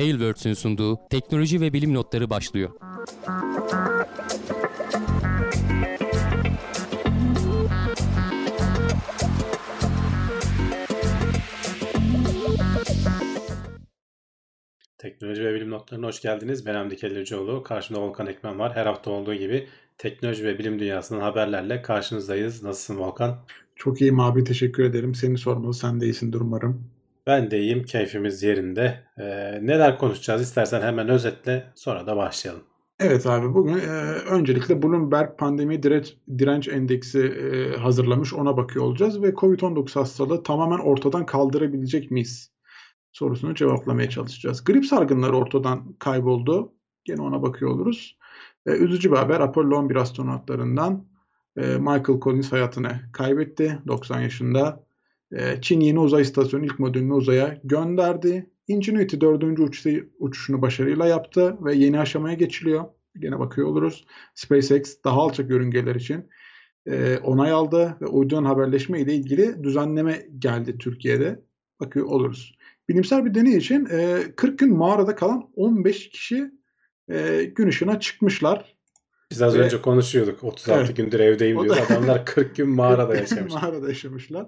[0.00, 2.70] Tailwords'ün sunduğu teknoloji ve bilim notları başlıyor.
[14.98, 16.66] Teknoloji ve bilim notlarına hoş geldiniz.
[16.66, 17.62] Ben Hamdi Kellecioğlu.
[17.62, 18.76] Karşımda Volkan Ekmen var.
[18.76, 22.62] Her hafta olduğu gibi teknoloji ve bilim dünyasının haberlerle karşınızdayız.
[22.62, 23.38] Nasılsın Volkan?
[23.76, 25.14] Çok iyiyim abi teşekkür ederim.
[25.14, 26.99] Seni sormalı sen de iyisindir umarım.
[27.26, 27.84] Ben de iyiyim.
[27.84, 29.04] Keyfimiz yerinde.
[29.18, 32.62] Ee, neler konuşacağız istersen hemen özetle sonra da başlayalım.
[33.00, 33.90] Evet abi bugün e,
[34.30, 40.78] öncelikle Bloomberg pandemi direnç, direnç endeksi e, hazırlamış ona bakıyor olacağız ve Covid-19 hastalığı tamamen
[40.78, 42.50] ortadan kaldırabilecek miyiz
[43.12, 44.64] sorusunu cevaplamaya çalışacağız.
[44.64, 46.72] Grip salgınları ortadan kayboldu.
[47.04, 48.18] Gene ona bakıyor oluruz.
[48.66, 51.04] E, üzücü bir haber Apollo 11 astronotlarından
[51.56, 54.84] e, Michael Collins hayatını kaybetti 90 yaşında.
[55.32, 58.50] E, Çin yeni uzay istasyonu ilk modülünü uzaya gönderdi.
[58.68, 62.84] Ingenuity dördüncü uçuşu, uçuşunu başarıyla yaptı ve yeni aşamaya geçiliyor.
[63.18, 64.06] Gene bakıyor oluruz.
[64.34, 66.28] SpaceX daha alçak yörüngeler için
[66.86, 71.44] e, onay aldı ve uydudan haberleşme ile ilgili düzenleme geldi Türkiye'de.
[71.80, 72.58] Bakıyor oluruz.
[72.88, 76.50] Bilimsel bir deney için e, 40 gün mağarada kalan 15 kişi
[77.10, 78.76] e, gün ışığına çıkmışlar.
[79.30, 80.44] Biz az Ve, önce konuşuyorduk.
[80.44, 81.76] 36 evet, gündür evdeyim diyor.
[81.86, 83.62] Adamlar 40 gün mağarada yaşamışlar.
[83.62, 84.46] mağarada yaşamışlar.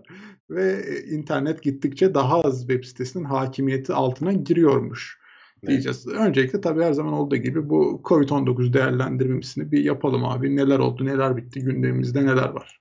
[0.50, 5.18] Ve internet gittikçe daha az web sitesinin hakimiyeti altına giriyormuş
[5.66, 6.06] diyeceğiz.
[6.08, 6.20] Evet.
[6.20, 10.56] Öncelikle tabii her zaman olduğu gibi bu Covid-19 değerlendirmesini bir yapalım abi.
[10.56, 12.80] Neler oldu, neler bitti, gündemimizde neler var.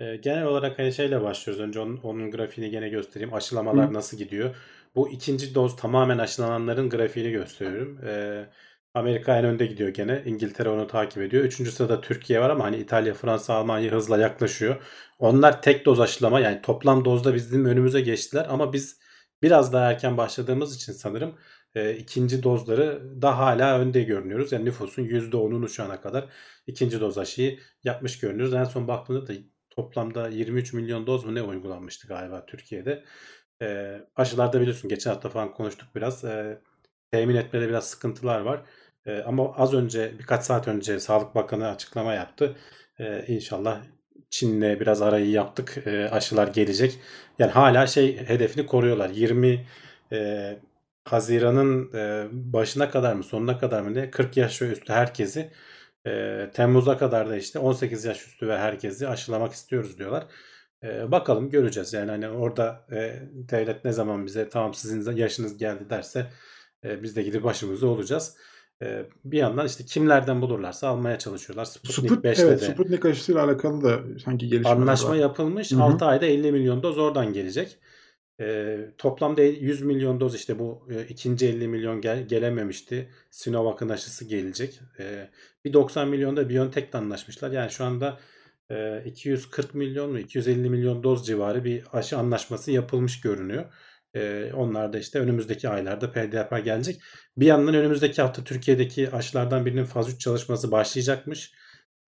[0.00, 1.64] E, genel olarak hani şeyle başlıyoruz.
[1.64, 3.34] Önce onun, onun grafiğini gene göstereyim.
[3.34, 3.94] Aşılamalar Hı.
[3.94, 4.54] nasıl gidiyor?
[4.94, 7.98] Bu ikinci doz tamamen aşılananların grafiğini gösteriyorum.
[8.04, 8.44] E,
[8.94, 10.22] Amerika en önde gidiyor gene.
[10.26, 11.44] İngiltere onu takip ediyor.
[11.44, 14.82] Üçüncü sırada Türkiye var ama hani İtalya, Fransa, Almanya hızla yaklaşıyor.
[15.18, 19.00] Onlar tek doz aşılama yani toplam dozda bizim önümüze geçtiler ama biz
[19.42, 21.38] biraz daha erken başladığımız için sanırım
[21.74, 24.52] e, ikinci dozları da hala önde görünüyoruz.
[24.52, 26.28] Yani nüfusun %10'unu şu ana kadar
[26.66, 28.54] ikinci doz aşıyı yapmış görünüyoruz.
[28.54, 29.32] En son baktığımda da
[29.70, 33.04] toplamda 23 milyon doz mu ne uygulanmıştı galiba Türkiye'de.
[33.62, 36.24] E, aşılarda biliyorsun geçen hafta falan konuştuk biraz.
[36.24, 36.60] E,
[37.10, 38.62] temin etmede biraz sıkıntılar var.
[39.06, 42.56] E, ama az önce birkaç saat önce Sağlık Bakanı açıklama yaptı.
[42.98, 43.80] E, inşallah
[44.30, 45.82] Çin'le biraz arayı yaptık.
[45.86, 46.98] E, aşılar gelecek.
[47.38, 49.10] Yani hala şey hedefini koruyorlar.
[49.10, 49.66] 20
[50.12, 50.58] e,
[51.04, 55.50] Haziran'ın e, başına kadar mı sonuna kadar mı ne 40 yaş ve üstü herkesi
[56.06, 60.26] e, Temmuz'a kadar da işte 18 yaş üstü ve herkesi aşılamak istiyoruz diyorlar.
[60.82, 61.92] E, bakalım göreceğiz.
[61.92, 66.26] Yani hani orada e, devlet ne zaman bize tamam sizin yaşınız geldi derse
[66.84, 68.36] e, biz de gidip başımızda olacağız.
[68.82, 71.64] E, bir yandan işte kimlerden bulurlarsa almaya çalışıyorlar.
[71.64, 75.16] Sputnik, Sput, 5'te evet, de Sputnik aşısıyla alakalı da sanki gelişmeler Anlaşma var.
[75.16, 75.72] yapılmış.
[75.72, 75.82] Hı-hı.
[75.82, 77.78] 6 ayda 50 milyon doz oradan gelecek.
[78.40, 83.08] E, toplamda 100 milyon doz işte bu e, ikinci 50 milyon gel, gelememişti.
[83.30, 84.80] Sinovac'ın aşısı gelecek.
[84.98, 85.28] E,
[85.64, 87.50] bir 90 milyon da BioNTech'le anlaşmışlar.
[87.50, 88.18] Yani şu anda
[88.70, 93.64] e, 240 milyon mu 250 milyon doz civarı bir aşı anlaşması yapılmış görünüyor.
[94.18, 97.00] E, onlar da işte önümüzdeki aylarda PDP gelecek.
[97.36, 101.52] Bir yandan önümüzdeki hafta Türkiye'deki aşılardan birinin faz 3 çalışması başlayacakmış.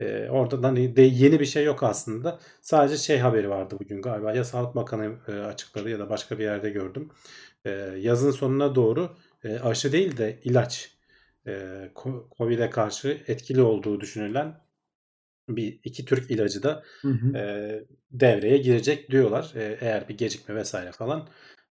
[0.00, 2.40] Ee, orada da de yeni bir şey yok aslında.
[2.62, 4.32] Sadece şey haberi vardı bugün galiba.
[4.32, 7.08] Ya Sağlık Bakanı e, açıkladı ya da başka bir yerde gördüm.
[7.64, 10.96] E, yazın sonuna doğru e, aşı değil de ilaç
[11.46, 11.52] e,
[12.38, 14.60] Covid'e karşı etkili olduğu düşünülen
[15.48, 17.38] bir iki Türk ilacı da hı hı.
[17.38, 19.52] E, devreye girecek diyorlar.
[19.56, 21.28] E, eğer bir gecikme vesaire falan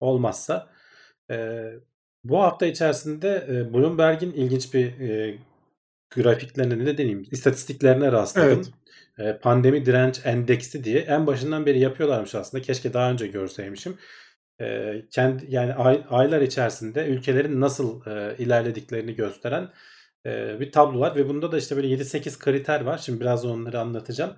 [0.02, 0.68] olmazsa.
[1.32, 1.66] E,
[2.24, 5.38] bu hafta içerisinde e, Bloomberg'in ilginç bir e,
[6.16, 8.62] grafiklerine ne deneyim istatistiklerine rastladım.
[9.18, 9.44] Evet.
[9.44, 12.64] pandemi direnç endeksi diye en başından beri yapıyorlarmış aslında.
[12.64, 13.98] Keşke daha önce görseymişim.
[15.12, 19.70] kendi yani ay, aylar içerisinde ülkelerin nasıl e, ilerlediklerini gösteren
[20.26, 22.98] e, bir tablo var ve bunda da işte böyle 7-8 kriter var.
[22.98, 24.36] Şimdi biraz onları anlatacağım.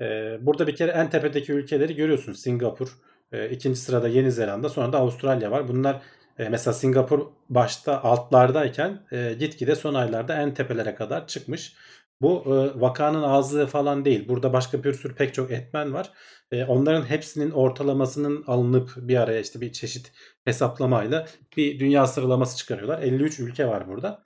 [0.00, 2.40] E, burada bir kere en tepedeki ülkeleri görüyorsunuz.
[2.40, 2.98] Singapur,
[3.34, 5.68] e, ikinci sırada Yeni Zelanda, sonra da Avustralya var.
[5.68, 6.02] Bunlar
[6.38, 11.76] e, mesela Singapur başta altlardayken e, gitgide son aylarda en tepelere kadar çıkmış.
[12.20, 14.28] Bu e, vakanın azlığı falan değil.
[14.28, 16.10] Burada başka bir sürü pek çok etmen var.
[16.52, 20.12] E, onların hepsinin ortalamasının alınıp bir araya işte bir çeşit
[20.44, 21.26] hesaplamayla
[21.56, 23.02] bir dünya sıralaması çıkarıyorlar.
[23.02, 24.22] 53 ülke var burada.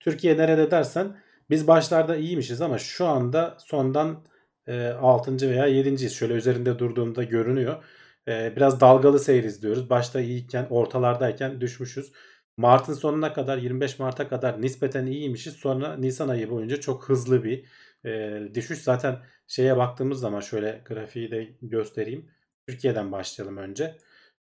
[0.00, 1.16] Türkiye nerede dersen
[1.50, 4.24] biz başlarda iyiymişiz ama şu anda sondan
[4.66, 5.50] e, 6.
[5.50, 6.14] veya 7.yiz.
[6.14, 7.82] Şöyle üzerinde durduğumda görünüyor
[8.26, 9.90] biraz dalgalı seyir izliyoruz.
[9.90, 12.12] Başta iyiyken, ortalardayken düşmüşüz.
[12.56, 15.54] Mart'ın sonuna kadar 25 Mart'a kadar nispeten iyiymişiz.
[15.54, 17.64] Sonra Nisan ayı boyunca çok hızlı bir
[18.04, 18.78] e, düşüş.
[18.78, 22.30] Zaten şeye baktığımız zaman şöyle grafiği de göstereyim.
[22.68, 23.98] Türkiye'den başlayalım önce.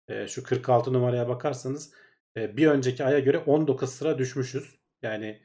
[0.08, 1.94] E, şu 46 numaraya bakarsanız
[2.38, 4.76] e, bir önceki aya göre 19 sıra düşmüşüz.
[5.02, 5.42] Yani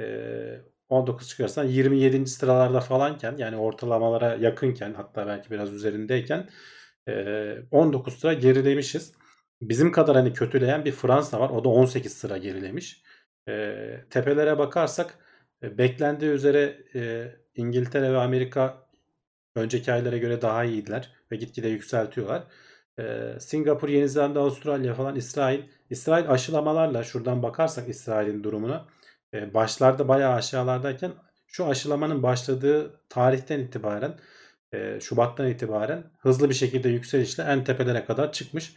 [0.00, 2.26] e, 19 çıkarsan 27.
[2.26, 6.48] sıralarda falanken yani ortalamalara yakınken hatta belki biraz üzerindeyken
[7.70, 9.12] 19 sıra gerilemişiz.
[9.62, 11.50] Bizim kadar hani kötüleyen bir Fransa var.
[11.50, 13.02] O da 18 sıra gerilemiş.
[14.10, 15.18] Tepelere bakarsak
[15.62, 18.88] e, beklendiği üzere e, İngiltere ve Amerika
[19.54, 22.44] önceki aylara göre daha iyiydiler ve gitgide yükseltiyorlar.
[23.38, 25.62] Singapur, Yeni Zelanda, Avustralya falan İsrail.
[25.90, 28.86] İsrail aşılamalarla şuradan bakarsak İsrail'in durumuna
[29.34, 31.12] e, başlarda bayağı aşağılardayken
[31.46, 34.18] şu aşılamanın başladığı tarihten itibaren
[35.00, 38.74] Şubat'tan itibaren hızlı bir şekilde yükselişle en tepelere kadar çıkmış.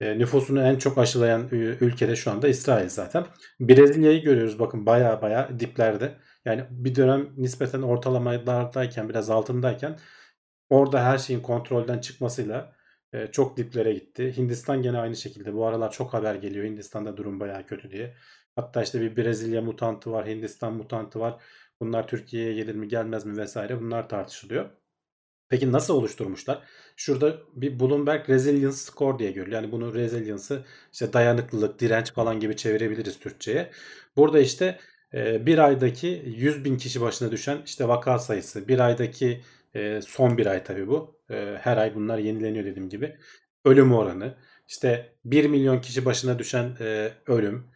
[0.00, 1.48] Nüfusunu en çok aşılayan
[1.80, 3.26] ülkede şu anda İsrail zaten.
[3.60, 6.14] Brezilya'yı görüyoruz bakın baya baya diplerde.
[6.44, 9.98] Yani bir dönem nispeten ortalamalardayken biraz altındayken
[10.70, 12.72] orada her şeyin kontrolden çıkmasıyla
[13.32, 14.36] çok diplere gitti.
[14.36, 15.54] Hindistan gene aynı şekilde.
[15.54, 18.14] Bu aralar çok haber geliyor Hindistan'da durum baya kötü diye.
[18.56, 21.42] Hatta işte bir Brezilya mutantı var, Hindistan mutantı var.
[21.80, 24.70] Bunlar Türkiye'ye gelir mi gelmez mi vesaire bunlar tartışılıyor.
[25.52, 26.62] Peki nasıl oluşturmuşlar?
[26.96, 29.62] Şurada bir Bloomberg Resilience Score diye görülüyor.
[29.62, 33.70] Yani bunu resilience'ı işte dayanıklılık, direnç falan gibi çevirebiliriz Türkçe'ye.
[34.16, 34.78] Burada işte
[35.14, 39.40] bir aydaki 100 bin kişi başına düşen işte vaka sayısı, bir aydaki
[40.06, 41.20] son bir ay tabii bu.
[41.60, 43.16] Her ay bunlar yenileniyor dediğim gibi.
[43.64, 44.34] Ölüm oranı,
[44.68, 46.76] işte 1 milyon kişi başına düşen
[47.26, 47.66] ölüm,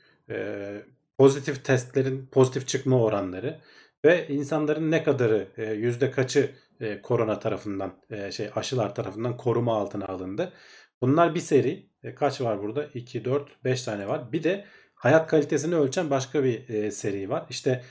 [1.18, 3.60] pozitif testlerin pozitif çıkma oranları
[4.04, 6.50] ve insanların ne kadarı yüzde kaçı
[7.02, 7.92] korona tarafından
[8.30, 10.52] şey aşılar tarafından koruma altına alındı.
[11.00, 11.90] Bunlar bir seri.
[12.16, 12.84] kaç var burada?
[12.84, 14.32] 2, 4, 5 tane var.
[14.32, 14.64] Bir de
[14.94, 17.46] hayat kalitesini ölçen başka bir seri var.
[17.50, 17.84] İşte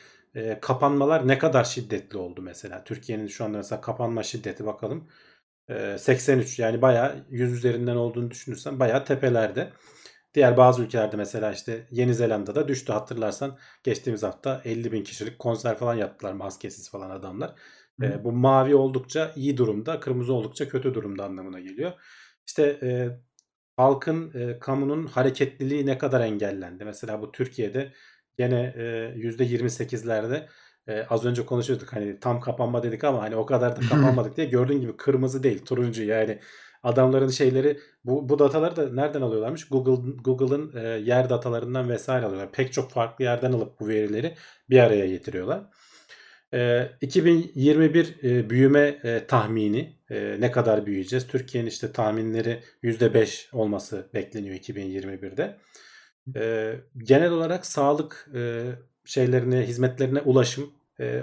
[0.62, 2.84] kapanmalar ne kadar şiddetli oldu mesela.
[2.84, 5.10] Türkiye'nin şu anda mesela kapanma şiddeti bakalım.
[5.98, 9.74] 83 yani bayağı 100 üzerinden olduğunu düşünürsen bayağı tepelerde.
[10.34, 15.78] Diğer bazı ülkelerde mesela işte Yeni Zelanda'da düştü hatırlarsan geçtiğimiz hafta 50 bin kişilik konser
[15.78, 17.56] falan yaptılar maskesiz falan adamlar.
[18.01, 21.92] E, bu mavi oldukça iyi durumda, kırmızı oldukça kötü durumda anlamına geliyor.
[22.47, 23.09] İşte e,
[23.77, 26.86] halkın, e, kamunun hareketliliği ne kadar engellendi?
[26.86, 27.94] Mesela bu Türkiye'de
[28.38, 28.81] gene e,
[29.18, 30.47] %28'lerde
[30.88, 34.48] e, az önce konuşuyorduk hani tam kapanma dedik ama hani o kadar da kapanmadık diye
[34.48, 36.39] gördüğün gibi kırmızı değil turuncu yani
[36.83, 39.69] adamların şeyleri bu, bu dataları da nereden alıyorlarmış?
[39.69, 42.51] Google Google'ın e, yer datalarından vesaire alıyorlar.
[42.51, 44.36] Pek çok farklı yerden alıp bu verileri
[44.69, 45.63] bir araya getiriyorlar.
[46.56, 51.28] E, 2021 e, büyüme e, tahmini e, ne kadar büyüyeceğiz?
[51.28, 55.57] Türkiye'nin işte tahminleri %5 olması bekleniyor 2021'de.
[56.36, 58.30] E, genel olarak sağlık
[59.06, 60.74] şeylerine, hizmetlerine ulaşım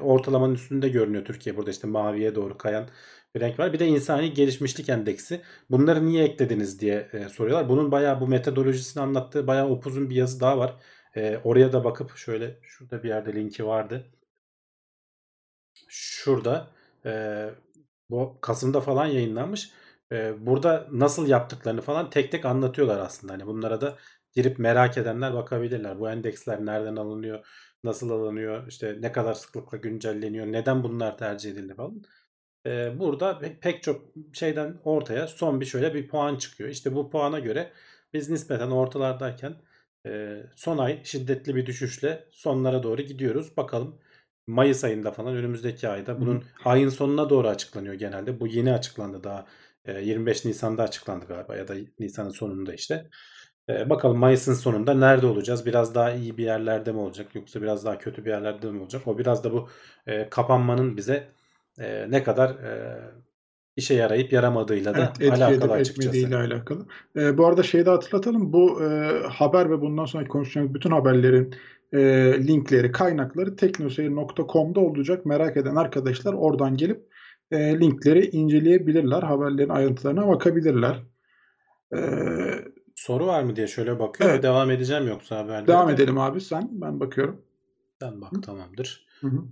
[0.01, 1.57] ortalamanın üstünde görünüyor Türkiye.
[1.57, 2.89] Burada işte maviye doğru kayan
[3.35, 3.73] bir renk var.
[3.73, 5.41] Bir de insani gelişmişlik endeksi.
[5.71, 7.69] Bunları niye eklediniz diye soruyorlar.
[7.69, 10.77] Bunun bayağı bu metodolojisini anlattığı bayağı upuzun bir yazı daha var.
[11.45, 14.05] Oraya da bakıp şöyle şurada bir yerde linki vardı.
[15.93, 16.69] Şurada
[17.07, 17.11] e,
[18.11, 19.71] bu Kasım'da falan yayınlanmış.
[20.13, 23.33] E, burada nasıl yaptıklarını falan tek tek anlatıyorlar aslında.
[23.33, 23.97] Hani bunlara da
[24.33, 26.01] girip merak edenler bakabilirler.
[26.01, 27.47] Bu endeksler nereden alınıyor,
[27.85, 32.03] nasıl alınıyor, işte ne kadar sıklıkla güncelleniyor, neden bunlar tercih edildi falan.
[32.67, 34.03] Ee, burada pek çok
[34.33, 36.71] şeyden ortaya son bir şöyle bir puan çıkıyor.
[36.71, 37.73] İşte bu puana göre
[38.13, 39.57] biz nispeten ortalardayken
[40.07, 43.57] e, son ay şiddetli bir düşüşle sonlara doğru gidiyoruz.
[43.57, 43.99] Bakalım
[44.47, 46.45] Mayıs ayında falan önümüzdeki ayda bunun Hı.
[46.65, 48.41] ayın sonuna doğru açıklanıyor genelde.
[48.41, 49.47] Bu yeni açıklandı daha
[50.03, 53.11] 25 Nisan'da açıklandı galiba ya da Nisan'ın sonunda işte.
[53.69, 55.67] bakalım Mayıs'ın sonunda nerede olacağız?
[55.67, 59.03] Biraz daha iyi bir yerlerde mi olacak yoksa biraz daha kötü bir yerlerde mi olacak?
[59.07, 59.69] O biraz da bu
[60.31, 61.29] kapanmanın bize
[62.09, 62.57] ne kadar
[63.77, 66.09] işe yarayıp yaramadığıyla da evet, alakalı açıkçası.
[66.09, 66.87] Etmediğiyle alakalı.
[67.17, 68.53] E, bu arada şeyi de hatırlatalım.
[68.53, 68.87] Bu e,
[69.29, 71.55] haber ve bundan sonra konuşacağımız bütün haberlerin
[71.93, 71.99] e,
[72.47, 75.27] linkleri, kaynakları teknoseyir.com'da olacak.
[75.27, 77.07] Merak eden arkadaşlar oradan gelip
[77.51, 79.23] e, linkleri inceleyebilirler.
[79.23, 81.03] Haberlerin ayrıntılarına bakabilirler.
[81.95, 81.99] E,
[82.97, 84.35] Soru var mı diye şöyle bakıyorum.
[84.35, 84.43] Evet.
[84.43, 85.67] Devam edeceğim yoksa haberlere.
[85.67, 86.69] Devam edelim abi sen.
[86.73, 87.43] Ben bakıyorum.
[88.03, 88.41] Sen bak Hı?
[88.41, 89.07] tamamdır.
[89.21, 89.43] Hı hı.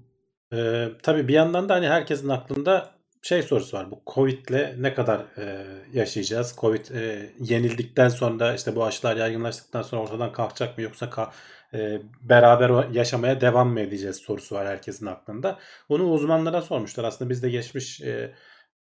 [0.56, 2.90] Ee, tabii bir yandan da hani herkesin aklında
[3.23, 3.90] şey sorusu var.
[3.90, 6.56] Bu Covid'le ne kadar e, yaşayacağız?
[6.61, 11.30] Covid e, yenildikten sonra işte bu aşılar yaygınlaştıktan sonra ortadan kalkacak mı yoksa ka-
[11.75, 15.59] e, beraber yaşamaya devam mı edeceğiz sorusu var herkesin aklında.
[15.89, 17.05] Bunu uzmanlara sormuşlar.
[17.05, 18.35] Aslında biz de geçmiş e,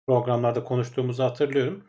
[0.07, 1.85] programlarda konuştuğumuzu hatırlıyorum.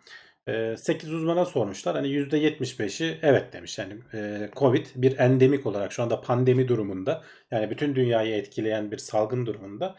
[0.78, 1.96] 8 uzmana sormuşlar.
[1.96, 3.78] Hani %75'i evet demiş.
[3.78, 3.94] Yani
[4.56, 9.96] Covid bir endemik olarak şu anda pandemi durumunda yani bütün dünyayı etkileyen bir salgın durumunda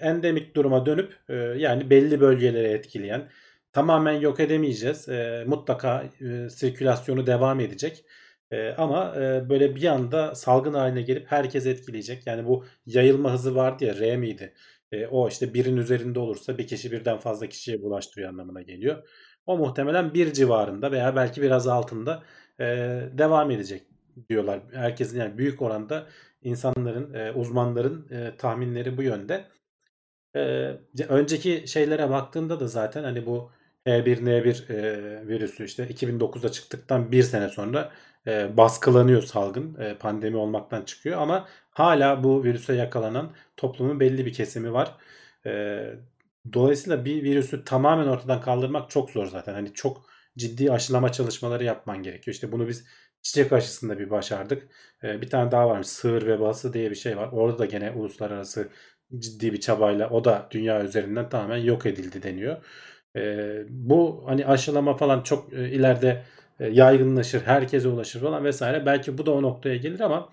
[0.00, 1.16] endemik duruma dönüp
[1.56, 3.28] yani belli bölgeleri etkileyen
[3.72, 5.08] tamamen yok edemeyeceğiz.
[5.46, 6.04] Mutlaka
[6.50, 8.04] sirkülasyonu devam edecek.
[8.50, 12.26] E, ama e, böyle bir anda salgın haline gelip herkes etkileyecek.
[12.26, 14.54] Yani bu yayılma hızı vardı ya R miydi?
[14.92, 19.08] E, o işte birin üzerinde olursa bir kişi birden fazla kişiye bulaştırıyor anlamına geliyor.
[19.46, 22.22] O muhtemelen bir civarında veya belki biraz altında
[22.60, 22.64] e,
[23.12, 23.82] devam edecek
[24.28, 24.60] diyorlar.
[24.72, 26.06] Herkesin yani büyük oranda
[26.42, 29.44] insanların, e, uzmanların e, tahminleri bu yönde.
[30.36, 30.40] E,
[31.08, 33.50] önceki şeylere baktığında da zaten hani bu
[33.86, 37.92] H1N1 e, virüsü işte 2009'da çıktıktan bir sene sonra
[38.26, 39.80] e, baskılanıyor salgın.
[39.80, 44.94] E, pandemi olmaktan çıkıyor ama hala bu virüse yakalanan toplumun belli bir kesimi var.
[45.46, 45.82] E,
[46.52, 49.54] dolayısıyla bir virüsü tamamen ortadan kaldırmak çok zor zaten.
[49.54, 50.06] Hani çok
[50.38, 52.34] ciddi aşılama çalışmaları yapman gerekiyor.
[52.34, 52.84] İşte bunu biz
[53.22, 54.68] çiçek aşısında bir başardık.
[55.04, 57.28] E, bir tane daha varmış sığır vebası diye bir şey var.
[57.32, 58.68] Orada da gene uluslararası
[59.18, 62.64] ciddi bir çabayla o da dünya üzerinden tamamen yok edildi deniyor.
[63.16, 66.24] E, bu hani aşılama falan çok e, ileride
[66.66, 68.86] yaygınlaşır, herkese ulaşır falan vesaire.
[68.86, 70.28] Belki bu da o noktaya gelir ama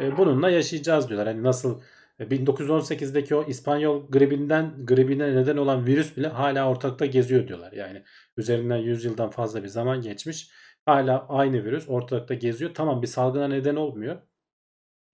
[0.00, 1.28] e, bununla yaşayacağız diyorlar.
[1.28, 1.80] Hani nasıl
[2.20, 7.72] 1918'deki o İspanyol gribinden gribine neden olan virüs bile hala ortalıkta geziyor diyorlar.
[7.72, 8.02] Yani
[8.36, 10.50] üzerinden 100 yıldan fazla bir zaman geçmiş.
[10.86, 12.70] Hala aynı virüs ortalıkta geziyor.
[12.74, 14.16] Tamam bir salgına neden olmuyor.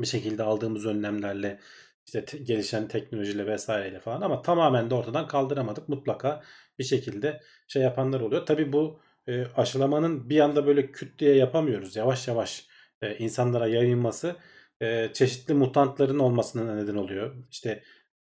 [0.00, 1.60] Bir şekilde aldığımız önlemlerle
[2.06, 5.88] işte te- gelişen teknolojiyle vesaireyle falan ama tamamen de ortadan kaldıramadık.
[5.88, 6.42] Mutlaka
[6.78, 8.46] bir şekilde şey yapanlar oluyor.
[8.46, 11.96] Tabii bu e, aşılamanın bir anda böyle küt diye yapamıyoruz.
[11.96, 12.66] Yavaş yavaş
[13.02, 14.36] e, insanlara yayılması
[14.82, 17.36] e, çeşitli mutantların olmasına neden oluyor.
[17.50, 17.82] İşte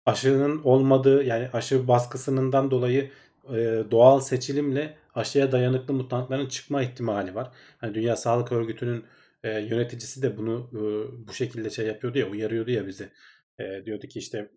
[0.05, 3.11] aşının olmadığı yani aşı baskısından dolayı
[3.49, 7.51] e, doğal seçilimle aşıya dayanıklı mutantların çıkma ihtimali var.
[7.77, 9.05] Hani Dünya Sağlık Örgütü'nün
[9.43, 10.79] e, yöneticisi de bunu e,
[11.27, 13.09] bu şekilde şey yapıyordu ya uyarıyordu ya bizi.
[13.59, 14.51] E, diyordu ki işte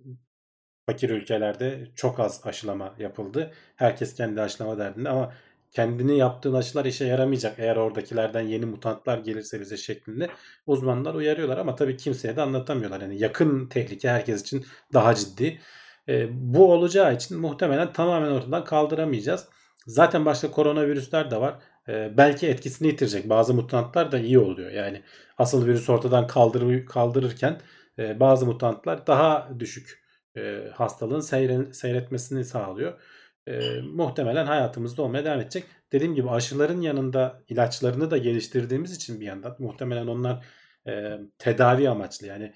[0.87, 3.53] fakir ülkelerde çok az aşılama yapıldı.
[3.77, 5.35] Herkes kendi aşılama derdinde ama
[5.73, 10.29] kendini yaptığın aşılar işe yaramayacak eğer oradakilerden yeni mutantlar gelirse bize şeklinde
[10.67, 13.01] uzmanlar uyarıyorlar ama tabii kimseye de anlatamıyorlar.
[13.01, 15.61] Yani yakın tehlike herkes için daha ciddi.
[16.09, 19.49] E, bu olacağı için muhtemelen tamamen ortadan kaldıramayacağız.
[19.87, 21.59] Zaten başka koronavirüsler de var.
[21.89, 23.29] E, belki etkisini yitirecek.
[23.29, 24.71] Bazı mutantlar da iyi oluyor.
[24.71, 25.03] Yani
[25.39, 27.61] asıl virüs ortadan kaldırır, kaldırırken
[27.99, 30.03] e, bazı mutantlar daha düşük
[30.37, 33.01] e, hastalığın seyre, seyretmesini sağlıyor.
[33.49, 35.65] E, muhtemelen hayatımızda olmaya devam edecek.
[35.93, 40.45] Dediğim gibi aşıların yanında ilaçlarını da geliştirdiğimiz için bir yandan muhtemelen onlar
[40.87, 42.53] e, tedavi amaçlı yani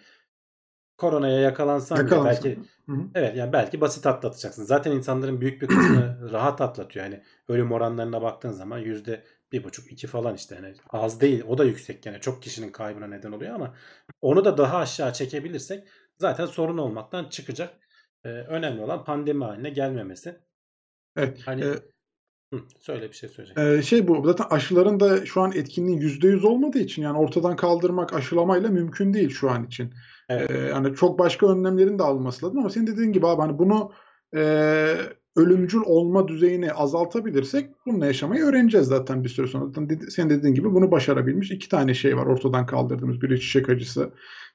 [0.97, 2.45] koronaya yakalansan bile Yakalansın.
[2.45, 3.09] belki Hı hı.
[3.15, 4.65] evet yani belki basit atlatacaksın.
[4.65, 7.05] Zaten insanların büyük bir kısmı rahat atlatıyor.
[7.05, 11.59] Yani ölüm oranlarına baktığın zaman yüzde bir buçuk iki falan işte yani az değil o
[11.59, 13.75] da yüksek yani çok kişinin kaybına neden oluyor ama
[14.21, 17.75] onu da daha aşağı çekebilirsek zaten sorun olmaktan çıkacak.
[18.25, 20.41] Ee, önemli olan pandemi haline gelmemesi.
[21.17, 21.39] Evet.
[21.45, 21.75] Hani e,
[22.53, 23.59] Hı, söyle bir şey söyleyecek.
[23.59, 28.13] e, şey bu zaten aşıların da şu an etkinliği %100 olmadığı için yani ortadan kaldırmak
[28.13, 29.95] aşılamayla mümkün değil şu an için.
[30.29, 30.51] Evet.
[30.51, 33.93] E, yani çok başka önlemlerin de alınması lazım ama senin dediğin gibi abi hani bunu
[34.37, 34.43] e,
[35.37, 39.67] ölümcül olma düzeyini azaltabilirsek bununla yaşamayı öğreneceğiz zaten bir süre sonra.
[39.67, 43.23] Zaten dedi, senin dediğin gibi bunu başarabilmiş iki tane şey var ortadan kaldırdığımız.
[43.23, 44.11] Biri çiçek acısı,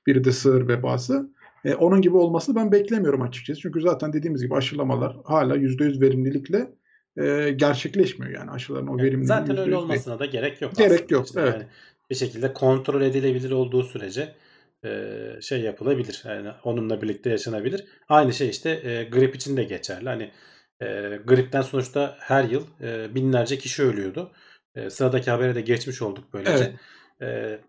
[0.08, 1.30] biri de sığır vebası.
[1.68, 3.62] E, onun gibi olmasını ben beklemiyorum açıkçası.
[3.62, 6.68] Çünkü zaten dediğimiz gibi aşılamalar hala %100 verimlilikle
[7.18, 9.78] e, gerçekleşmiyor yani aşıların o Evet, verimliliği zaten %100 öyle değil.
[9.84, 11.42] olmasına da gerek yok Gerek yok, işte.
[11.42, 11.54] evet.
[11.54, 11.66] Yani
[12.10, 14.36] bir şekilde kontrol edilebilir olduğu sürece
[14.86, 16.24] e, şey yapılabilir.
[16.28, 17.86] Yani onunla birlikte yaşanabilir.
[18.10, 20.10] Aynı şey işte e, grip için de geçerli.
[20.10, 20.32] Hani
[20.82, 24.32] e, gripten sonuçta her yıl e, binlerce kişi ölüyordu.
[24.76, 26.74] E, sıradaki habere de geçmiş olduk böylece.
[27.22, 27.60] E,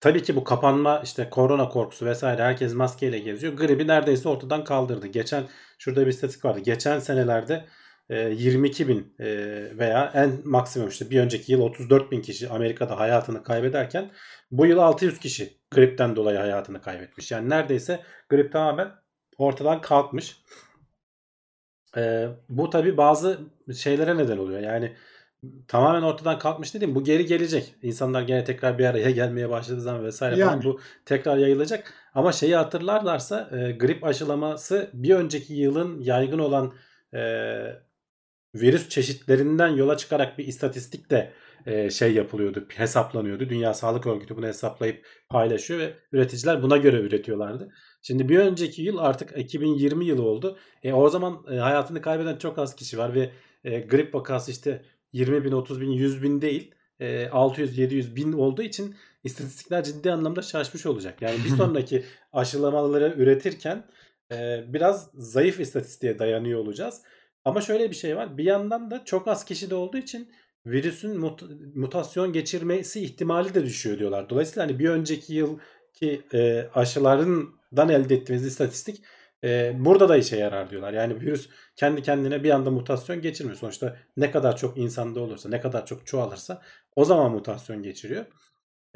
[0.00, 3.52] tabii ki bu kapanma işte korona korkusu vesaire herkes maskeyle geziyor.
[3.52, 5.06] Gribi neredeyse ortadan kaldırdı.
[5.06, 5.44] Geçen
[5.78, 6.60] şurada bir istatistik vardı.
[6.60, 7.64] Geçen senelerde
[8.10, 9.26] e, 22 bin e,
[9.78, 14.10] veya en maksimum işte bir önceki yıl 34 bin kişi Amerika'da hayatını kaybederken
[14.50, 17.30] bu yıl 600 kişi gripten dolayı hayatını kaybetmiş.
[17.30, 18.88] Yani neredeyse grip tamamen
[19.38, 20.42] ortadan kalkmış.
[21.96, 23.40] E, bu tabii bazı
[23.76, 24.60] şeylere neden oluyor.
[24.60, 24.96] Yani
[25.68, 26.94] tamamen ortadan kalkmış dedim.
[26.94, 27.74] Bu geri gelecek.
[27.82, 30.64] İnsanlar gene tekrar bir araya gelmeye başladığı zaman vesaire falan Yani.
[30.64, 31.94] bu tekrar yayılacak.
[32.14, 36.72] Ama şeyi hatırlarlarsa e, grip aşılaması bir önceki yılın yaygın olan
[37.14, 37.20] e,
[38.54, 41.32] virüs çeşitlerinden yola çıkarak bir istatistik de
[41.66, 43.48] e, şey yapılıyordu, hesaplanıyordu.
[43.48, 47.68] Dünya Sağlık Örgütü bunu hesaplayıp paylaşıyor ve üreticiler buna göre üretiyorlardı.
[48.02, 50.58] Şimdi bir önceki yıl artık 2020 yılı oldu.
[50.82, 53.30] E, o zaman e, hayatını kaybeden çok az kişi var ve
[53.64, 54.82] e, grip vakası işte
[55.12, 60.12] 20 bin, 30 bin, 100 bin değil e, 600, 700 bin olduğu için istatistikler ciddi
[60.12, 61.22] anlamda şaşmış olacak.
[61.22, 63.84] Yani bir sonraki aşılamaları üretirken
[64.32, 67.02] e, biraz zayıf istatistiğe dayanıyor olacağız.
[67.44, 68.38] Ama şöyle bir şey var.
[68.38, 70.28] Bir yandan da çok az kişi de olduğu için
[70.66, 74.30] virüsün mut- mutasyon geçirmesi ihtimali de düşüyor diyorlar.
[74.30, 79.02] Dolayısıyla hani bir önceki yılki e, aşılarından elde ettiğimiz istatistik
[79.44, 80.92] e, burada da işe yarar diyorlar.
[80.92, 83.58] Yani virüs kendi kendine bir anda mutasyon geçirmiyor.
[83.58, 86.62] Sonuçta ne kadar çok insanda olursa, ne kadar çok çoğalırsa
[86.96, 88.24] o zaman mutasyon geçiriyor.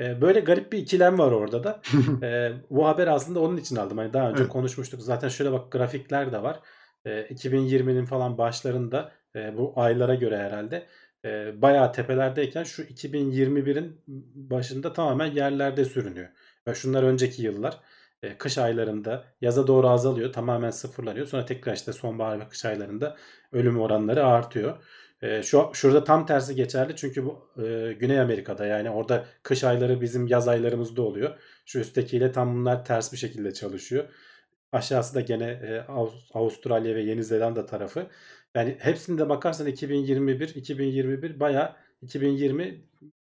[0.00, 1.80] E, böyle garip bir ikilem var orada da.
[2.22, 3.98] E, bu haber aslında onun için aldım.
[3.98, 4.52] Hani daha önce Evet.
[4.52, 5.02] konuşmuştuk.
[5.02, 6.60] Zaten şöyle bak grafikler de var.
[7.04, 10.86] E, 2020'nin falan başlarında e, bu aylara göre herhalde
[11.24, 14.00] e, bayağı tepelerdeyken şu 2021'in
[14.34, 16.28] başında tamamen yerlerde sürünüyor.
[16.68, 17.80] Ve şunlar önceki yıllar
[18.24, 20.32] e, kış aylarında yaza doğru azalıyor.
[20.32, 21.26] Tamamen sıfırlanıyor.
[21.26, 23.16] Sonra tekrar işte sonbahar ve kış aylarında
[23.52, 24.78] ölüm oranları artıyor.
[25.22, 30.00] E, şu şurada tam tersi geçerli çünkü bu e, Güney Amerika'da yani orada kış ayları
[30.00, 31.38] bizim yaz aylarımızda oluyor.
[31.66, 34.04] Şu üsttekiyle tam bunlar ters bir şekilde çalışıyor.
[34.72, 38.06] Aşağısı da gene e, Avust- Avustralya ve Yeni Zelanda tarafı.
[38.54, 42.84] Yani hepsinde bakarsan 2021 2021 bayağı 2020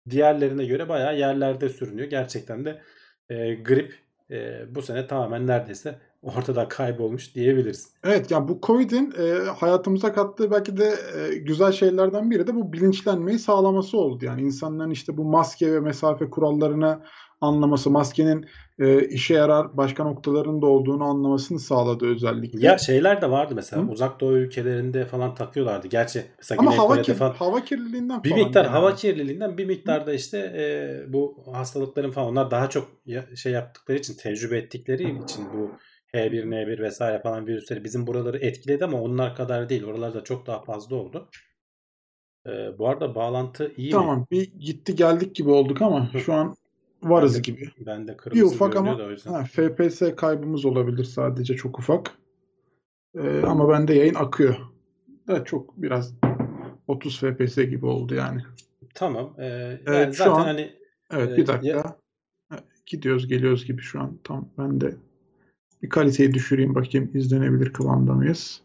[0.09, 2.09] diğerlerine göre bayağı yerlerde sürünüyor.
[2.09, 2.81] Gerçekten de
[3.29, 7.89] e, grip e, bu sene tamamen neredeyse ortada kaybolmuş diyebiliriz.
[8.03, 12.73] Evet yani bu Covid'in e, hayatımıza kattığı belki de e, güzel şeylerden biri de bu
[12.73, 14.25] bilinçlenmeyi sağlaması oldu.
[14.25, 16.99] Yani insanların işte bu maske ve mesafe kurallarını
[17.41, 18.45] anlaması, maskenin
[18.79, 22.67] e, işe yarar başka noktalarında olduğunu anlamasını sağladı özellikle.
[22.67, 23.91] Ya şeyler de vardı mesela Hı?
[23.91, 25.87] uzak doğu ülkelerinde falan takıyorlardı.
[25.87, 28.71] Gerçi mesela Ama Güney hava, Kore'de kir- falan hava kirliliğinden bir falan miktar yani.
[28.71, 33.51] hava kirliliğinden bir miktar da işte e, bu hastalıkların falan onlar daha çok ya- şey
[33.51, 35.71] yaptıkları için tecrübe ettikleri için bu
[36.13, 39.83] H1N1 vesaire falan virüsleri bizim buraları etkiledi ama onlar kadar değil.
[39.83, 41.29] Oralarda çok daha fazla oldu.
[42.47, 43.91] E, bu arada bağlantı iyi mi?
[43.99, 46.55] Tamam bir gitti geldik gibi olduk ama şu an
[47.03, 47.69] Ben varız de, gibi.
[47.85, 49.31] ben de Bir kırmızı ufak görünüyor ama da o yüzden.
[49.33, 52.17] ha, FPS kaybımız olabilir sadece çok ufak.
[53.17, 54.55] Ee, ama bende yayın akıyor.
[55.27, 56.13] Da çok biraz
[56.87, 58.41] 30 FPS gibi oldu yani.
[58.93, 59.33] Tamam.
[59.37, 60.75] E, yani Evet şu zaten an hani
[61.11, 61.97] evet e, bir ya- dakika.
[62.49, 64.17] Ha, Gidiyoruz geliyoruz gibi şu an.
[64.23, 64.95] Tam ben de
[65.83, 68.61] bir kaliteyi düşüreyim bakayım izlenebilir kıvamda mıyız?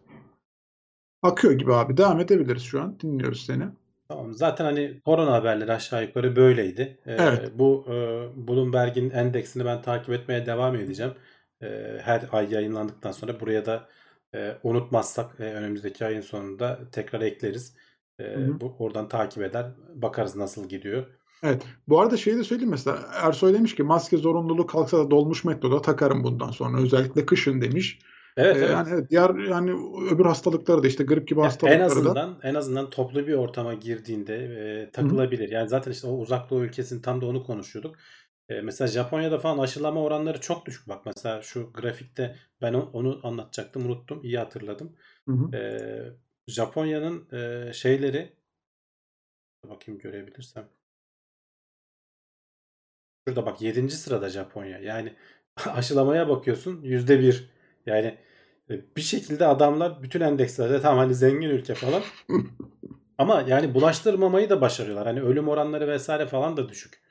[1.22, 1.96] Akıyor gibi abi.
[1.96, 3.00] Devam edebiliriz şu an.
[3.00, 3.64] Dinliyoruz seni.
[4.12, 4.34] Tamam.
[4.34, 6.98] Zaten hani korona haberleri aşağı yukarı böyleydi.
[7.06, 7.52] Ee, Evet.
[7.54, 7.92] bu e,
[8.48, 11.12] Bloomberg'in endeksini ben takip etmeye devam edeceğim.
[11.62, 13.88] Ee, her ay yayınlandıktan sonra buraya da
[14.34, 17.76] e, unutmazsak e, önümüzdeki ayın sonunda tekrar ekleriz.
[18.20, 18.60] Hı hı.
[18.60, 21.06] bu oradan takip eder, bakarız nasıl gidiyor.
[21.42, 21.62] Evet.
[21.88, 25.82] Bu arada şeyi de söyleyeyim mesela Ersoy demiş ki maske zorunluluğu kalksa da dolmuş metroda
[25.82, 26.82] takarım bundan sonra.
[26.82, 27.98] Özellikle kışın demiş.
[28.36, 28.70] Evet, Ee, evet.
[28.70, 29.70] yani evet, diğer yani
[30.10, 33.34] öbür hastalıkları da işte grip gibi Ya en hastalıkları da azından en azından toplu bir
[33.34, 34.36] ortama girdiğinde
[34.88, 35.48] e, takılabilir.
[35.50, 37.96] Yani zaten işte o uzak doğu ülkesinin tam da onu konuşuyorduk.
[38.48, 40.88] E, mesela Japonya'da falan aşılama oranları çok düşük.
[40.88, 44.20] Bak mesela şu grafikte ben onu anlatacaktım unuttum.
[44.24, 44.96] İyi hatırladım.
[45.28, 45.56] Hı hı.
[45.56, 45.62] E,
[46.46, 48.32] Japonya'nın e, şeyleri
[49.68, 50.68] bakayım görebilirsem.
[53.28, 53.96] Şurada bak 7.
[53.96, 54.78] sırada Japonya.
[54.78, 55.16] Yani
[55.66, 57.50] aşılamaya bakıyorsun %1.
[57.86, 58.18] Yani
[58.70, 62.02] e, bir şekilde adamlar bütün endekslerde tamam hani zengin ülke falan
[63.18, 65.06] ama yani bulaştırmamayı da başarıyorlar.
[65.06, 67.02] Hani ölüm oranları vesaire falan da düşük.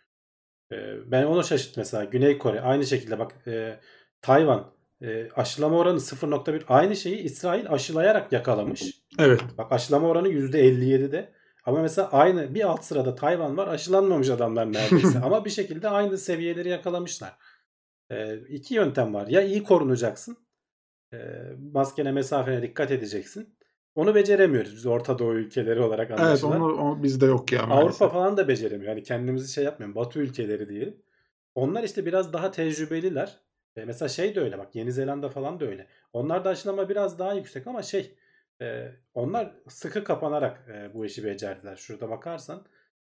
[0.72, 0.76] E,
[1.12, 2.04] ben onu şaşırt mesela.
[2.04, 3.80] Güney Kore aynı şekilde bak e,
[4.22, 8.84] Tayvan e, aşılama oranı 0.1 aynı şeyi İsrail aşılayarak yakalamış.
[9.20, 9.42] Evet.
[9.58, 11.34] Bak aşılama oranı %57'de.
[11.66, 13.68] Ama mesela aynı bir alt sırada Tayvan var.
[13.68, 15.20] Aşılanmamış adamlar neredeyse.
[15.24, 17.38] Ama bir şekilde aynı seviyeleri yakalamışlar.
[18.10, 19.28] Ee, iki yöntem var.
[19.28, 20.38] Ya iyi korunacaksın.
[21.74, 23.56] Maskene mesafene dikkat edeceksin.
[23.96, 26.62] Onu beceremiyoruz biz Orta Doğu ülkeleri olarak Evet anlaşılan.
[26.62, 28.12] onu, o bizde yok ya Avrupa maalesef.
[28.12, 28.90] falan da beceremiyor.
[28.90, 29.96] Yani kendimizi şey yapmıyorum.
[29.96, 31.02] Batı ülkeleri diyelim.
[31.56, 33.40] Onlar işte biraz daha tecrübeliler.
[33.76, 35.88] E, mesela şey de öyle bak Yeni Zelanda falan da öyle.
[36.14, 38.16] Onlar da aşılama biraz daha yüksek ama şey
[38.62, 41.76] e, onlar sıkı kapanarak e, bu işi becerdiler.
[41.76, 42.66] Şurada bakarsan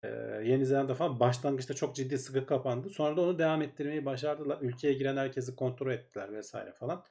[0.04, 0.08] e,
[0.44, 2.90] Yeni Zelanda falan başlangıçta çok ciddi sıkı kapandı.
[2.90, 4.58] Sonra da onu devam ettirmeyi başardılar.
[4.62, 7.04] Ülkeye giren herkesi kontrol ettiler vesaire falan.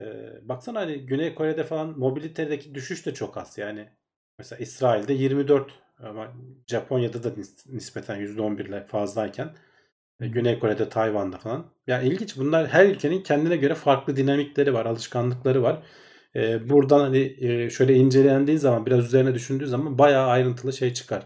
[0.00, 0.04] E,
[0.48, 3.58] baksana hani Güney Kore'de falan mobilitedeki düşüş de çok az.
[3.58, 3.88] Yani
[4.38, 6.32] mesela İsrail'de 24 ama
[6.66, 9.50] Japonya'da da nis- nispeten %11 ile fazlayken
[10.20, 11.66] e, Güney Kore'de, Tayvan'da falan.
[11.86, 12.36] Ya ilginç.
[12.36, 15.82] Bunlar her ülkenin kendine göre farklı dinamikleri var, alışkanlıkları var.
[16.36, 21.24] E, buradan hani e, şöyle incelendiği zaman, biraz üzerine düşündüğü zaman bayağı ayrıntılı şey çıkar.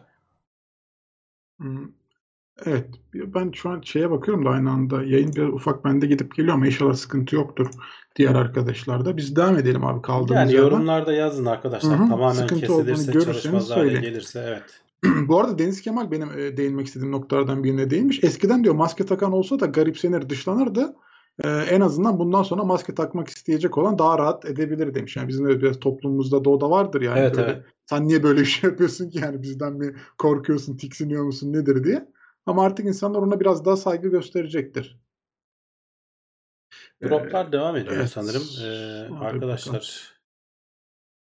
[2.66, 2.86] Evet.
[3.14, 5.02] Ben şu an şeye bakıyorum da aynı anda.
[5.02, 7.70] Yayın biraz ufak bende gidip geliyor ama inşallah sıkıntı yoktur
[8.16, 9.16] diğer arkadaşlarda.
[9.16, 10.64] Biz devam edelim abi kaldığımız Yani yerden.
[10.64, 11.98] yorumlarda yazın arkadaşlar.
[11.98, 14.80] Hı hı, Tamamen sıkıntı kesilirse, çalışmaz hale gelirse evet.
[15.28, 18.24] Bu arada Deniz Kemal benim e, değinmek istediğim noktalardan birine değinmiş.
[18.24, 20.94] Eskiden diyor maske takan olsa da garipsenir, dışlanırdı.
[21.44, 25.16] Ee, en azından bundan sonra maske takmak isteyecek olan daha rahat edebilir demiş.
[25.16, 27.18] Yani bizim de biraz toplumumuzda da o da vardır yani.
[27.18, 27.64] Evet, böyle, evet.
[27.86, 32.08] Sen niye böyle bir şey yapıyorsun ki yani bizden mi korkuyorsun, tiksiniyor musun nedir diye.
[32.46, 34.98] Ama artık insanlar ona biraz daha saygı gösterecektir.
[37.00, 38.10] Ee, Droplar devam ediyor evet.
[38.10, 38.42] sanırım.
[38.42, 40.12] Ee, Hadi arkadaşlar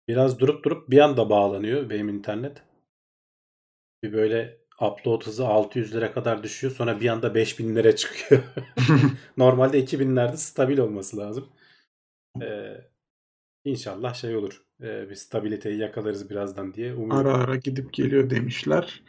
[0.08, 2.62] biraz durup durup bir anda bağlanıyor benim internet.
[4.02, 6.72] Bir böyle upload hızı 600'lere kadar düşüyor.
[6.72, 8.42] Sonra bir anda 5000'lere çıkıyor.
[9.36, 11.48] Normalde 2000'lerde stabil olması lazım.
[12.42, 12.76] Ee,
[13.66, 14.62] inşallah şey olur.
[14.82, 17.16] Ee, bir stabiliteyi yakalarız birazdan diye umuyorum.
[17.16, 19.02] Ara ara gidip geliyor demişler.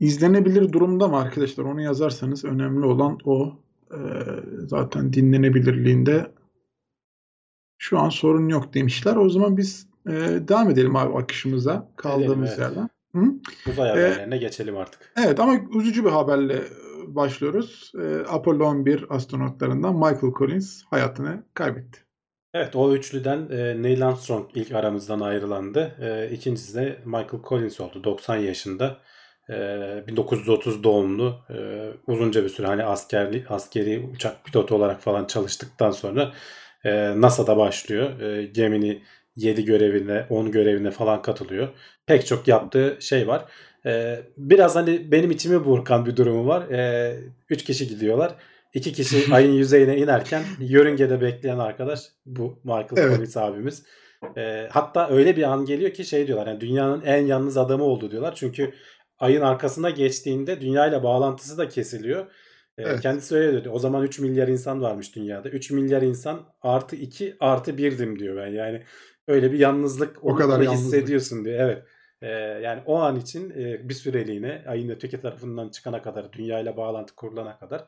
[0.00, 1.64] İzlenebilir durumda mı arkadaşlar?
[1.64, 3.60] Onu yazarsanız önemli olan o.
[3.92, 3.96] Ee,
[4.66, 6.30] zaten dinlenebilirliğinde
[7.78, 9.16] şu an sorun yok demişler.
[9.16, 10.12] O zaman biz e,
[10.48, 12.58] devam edelim abi akışımıza kaldığımız evet.
[12.58, 12.88] yerden.
[13.14, 13.22] Hı?
[13.70, 15.12] Uzay haberlerine geçelim artık.
[15.24, 16.62] Evet ama üzücü bir haberle
[17.06, 17.92] başlıyoruz.
[17.98, 22.03] Ee, Apollo 11 astronotlarından Michael Collins hayatını kaybetti.
[22.54, 25.96] Evet o üçlüden e, Neil Armstrong ilk aramızdan ayrılandı.
[26.00, 28.04] E, ikincisi de Michael Collins oldu.
[28.04, 28.98] 90 yaşında.
[29.50, 29.54] E,
[30.06, 31.38] 1930 doğumlu.
[31.50, 31.56] E,
[32.06, 36.32] uzunca bir süre hani askerli, askeri uçak pilotu olarak falan çalıştıktan sonra
[36.84, 38.20] e, NASA'da başlıyor.
[38.20, 39.02] E, Gemini
[39.36, 41.68] 7 görevine, 10 görevine falan katılıyor.
[42.06, 43.44] Pek çok yaptığı şey var.
[43.86, 46.62] E, biraz hani benim içimi burkan bir durumu var.
[47.50, 48.34] 3 e, kişi gidiyorlar.
[48.74, 53.14] İki kişi ayın yüzeyine inerken yörüngede bekleyen arkadaş bu Michael Evet.
[53.16, 53.82] Collins abimiz.
[54.36, 58.10] E, hatta öyle bir an geliyor ki şey diyorlar yani dünyanın en yalnız adamı oldu
[58.10, 58.34] diyorlar.
[58.34, 58.74] Çünkü
[59.18, 62.26] ayın arkasına geçtiğinde dünyayla bağlantısı da kesiliyor.
[62.78, 63.00] E, Evet.
[63.00, 63.74] Kendisi öyle diyor.
[63.74, 65.48] O zaman 3 milyar insan varmış dünyada.
[65.48, 68.46] 3 milyar insan artı 2 artı 1'dim diyor ben.
[68.46, 68.82] Yani
[69.28, 70.86] öyle bir yalnızlık O kadar yalnızlık.
[70.86, 71.60] hissediyorsun diyor.
[71.60, 71.82] Evet.
[72.22, 72.28] E,
[72.62, 77.58] yani o an için e, bir süreliğine ayın öteki tarafından çıkana kadar dünyayla bağlantı kurulana
[77.58, 77.84] kadar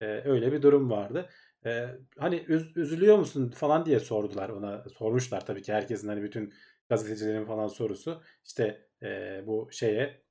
[0.00, 1.28] e, öyle bir durum vardı.
[1.66, 1.86] E,
[2.18, 4.84] hani üz- üzülüyor musun falan diye sordular ona.
[4.98, 6.52] Sormuşlar tabii ki herkesin hani bütün
[6.88, 8.22] gazetecilerin falan sorusu.
[8.46, 10.22] İşte e, bu şeye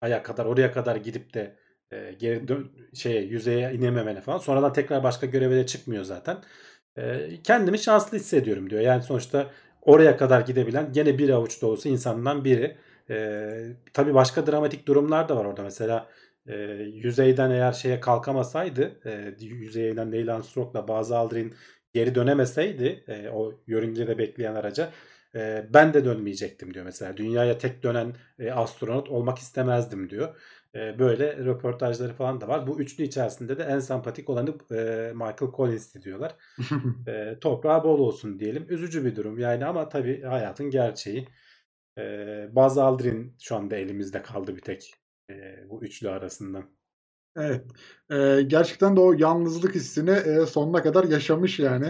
[0.00, 1.56] aya kadar oraya kadar gidip de
[1.92, 4.38] e, geri dön şeye yüzeye inememene falan.
[4.38, 6.38] Sonradan tekrar başka göreve de çıkmıyor zaten.
[6.98, 8.80] E, kendimi şanslı hissediyorum diyor.
[8.82, 9.50] Yani sonuçta
[9.82, 12.76] oraya kadar gidebilen gene bir avuç da olsa insandan biri.
[13.10, 13.50] E,
[13.92, 15.62] tabii başka dramatik durumlar da var orada.
[15.62, 16.08] Mesela
[16.48, 16.54] e,
[16.94, 21.54] yüzeyden eğer şeye kalkamasaydı e, yüzeyden Neil Armstrong'la Buzz Aldrin
[21.94, 24.90] geri dönemeseydi e, o yörüngede bekleyen araca
[25.34, 27.16] e, ben de dönmeyecektim diyor mesela.
[27.16, 30.36] Dünyaya tek dönen e, astronot olmak istemezdim diyor.
[30.74, 32.66] E, böyle röportajları falan da var.
[32.66, 36.34] Bu üçlü içerisinde de en sempatik olanı e, Michael Collins'ti diyorlar.
[37.08, 38.66] E, toprağı bol olsun diyelim.
[38.68, 41.28] Üzücü bir durum yani ama tabii hayatın gerçeği.
[41.98, 42.02] E,
[42.52, 44.94] Buzz Aldrin şu anda elimizde kaldı bir tek
[45.30, 45.34] e,
[45.70, 46.64] bu üçlü arasından.
[47.36, 47.64] Evet.
[48.10, 51.86] Ee, gerçekten de o yalnızlık hissini e, sonuna kadar yaşamış yani.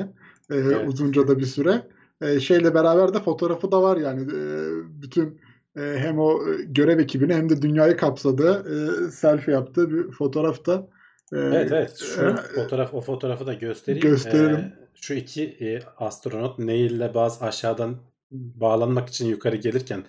[0.51, 0.89] Ee, Evet.
[0.89, 1.83] Uzunca da bir süre.
[2.23, 4.23] Ee, şeyle beraber de fotoğrafı da var yani.
[4.23, 5.41] Ee, bütün
[5.77, 8.65] e, hem o e, görev ekibini hem de dünyayı kapsadığı
[9.07, 10.89] e, selfie yaptığı bir fotoğrafta.
[11.33, 14.09] e, Evet evet şu e, fotoğraf o fotoğrafı da göstereyim.
[14.09, 14.59] Gösterelim.
[14.59, 17.97] Ee, şu iki e, astronot Neil ile Buzz aşağıdan
[18.31, 20.05] bağlanmak için yukarı gelirken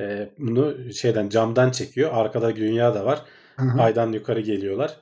[0.00, 2.10] e, bunu şeyden camdan çekiyor.
[2.12, 3.22] Arkada dünya da var.
[3.56, 3.82] hı hı.
[3.82, 4.96] Aydan yukarı geliyorlar.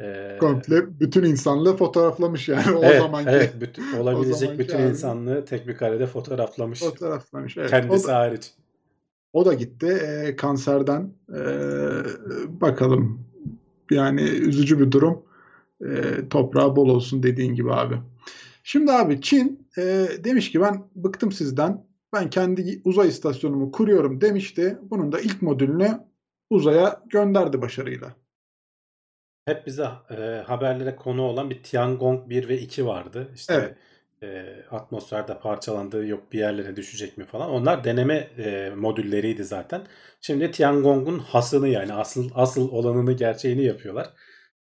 [0.00, 5.68] Ee, komple bütün insanlığı fotoğraflamış yani o evet, zamanki evet bütün, olabilecek bütün insanlığı tek
[5.68, 6.80] bir karede fotoğraflamış.
[6.80, 7.56] fotoğraflamış.
[7.56, 7.68] Evet.
[7.68, 8.50] O Kendisi da, hariç.
[9.32, 11.10] o da gitti e, kanserden.
[11.28, 11.42] E,
[12.60, 13.26] bakalım
[13.90, 15.22] yani üzücü bir durum.
[15.86, 17.94] E, toprağı bol olsun dediğin gibi abi.
[18.62, 21.84] Şimdi abi Çin e, demiş ki ben bıktım sizden.
[22.12, 24.78] Ben kendi uzay istasyonumu kuruyorum demişti.
[24.82, 26.06] Bunun da ilk modülünü
[26.50, 28.16] uzaya gönderdi başarıyla.
[29.44, 33.32] Hep bize e, haberlere konu olan bir Tiangong 1 ve 2 vardı.
[33.34, 33.76] İşte Evet.
[34.22, 37.50] e, atmosferde parçalandığı yok bir yerlere düşecek mi falan.
[37.50, 39.86] Onlar deneme e, modülleriydi zaten.
[40.20, 44.10] Şimdi Tiangong'un hasını yani asıl asıl olanını gerçeğini yapıyorlar.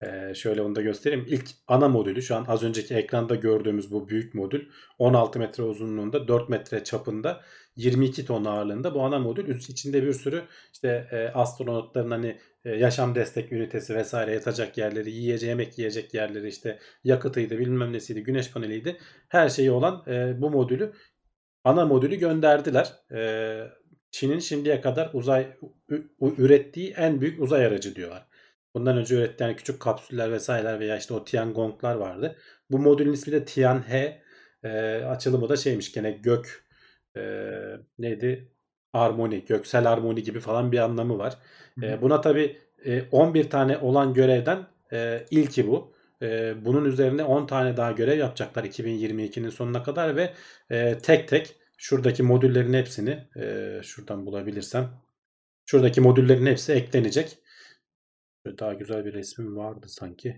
[0.02, 1.26] E, şöyle onu da göstereyim.
[1.28, 4.66] İlk ana modülü şu an az önceki ekranda gördüğümüz bu büyük modül
[4.98, 7.42] 16 metre uzunluğunda 4 metre çapında
[7.76, 13.16] 22 ton ağırlığında bu ana modül içinde bir sürü işte e, astronotların hani e, yaşam
[13.16, 18.98] destek ünitesi vesaire yatacak yerleri, yiyecek yemek yiyecek yerleri işte yakıtıydı bilmem nesiydi güneş paneliydi
[19.30, 20.94] her şeyi olan e, bu modülü
[21.64, 22.94] ana modülü gönderdiler.
[23.12, 23.68] E,
[24.12, 25.48] Çin'in şimdiye kadar uzay
[26.20, 28.28] ürettiği en büyük uzay aracı diyorlar.
[28.76, 32.36] Bundan önce ürettiği yani küçük kapsüller vesaireler veya işte o Tiangong'lar vardı.
[32.72, 34.22] Bu modülün ismi de Tianhe.
[34.64, 36.66] E, açılımı da şeymiş gene gök
[37.18, 37.22] e,
[38.00, 38.52] neydi?
[38.94, 41.38] Armoni, göksel armoni gibi falan bir anlamı var.
[41.84, 42.58] E, buna tabi
[43.12, 45.94] 11 tane olan görevden e, ilki bu.
[46.22, 50.34] E, bunun üzerine 10 tane daha görev yapacaklar 2022'nin sonuna kadar ve
[50.72, 54.90] e, tek tek şuradaki modüllerin hepsini e, şuradan bulabilirsem
[55.66, 57.38] şuradaki modüllerin hepsi eklenecek.
[58.48, 60.30] Şöyle daha güzel bir resmim vardı sanki.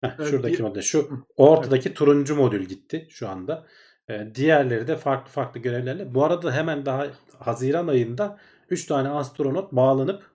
[0.00, 0.82] Heh, Evet, şuradaki bir- modül.
[0.82, 3.66] Şu ortadaki turuncu modül gitti şu anda.
[4.10, 6.14] Ee, diğerleri de farklı farklı görevlerle.
[6.14, 7.06] Bu arada hemen daha
[7.38, 8.38] Haziran ayında
[8.70, 10.30] 3 tane astronot bağlanıp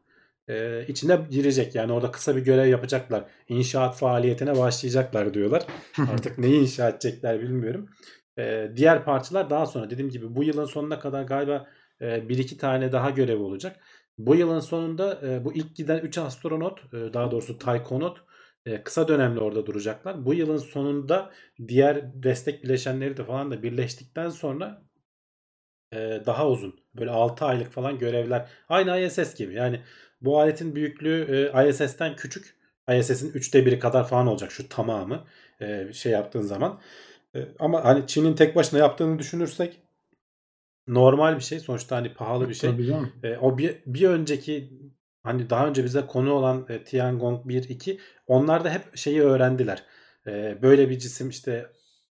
[0.47, 1.75] e, içine girecek.
[1.75, 3.25] Yani orada kısa bir görev yapacaklar.
[3.47, 5.65] İnşaat faaliyetine başlayacaklar diyorlar.
[6.13, 7.89] Artık neyi inşa edecekler bilmiyorum.
[8.39, 11.67] Ee, diğer parçalar daha sonra dediğim gibi bu yılın sonuna kadar galiba
[12.01, 13.79] e, bir iki tane daha görev olacak.
[14.17, 18.17] Bu yılın sonunda e, bu ilk giden 3 astronot e, daha doğrusu taykonot
[18.65, 20.25] e, kısa dönemli orada duracaklar.
[20.25, 21.31] Bu yılın sonunda
[21.67, 24.81] diğer destek bileşenleri de falan da birleştikten sonra
[25.93, 28.49] e, daha uzun böyle 6 aylık falan görevler.
[28.69, 29.53] Aynı ISS gibi.
[29.53, 29.81] Yani
[30.21, 32.57] bu aletin büyüklüğü e, ISS'ten küçük.
[32.99, 35.25] ISS'in üçte biri kadar falan olacak şu tamamı
[35.61, 36.81] e, şey yaptığın zaman.
[37.35, 39.81] E, ama hani Çin'in tek başına yaptığını düşünürsek
[40.87, 43.11] normal bir şey sonuçta hani pahalı bir şey Tabii canım.
[43.23, 44.73] e, o bir, bir önceki
[45.23, 49.83] hani daha önce bize konu olan e, Tiangong 1 2 onlar da hep şeyi öğrendiler.
[50.27, 51.67] E, böyle bir cisim işte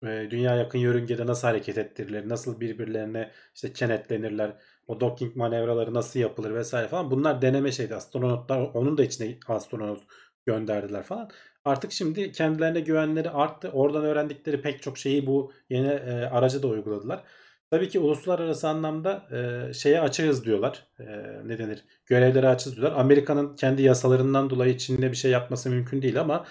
[0.03, 4.53] e, dünya yakın yörüngede nasıl hareket ettirilir, nasıl birbirlerine işte kenetlenirler,
[4.87, 7.11] o docking manevraları nasıl yapılır vesaire falan.
[7.11, 7.95] Bunlar deneme şeydi.
[7.95, 10.03] Astronotlar onun da içine astronot
[10.45, 11.29] gönderdiler falan.
[11.65, 13.69] Artık şimdi kendilerine güvenleri arttı.
[13.69, 17.23] Oradan öğrendikleri pek çok şeyi bu yeni e, araca da uyguladılar.
[17.71, 20.87] Tabii ki uluslararası anlamda e, şeye açığız diyorlar.
[20.99, 21.05] E,
[21.45, 21.83] ne denir?
[22.05, 22.99] Görevlere açığız diyorlar.
[22.99, 26.45] Amerika'nın kendi yasalarından dolayı Çin'le bir şey yapması mümkün değil ama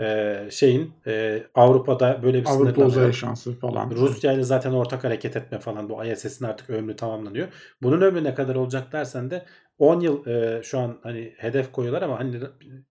[0.00, 3.90] e, şeyin e, Avrupa'da böyle bir Avrupa uzay şansı falan.
[3.90, 7.48] Rusya ile zaten ortak hareket etme falan bu ISS'in artık ömrü tamamlanıyor.
[7.82, 9.44] Bunun ömrü ne kadar olacak dersen de
[9.78, 12.40] 10 yıl e, şu an hani hedef koyuyorlar ama hani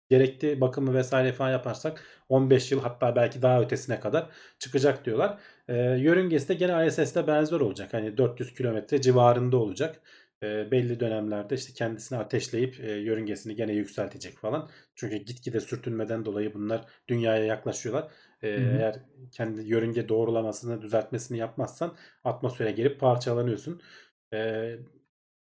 [0.09, 5.37] gerekli bakımı vesaire falan yaparsak 15 yıl hatta belki daha ötesine kadar çıkacak diyorlar.
[5.69, 7.93] E, yörüngesi de gene ISS'le benzer olacak.
[7.93, 10.01] Hani 400 kilometre civarında olacak.
[10.43, 14.69] E, belli dönemlerde işte kendisini ateşleyip e, yörüngesini gene yükseltecek falan.
[14.95, 18.11] Çünkü gitgide sürtünmeden dolayı bunlar dünyaya yaklaşıyorlar.
[18.43, 18.77] E, Hı hı.
[18.77, 18.95] eğer
[19.31, 23.81] kendi yörünge doğrulamasını düzeltmesini yapmazsan atmosfere girip parçalanıyorsun.
[24.33, 24.75] E,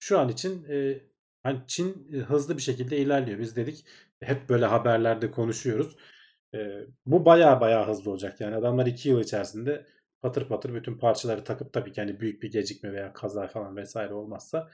[0.01, 1.01] şu an için e,
[1.43, 3.38] hani Çin e, hızlı bir şekilde ilerliyor.
[3.38, 3.85] Biz dedik
[4.21, 5.97] hep böyle haberlerde konuşuyoruz.
[6.55, 6.59] E,
[7.07, 8.41] bu baya baya hızlı olacak.
[8.41, 9.87] Yani adamlar iki yıl içerisinde
[10.23, 14.15] patır patır bütün parçaları takıp tabii ki hani büyük bir gecikme veya kaza falan vesaire
[14.15, 14.69] olmazsa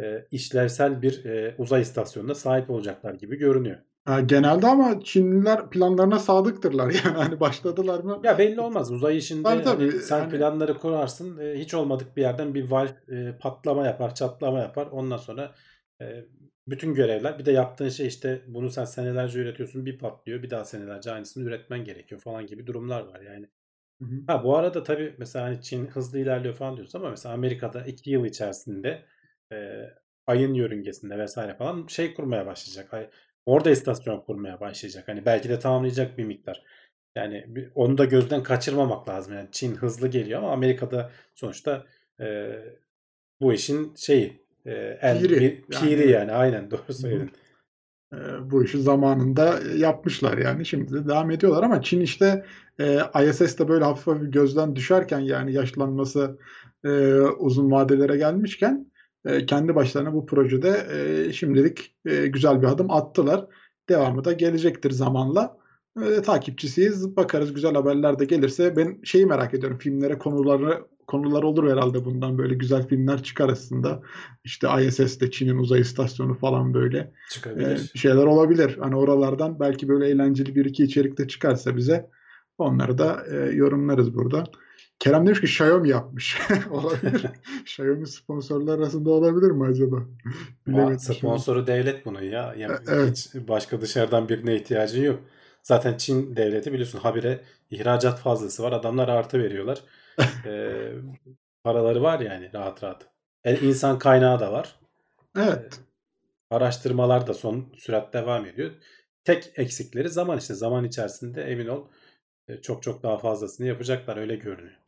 [0.00, 3.78] e, işlevsel bir e, uzay istasyonuna sahip olacaklar gibi görünüyor.
[4.26, 6.90] Genelde ama Çinliler planlarına sadıktırlar.
[7.04, 8.20] Yani hani başladılar mı?
[8.24, 8.92] Ya belli olmaz.
[8.92, 9.90] Uzay işinde Tabii, tabii.
[9.90, 11.38] hani sen Yani- planları kurarsın.
[11.38, 14.86] e, hiç olmadık bir yerden bir valve e, patlama yapar, çatlama yapar.
[14.86, 15.54] Ondan sonra
[16.02, 16.24] e,
[16.68, 20.42] bütün görevler bir de yaptığın şey işte bunu sen senelerce üretiyorsun bir patlıyor.
[20.42, 23.46] Bir daha senelerce aynısını üretmen gerekiyor falan gibi durumlar var yani.
[24.00, 24.20] Hı hı.
[24.26, 28.10] Ha bu arada tabii mesela hani Çin hızlı ilerliyor falan diyoruz ama mesela Amerika'da 2
[28.10, 29.02] yıl içerisinde
[29.52, 29.80] e,
[30.26, 32.94] ayın yörüngesinde vesaire falan şey kurmaya başlayacak.
[32.94, 33.10] Ay,
[33.46, 35.08] orada istasyon kurmaya başlayacak.
[35.08, 36.62] Hani belki de tamamlayacak bir miktar.
[37.16, 39.34] Yani bir- onu da gözden kaçırmamak lazım.
[39.34, 41.86] Yani Çin hızlı geliyor ama Amerika'da sonuçta
[42.20, 42.50] e,
[43.40, 45.40] bu işin şeyi e, en Piri.
[45.40, 47.30] bir piri Yani- yani, aynen doğru söyledin.
[48.14, 52.44] Ee, bu işi zamanında yapmışlar yani şimdi de devam ediyorlar ama Çin işte
[52.80, 56.38] e, ISS'te böyle hafif hafif gözden düşerken yani yaşlanması
[56.84, 58.90] e, uzun vadelere gelmişken
[59.24, 63.46] e, kendi başlarına bu projede e, şimdilik e, güzel bir adım attılar.
[63.88, 65.58] Devamı da gelecektir zamanla.
[66.02, 67.16] E, takipçisiyiz.
[67.16, 68.76] Bakarız güzel haberler de gelirse.
[68.76, 69.78] Ben şeyi merak ediyorum.
[69.78, 74.02] Filmlere konuları konular olur herhalde bundan böyle güzel filmler çıkar aslında.
[74.44, 77.90] İşte ISS'te Çin'in uzay istasyonu falan böyle e, Çıkabilir.
[77.94, 78.76] bir şeyler olabilir.
[78.80, 82.10] Hani oralardan belki böyle eğlenceli bir iki içerik de çıkarsa bize
[82.58, 84.44] onları da e, yorumlarız burada.
[84.98, 86.38] Kerem demiş ki Xiaomi yapmış.
[86.70, 87.26] olabilir.
[87.64, 89.96] Xiaomi sponsorlar arasında olabilir mi acaba?
[90.66, 91.18] Bilemedim şimdi.
[91.18, 92.54] sponsoru devlet bunun ya.
[92.58, 93.10] ya E- evet.
[93.10, 95.20] Hiç başka dışarıdan birine ihtiyacın yok.
[95.62, 98.72] Zaten Çin devleti biliyorsun habire ihracat fazlası var.
[98.72, 99.78] Adamlar artı veriyorlar.
[100.46, 100.92] Ee,
[101.64, 103.08] paraları var yani rahat rahat.
[103.44, 104.76] E, insan kaynağı da var.
[105.36, 105.80] Evet.
[106.50, 108.70] Araştırmalar da son sürat devam ediyor.
[109.24, 110.54] Tek eksikleri zaman işte.
[110.54, 111.86] Zaman içerisinde emin ol
[112.48, 114.78] e, çok çok daha fazlasını yapacaklar öyle görünüyor.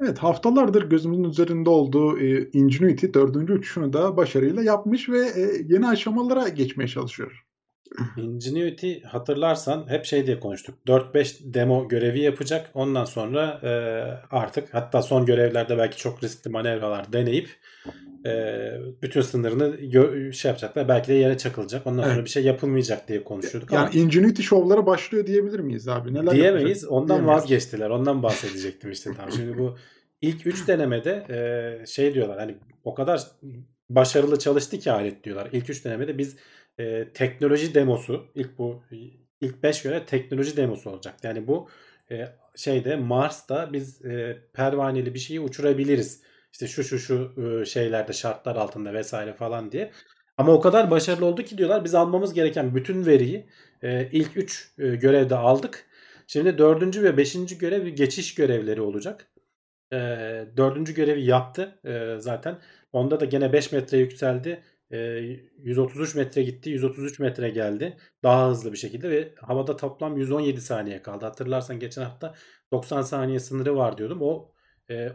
[0.00, 5.88] Evet haftalardır gözümüzün üzerinde olduğu e, Ingenuity dördüncü uçuşunu da başarıyla yapmış ve e, yeni
[5.88, 7.46] aşamalara geçmeye çalışıyor.
[8.16, 10.74] Ingenuity hatırlarsan hep şey diye konuştuk.
[10.86, 12.70] 4-5 demo görevi yapacak.
[12.74, 13.70] Ondan sonra e,
[14.36, 17.48] artık hatta son görevlerde belki çok riskli manevralar deneyip
[18.26, 19.78] Ee, bütün sınırını
[20.32, 20.88] şey yapacaklar.
[20.88, 21.86] Belki de yere çakılacak.
[21.86, 22.24] Ondan sonra Evet.
[22.24, 26.14] bir şey yapılmayacak diye konuşuyorduk Yani ama Ingenuity şovlara başlıyor diyebilir miyiz abi?
[26.14, 26.68] Neler diyemeyiz.
[26.68, 26.92] yapacak?
[26.92, 27.42] Ondan Diyemeyiz.
[27.42, 27.90] vazgeçtiler.
[27.90, 29.32] Ondan bahsedecektim işte tam.
[29.32, 29.76] Şimdi bu
[30.20, 33.22] ilk 3 denemede e, şey diyorlar hani o kadar
[33.90, 35.48] başarılı çalıştı ki alet diyorlar.
[35.52, 36.36] İlk 3 denemede biz
[36.82, 38.82] e, teknoloji demosu ilk bu
[39.40, 41.14] ilk 5 göre teknoloji demosu olacak.
[41.22, 41.68] Yani bu
[42.10, 46.22] e, şeyde Mars'ta biz e, pervaneli bir şeyi uçurabiliriz.
[46.52, 49.92] İşte şu şu şu e, şeylerde şartlar altında vesaire falan diye.
[50.36, 53.46] Ama o kadar başarılı oldu ki diyorlar biz almamız gereken bütün veriyi
[53.82, 55.86] e, ilk 3 görevde aldık.
[56.26, 59.26] Şimdi dördüncü ve beşinci görev geçiş görevleri olacak.
[59.92, 59.96] E,
[60.56, 62.58] dördüncü görevi yaptı e, zaten.
[62.92, 64.62] Onda da gene 5 metre yükseldi.
[64.92, 64.98] E,
[65.58, 66.70] 133 metre gitti.
[66.70, 67.96] 133 metre geldi.
[68.22, 71.24] Daha hızlı bir şekilde ve havada toplam 117 saniye kaldı.
[71.24, 72.34] Hatırlarsan geçen hafta
[72.72, 74.18] 90 saniye sınırı var diyordum.
[74.22, 74.52] O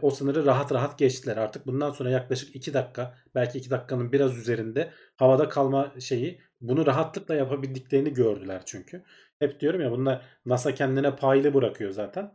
[0.02, 1.36] o sınırı rahat rahat geçtiler.
[1.36, 6.86] Artık bundan sonra yaklaşık 2 dakika belki 2 dakikanın biraz üzerinde havada kalma şeyi bunu
[6.86, 9.02] rahatlıkla yapabildiklerini gördüler çünkü.
[9.38, 12.32] Hep diyorum ya bunlar NASA kendine paylı bırakıyor zaten.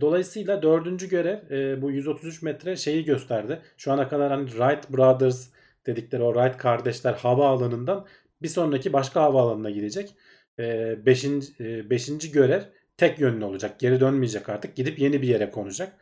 [0.00, 3.62] Dolayısıyla dördüncü görev bu 133 metre şeyi gösterdi.
[3.76, 5.50] Şu ana kadar hani Wright Brothers
[5.86, 8.06] dedikleri o Wright kardeşler havaalanından
[8.42, 10.14] bir sonraki başka havaalanına gidecek.
[10.58, 12.62] E, beşinci, e, beşinci görev
[12.96, 13.80] tek yönlü olacak.
[13.80, 14.76] Geri dönmeyecek artık.
[14.76, 15.92] Gidip yeni bir yere konacak.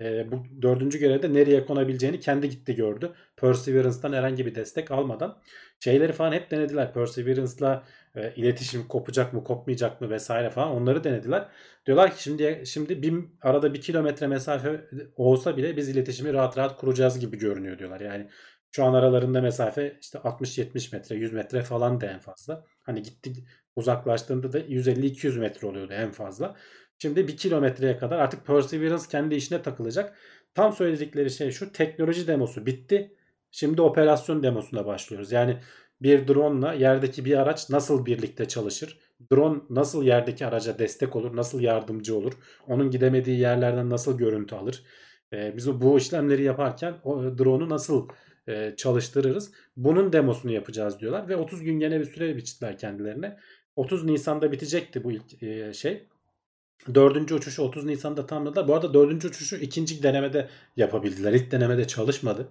[0.00, 3.12] E, bu dördüncü görevde nereye konabileceğini kendi gitti gördü.
[3.36, 5.42] Perseverance'dan herhangi bir destek almadan.
[5.80, 6.92] Şeyleri falan hep denediler.
[6.92, 7.84] Perseverance'la
[8.16, 11.48] e, iletişim kopacak mı kopmayacak mı vesaire falan onları denediler.
[11.86, 14.84] Diyorlar ki şimdi şimdi bir, arada bir kilometre mesafe
[15.16, 18.00] olsa bile biz iletişimi rahat rahat kuracağız gibi görünüyor diyorlar.
[18.00, 18.28] Yani
[18.70, 22.64] şu an aralarında mesafe işte 60-70 metre 100 metre falan da en fazla.
[22.82, 23.32] Hani gitti
[23.76, 26.56] uzaklaştığında da 150-200 metre oluyordu en fazla.
[26.98, 30.16] Şimdi bir kilometreye kadar artık Perseverance kendi işine takılacak.
[30.54, 33.16] Tam söyledikleri şey şu teknoloji demosu bitti.
[33.50, 35.32] Şimdi operasyon demosuna başlıyoruz.
[35.32, 35.60] Yani
[36.02, 38.98] bir drone ile yerdeki bir araç nasıl birlikte çalışır?
[39.32, 41.36] Drone nasıl yerdeki araca destek olur?
[41.36, 42.32] Nasıl yardımcı olur?
[42.66, 44.84] Onun gidemediği yerlerden nasıl görüntü alır?
[45.32, 48.08] Ee, biz bu işlemleri yaparken o drone'u nasıl
[48.48, 49.52] e, çalıştırırız?
[49.76, 53.36] Bunun demosunu yapacağız diyorlar ve 30 gün gene bir süre biçtiler kendilerine.
[53.76, 56.06] 30 Nisan'da bitecekti bu ilk e, şey.
[56.94, 58.68] Dördüncü uçuşu 30 Nisan'da tamamladılar.
[58.68, 61.32] Bu arada dördüncü uçuşu ikinci denemede yapabildiler.
[61.32, 62.48] İlk denemede çalışmadı.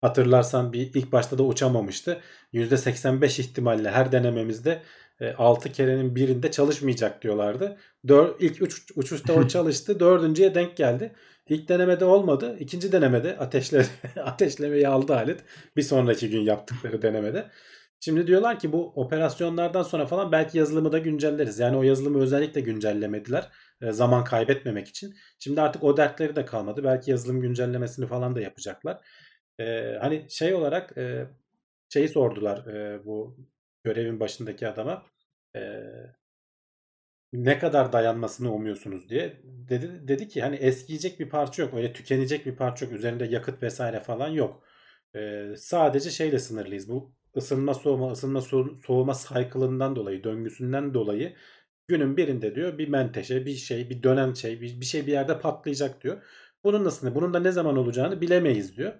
[0.00, 2.20] Hatırlarsan bir ilk başta da uçamamıştı.
[2.54, 4.82] %85 ihtimalle her denememizde
[5.38, 7.76] 6 kerenin birinde çalışmayacak diyorlardı.
[8.08, 10.00] Dör, ilk üç uçuşta o çalıştı.
[10.00, 11.12] Dördüncüye denk geldi.
[11.48, 12.56] İlk denemede olmadı.
[12.60, 13.86] İkinci denemede ateşle,
[14.24, 15.44] ateşlemeyi aldı alet.
[15.76, 17.50] Bir sonraki gün yaptıkları denemede.
[18.00, 21.58] Şimdi diyorlar ki bu operasyonlardan sonra falan belki yazılımı da güncelleriz.
[21.58, 23.50] Yani o yazılımı özellikle güncellemediler.
[23.82, 25.14] E, zaman kaybetmemek için.
[25.38, 26.84] Şimdi artık o dertleri de kalmadı.
[26.84, 29.00] Belki yazılım güncellemesini falan da yapacaklar.
[29.60, 31.26] E, hani şey olarak e,
[31.88, 33.36] şeyi sordular e, bu
[33.84, 35.02] görevin başındaki adama.
[35.56, 35.60] E,
[37.32, 39.40] ne kadar dayanmasını umuyorsunuz diye.
[39.44, 41.74] Dedi, dedi ki hani eskiyecek bir parça yok.
[41.74, 42.94] Öyle tükenecek bir parça yok.
[42.94, 44.62] Üzerinde yakıt vesaire falan yok.
[45.16, 46.88] E, sadece şeyle sınırlıyız.
[46.88, 48.40] Bu ısınma soğuma ısınma
[48.86, 51.34] soğuma cycle'ından dolayı döngüsünden dolayı
[51.88, 55.40] günün birinde diyor bir menteşe bir şey bir dönen şey bir, bir şey bir yerde
[55.40, 56.22] patlayacak diyor.
[56.64, 58.92] Bunun nasıl bunun da ne zaman olacağını bilemeyiz diyor.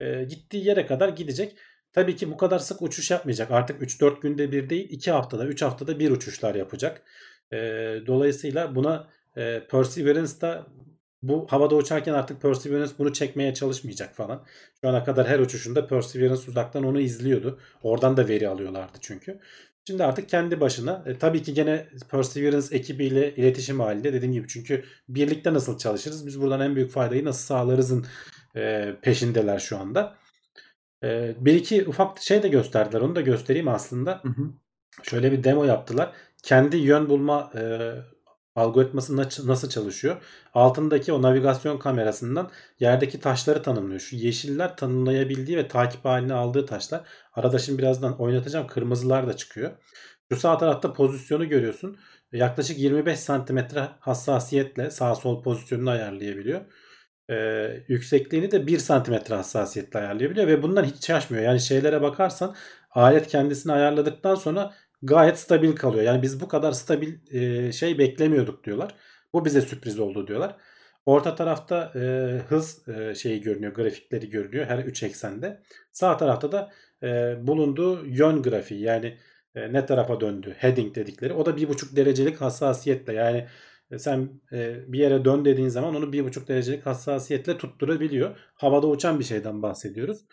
[0.00, 1.56] E, gittiği yere kadar gidecek.
[1.92, 3.50] Tabii ki bu kadar sık uçuş yapmayacak.
[3.50, 7.02] Artık 3-4 günde bir değil 2 haftada 3 haftada bir uçuşlar yapacak.
[7.52, 7.56] E,
[8.06, 10.66] dolayısıyla buna e, Perseverance'da
[11.22, 14.44] bu havada uçarken artık Perseverance bunu çekmeye çalışmayacak falan.
[14.80, 17.60] Şu ana kadar her uçuşunda Perseverance uzaktan onu izliyordu.
[17.82, 19.40] Oradan da veri alıyorlardı çünkü.
[19.86, 24.84] Şimdi artık kendi başına e, tabii ki gene Perseverance ekibiyle iletişim halinde dediğim gibi çünkü
[25.08, 28.06] birlikte nasıl çalışırız biz buradan en büyük faydayı nasıl sağlarızın
[28.56, 30.16] e, peşindeler şu anda.
[31.04, 34.20] E, bir iki ufak şey de gösterdiler onu da göstereyim aslında.
[34.22, 34.50] Hı hı.
[35.02, 36.12] Şöyle bir demo yaptılar.
[36.44, 37.92] Kendi yön bulma e,
[38.54, 40.22] algoritması nasıl çalışıyor?
[40.54, 44.00] Altındaki o navigasyon kamerasından yerdeki taşları tanımlıyor.
[44.00, 47.08] Şu yeşiller tanımlayabildiği ve takip haline aldığı taşlar.
[47.32, 48.66] Arada şimdi birazdan oynatacağım.
[48.66, 49.70] Kırmızılar da çıkıyor.
[50.32, 51.98] Şu sağ tarafta pozisyonu görüyorsun.
[52.32, 56.60] Yaklaşık 25 santimetre hassasiyetle sağ sol pozisyonunu ayarlayabiliyor.
[57.30, 61.44] Ee, yüksekliğini de 1 santimetre hassasiyetle ayarlayabiliyor ve bundan hiç şaşmıyor.
[61.44, 62.54] Yani şeylere bakarsan
[62.90, 64.74] alet kendisini ayarladıktan sonra
[65.04, 66.04] gayet stabil kalıyor.
[66.04, 68.94] Yani biz bu kadar stabil e, şey beklemiyorduk diyorlar.
[69.32, 70.56] Bu bize sürpriz oldu diyorlar.
[71.06, 72.00] Orta tarafta e,
[72.48, 75.62] hız e, şeyi görünüyor, grafikleri görünüyor her 3 eksende.
[75.92, 79.18] Sağ tarafta da e, bulunduğu yön grafiği yani
[79.54, 81.32] e, ne tarafa döndü, heading dedikleri.
[81.32, 83.46] O da 1,5 derecelik hassasiyetle yani
[83.98, 88.36] sen e, bir yere dön dediğin zaman onu 1,5 derecelik hassasiyetle tutturabiliyor.
[88.54, 90.24] Havada uçan bir şeyden bahsediyoruz.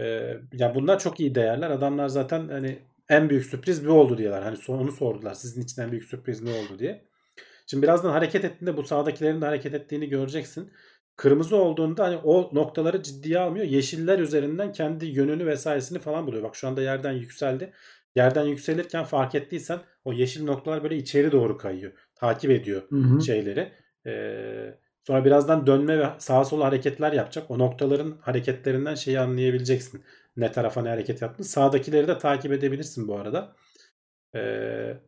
[0.00, 0.04] E,
[0.52, 1.70] ya bunlar çok iyi değerler.
[1.70, 2.78] Adamlar zaten hani
[3.08, 4.42] en büyük sürpriz bu oldu diyorlar.
[4.42, 5.34] Hani onu sordular.
[5.34, 7.04] Sizin için en büyük sürpriz ne oldu diye.
[7.66, 10.72] Şimdi birazdan hareket ettiğinde bu sağdakilerin de hareket ettiğini göreceksin.
[11.16, 13.66] Kırmızı olduğunda hani o noktaları ciddiye almıyor.
[13.66, 16.42] Yeşiller üzerinden kendi yönünü vesairesini falan buluyor.
[16.42, 17.72] Bak şu anda yerden yükseldi.
[18.16, 21.92] Yerden yükselirken fark ettiysen o yeşil noktalar böyle içeri doğru kayıyor.
[22.14, 23.22] Takip ediyor Hı hı.
[23.22, 23.72] şeyleri.
[24.06, 24.74] Ee,
[25.06, 27.50] sonra birazdan dönme ve sağa sola hareketler yapacak.
[27.50, 30.02] O noktaların hareketlerinden şeyi anlayabileceksin.
[30.38, 31.46] Ne tarafa ne hareket yaptığını.
[31.46, 33.56] Sağdakileri de takip edebilirsin bu arada.
[34.34, 34.98] Ee,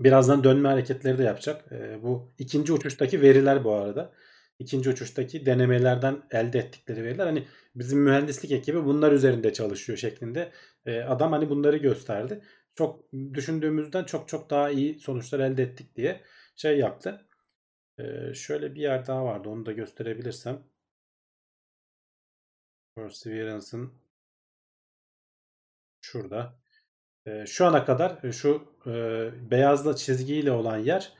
[0.00, 1.72] birazdan dönme hareketleri de yapacak.
[1.72, 4.12] Ee, bu ikinci uçuştaki veriler bu arada.
[4.58, 7.26] İkinci uçuştaki denemelerden elde ettikleri veriler.
[7.26, 10.52] Hani bizim mühendislik ekibi bunlar üzerinde çalışıyor şeklinde.
[10.86, 12.40] Ee, adam hani bunları gösterdi.
[12.74, 16.20] Çok düşündüğümüzden çok çok daha iyi sonuçlar elde ettik diye
[16.56, 17.26] şey yaptı.
[17.98, 19.48] Ee, şöyle bir yer daha vardı.
[19.48, 20.62] Onu da gösterebilirsem.
[22.96, 24.03] Perseverance'ın
[26.04, 26.54] şurada.
[27.26, 28.92] Ee, şu ana kadar e, şu e,
[29.50, 31.12] beyazla çizgiyle olan yer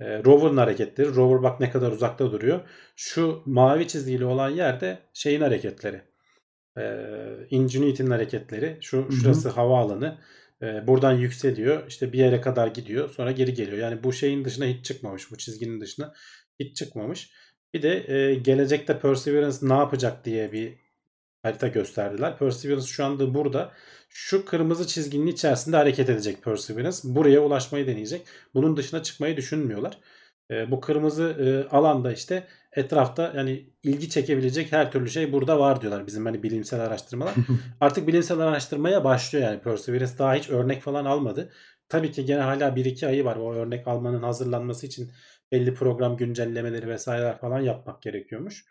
[0.00, 1.14] e, rover'ın hareketleri.
[1.14, 2.60] Rover bak ne kadar uzakta duruyor.
[2.96, 6.02] Şu mavi çizgiyle olan yer de şeyin hareketleri.
[6.78, 7.06] E,
[7.50, 8.78] Ingenuity'nin hareketleri.
[8.80, 10.18] Şu şurası havaalanı.
[10.62, 11.86] E, buradan yükseliyor.
[11.88, 13.10] İşte bir yere kadar gidiyor.
[13.10, 13.78] Sonra geri geliyor.
[13.78, 15.30] Yani bu şeyin dışına hiç çıkmamış.
[15.30, 16.12] Bu çizginin dışına
[16.60, 17.30] hiç çıkmamış.
[17.74, 20.89] Bir de e, gelecekte Perseverance ne yapacak diye bir
[21.42, 22.38] harita gösterdiler.
[22.38, 23.72] Perseverance şu anda burada.
[24.08, 26.98] Şu kırmızı çizginin içerisinde hareket edecek Perseverance.
[27.04, 28.26] Buraya ulaşmayı deneyecek.
[28.54, 29.98] Bunun dışına çıkmayı düşünmüyorlar.
[30.50, 35.80] E, bu kırmızı e, alanda işte etrafta yani ilgi çekebilecek her türlü şey burada var
[35.80, 37.34] diyorlar bizim hani bilimsel araştırmalar.
[37.80, 41.52] Artık bilimsel araştırmaya başlıyor yani Perseverance daha hiç örnek falan almadı.
[41.88, 45.10] Tabii ki gene hala 1-2 ayı var o örnek almanın hazırlanması için
[45.52, 48.64] belli program güncellemeleri vesaireler falan yapmak gerekiyormuş.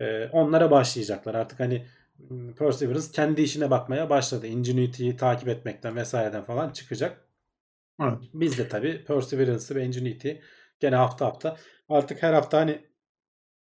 [0.00, 1.34] Ee, onlara başlayacaklar.
[1.34, 1.86] Artık hani
[2.58, 4.46] Perseverance kendi işine bakmaya başladı.
[4.46, 7.24] Ingenuity'yi takip etmekten vesaireden falan çıkacak.
[8.02, 8.18] Evet.
[8.34, 10.30] Biz de tabii Perseverance ve Ingenuity
[10.80, 11.56] gene hafta hafta
[11.88, 12.80] artık her hafta hani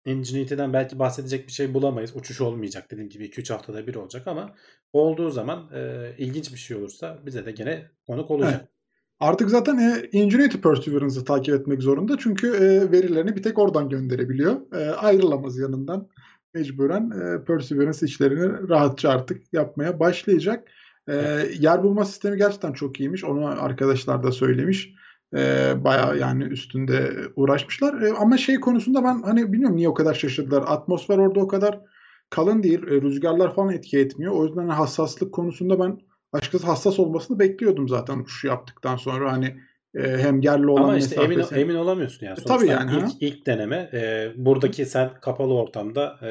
[0.05, 2.15] Ingenuity'den belki bahsedecek bir şey bulamayız.
[2.15, 4.55] Uçuş olmayacak dediğim gibi 2-3 haftada bir olacak ama
[4.93, 8.55] olduğu zaman e, ilginç bir şey olursa bize de gene konuk olacak.
[8.59, 8.69] Evet.
[9.19, 12.17] Artık zaten e, Ingenuity Perseverance'ı takip etmek zorunda.
[12.19, 14.73] Çünkü e, verilerini bir tek oradan gönderebiliyor.
[14.73, 16.09] E, ayrılamaz yanından.
[16.53, 20.67] Mecburen e, Perseverance işlerini rahatça artık yapmaya başlayacak.
[21.09, 21.13] E,
[21.59, 23.23] yer bulma sistemi gerçekten çok iyiymiş.
[23.23, 24.93] Onu arkadaşlar da söylemiş.
[25.35, 28.01] E, bayağı yani üstünde uğraşmışlar.
[28.01, 30.63] E, ama şey konusunda ben hani bilmiyorum niye o kadar şaşırdılar.
[30.67, 31.79] Atmosfer orada o kadar
[32.29, 32.83] kalın değil.
[32.83, 34.33] E, rüzgarlar falan etki etmiyor.
[34.33, 35.99] O yüzden hassaslık konusunda ben
[36.33, 39.61] açıkçası hassas olmasını bekliyordum zaten uçuşu yaptıktan sonra hani
[39.95, 41.61] e, hem yerli olan Ama işte emin, mesafesi.
[41.61, 42.39] emin olamıyorsun yani.
[42.39, 46.29] E, Sonuçta tabii yani, ilk, ilk deneme e, buradaki sen kapalı ortamda e,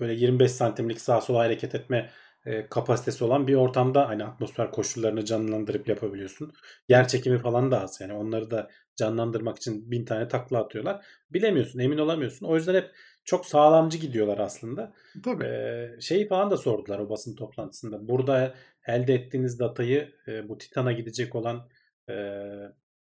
[0.00, 2.10] böyle 25 santimlik sağa sola hareket etme
[2.46, 6.52] e, kapasitesi olan bir ortamda hani atmosfer koşullarını canlandırıp yapabiliyorsun.
[6.88, 11.06] Yer çekimi falan da az yani onları da canlandırmak için bin tane takla atıyorlar.
[11.30, 12.46] Bilemiyorsun, emin olamıyorsun.
[12.46, 12.90] O yüzden hep
[13.24, 14.92] çok sağlamcı gidiyorlar aslında.
[15.24, 15.44] Tabii.
[15.44, 18.08] Ee, şeyi falan da sordular o basın toplantısında.
[18.08, 18.54] Burada
[18.86, 21.68] elde ettiğiniz datayı e, bu Titan'a gidecek olan
[22.10, 22.14] e,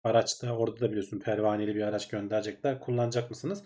[0.05, 2.79] araçta orada da biliyorsun pervaneli bir araç gönderecekler.
[2.79, 3.63] Kullanacak mısınız?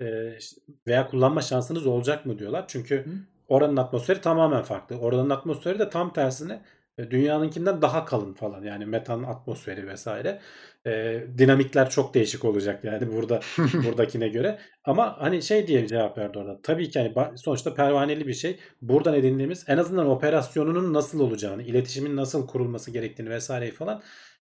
[0.00, 0.38] E,
[0.86, 2.64] veya kullanma şansınız olacak mı diyorlar.
[2.68, 3.10] Çünkü Hı.
[3.48, 4.98] oranın atmosferi tamamen farklı.
[4.98, 6.62] Oranın atmosferi de tam tersine
[6.98, 8.62] e, dünyanınkinden daha kalın falan.
[8.62, 10.40] Yani metan atmosferi vesaire.
[10.86, 14.58] E, dinamikler çok değişik olacak yani burada buradakine göre.
[14.84, 16.60] Ama hani şey diye bir cevap verdi orada.
[16.62, 18.58] Tabii ki hani sonuçta pervaneli bir şey.
[18.82, 24.02] Buradan edindiğimiz en azından operasyonunun nasıl olacağını, iletişimin nasıl kurulması gerektiğini vesaireyi falan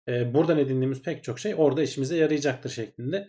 [0.08, 3.28] e, buradan edindiğimiz pek çok şey orada işimize yarayacaktır şeklinde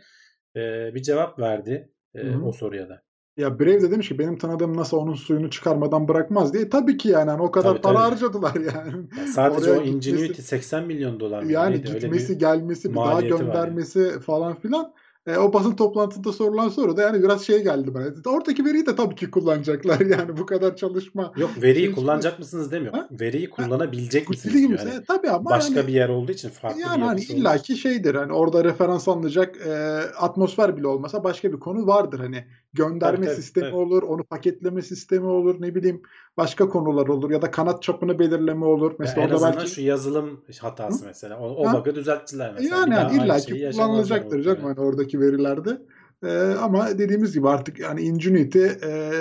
[0.56, 0.60] e,
[0.96, 2.46] bir cevap verdi e, Hı hı.
[2.46, 3.02] o soruya da.
[3.38, 6.70] Ya Brave de demiş ki benim tanıdığım NASA onun suyunu çıkarmadan bırakmaz diye.
[6.70, 8.04] Tabii ki yani hani o kadar Tabii, para tabii.
[8.10, 8.94] harcadılar yani.
[9.18, 11.44] Yani sadece Oraya o Ingenuity gitmesi- 80 milyon dolar?
[11.44, 11.94] Yani neydi?
[11.94, 13.30] Gitmesi, bir gelmesi, bir daha var yani.
[13.30, 14.94] göndermesi falan filan.
[15.28, 18.36] E, o basın toplantısında sorulan soru da yani biraz şey geldi bana.
[18.36, 21.34] Oradaki veriyi de tabii ki kullanacaklar yani bu kadar çalışma.
[21.38, 22.94] Yok veriyi kullanacak mısınız demiyor.
[22.94, 23.08] Ha?
[23.12, 24.82] Veriyi kullanabilecek misiniz Dediğim diyor.
[24.82, 27.78] gibi Yani tabii ama başka yani, bir yer olduğu için farklı yani bir hani illaki
[27.78, 29.74] şeydir hani orada referans alınacak e,
[30.20, 33.76] atmosfer bile olmasa başka bir konu vardır hani gönderme Tabii, sistemi tabii.
[33.76, 36.02] olur, onu paketleme sistemi olur, ne bileyim
[36.38, 38.92] başka konular olur ya da kanat çapını belirleme olur.
[38.92, 41.40] Ya Mesela en orada azından belki şu yazılım hatası mesela.
[41.40, 41.74] O, o Ha?
[41.74, 42.76] bug'ı düzelttiler mesela.
[42.76, 44.76] Yani, yani aynı illa şeyi ki yaşamazlar kullanılacaktır canım muhtemelen.
[44.76, 44.86] hani
[45.18, 45.82] oradaki verilerde.
[46.24, 49.12] Ee, ama dediğimiz gibi artık yani Ingenuity e,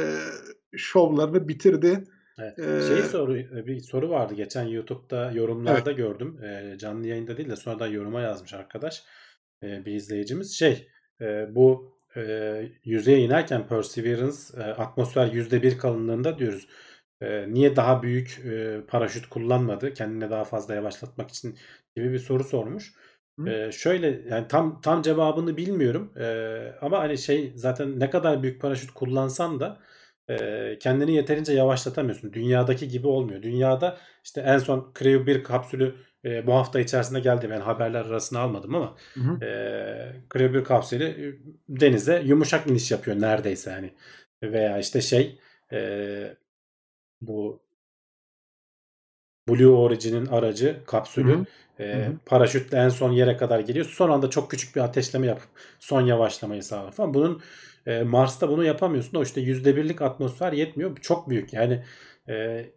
[0.77, 2.05] şovlarını bitirdi.
[2.39, 2.59] Evet.
[2.59, 3.35] Ee, Şey soru
[3.67, 6.39] bir soru vardı geçen YouTube'da yorumlarda gördüm.
[6.45, 9.05] Ee, canlı yayında değil de sonradan yoruma yazmış arkadaş.
[9.63, 10.55] Ee, bir izleyicimiz.
[10.55, 10.89] Şey
[11.21, 12.23] e, bu e,
[12.85, 16.69] yüzeye inerken Perseverance e, atmosfer %1 kalınlığında diyoruz.
[17.23, 21.59] Eee, niye daha büyük, eee, paraşüt kullanmadı kendini daha fazla yavaşlatmak için
[21.97, 22.93] gibi bir soru sormuş.
[23.45, 28.61] Eee, şöyle, yani, tam tam cevabını bilmiyorum, eee, ama, hani, şey zaten ne kadar büyük
[28.61, 29.78] paraşüt kullansan da,
[30.28, 32.32] eee, kendini yeterince yavaşlatamıyorsun.
[32.32, 33.43] Dünyadaki gibi olmuyor.
[33.43, 37.51] Dünyada, işte, en son Crew 1 kapsülü, eee, bu hafta içerisinde geldi.
[37.51, 39.43] Ben haberler arasına almadım ama, Hı hı.
[39.43, 43.95] eee, Crew 1 kapsülü, denize yumuşak iniş yapıyor neredeyse, hani,
[44.43, 45.39] veya, işte, şey,
[45.72, 46.37] eee,
[47.20, 47.62] bu
[49.49, 51.47] Blue Origin'in aracı, kapsülü, hı.
[51.93, 52.19] Hı eee, hı.
[52.27, 53.87] paraşütle en son yere kadar geliyor.
[53.87, 57.15] Son anda çok küçük bir ateşleme yapıp son yavaşlamayı sağlıyor falan.
[57.15, 57.43] Bunun,
[57.87, 59.19] eee, Mars'ta bunu yapamıyorsun.
[59.19, 60.97] O, işte, %1'lik atmosfer yetmiyor.
[60.97, 61.53] Çok büyük.
[61.53, 61.85] Yani,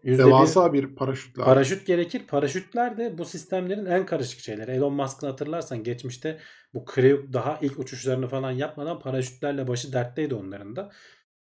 [0.04, 1.60] %1 Devasa bir paraşüt lazım.
[1.60, 2.22] paraşüt gerekir.
[2.28, 4.72] Paraşütler de bu sistemlerin en karışık şeyleri.
[4.72, 6.40] Elon Musk'ın hatırlarsan geçmişte
[6.74, 10.92] bu Crew daha ilk uçuşlarını falan yapmadan paraşütlerle başı dertteydi onların da.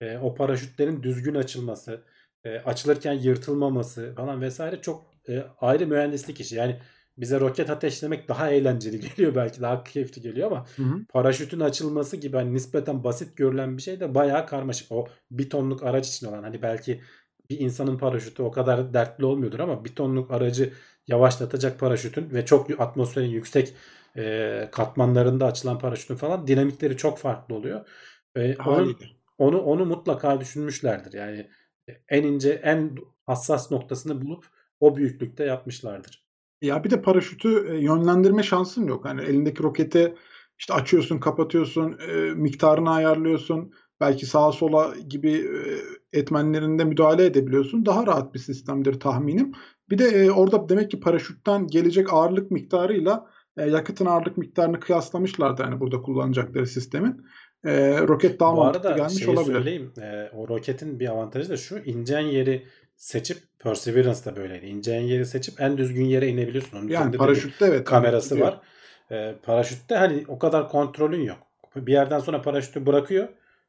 [0.02, 2.04] Eee, o paraşütlerin düzgün açılması,
[2.44, 4.60] eee, açılırken yırtılmaması falan vs.
[4.82, 6.56] çok, eee, ayrı mühendislik işi.
[6.56, 6.80] Yani,
[7.18, 11.06] bize roket ateşlemek daha eğlenceli geliyor belki, daha keyifli geliyor ama Hı hı.
[11.08, 14.92] paraşütün açılması gibi, hani, nispeten basit görülen bir şey de bayağı karmaşık.
[14.92, 17.00] O 1 tonluk araç için olan, hani, belki
[17.50, 20.72] bir insanın paraşütü o kadar dertli olmuyordur ama 1 tonluk aracı
[21.06, 23.74] yavaşlatacak paraşütün ve çok atmosferin yüksek,
[24.16, 27.86] eee, katmanlarında açılan paraşütün falan dinamikleri çok farklı oluyor.
[28.64, 29.16] Onun Hâliyle.
[29.38, 31.12] onu onu mutlaka düşünmüşlerdir.
[31.12, 31.50] Yani,
[31.88, 34.46] e en ince, en hassas noktasını bulup
[34.80, 36.24] o büyüklükte yapmışlardır.
[36.62, 39.04] Ya, bir de paraşütü, eee, yönlendirme şansın yok.
[39.04, 40.14] Hani, elindeki roketi,
[40.58, 43.72] işte, açıyorsun, kapatıyorsun, eee, miktarını ayarlıyorsun.
[44.00, 45.78] Belki sağa sola gibi, eee,
[46.12, 47.86] etmenlerinde müdahale edebiliyorsun.
[47.86, 49.52] Daha rahat bir sistemdir tahminim.
[49.90, 53.26] Bir de, eee, orada demek ki paraşütten gelecek ağırlık miktarıyla,
[53.58, 57.26] eee, yakıtın ağırlık miktarını kıyaslamışlardı, hani, burada kullanacakları sistemin.
[58.08, 59.54] Roket daha Bu mantıklı arada gelmiş olabilir.
[59.54, 59.92] söyleyeyim,
[60.34, 62.66] o roketin bir avantajı da şu, ineceğin yeri
[62.96, 64.66] seçip Perseverance da böyleydi.
[64.66, 66.78] İneceğin yeri seçip en düzgün yere inebiliyorsun.
[66.78, 68.46] Onun Yani, paraşütte evet, kamerası gidiyor.
[68.46, 68.60] var.
[69.10, 71.38] Eee, paraşütte, hani, o kadar kontrolün yok.
[71.76, 73.28] Bir yerden sonra paraşütü bırakıyor.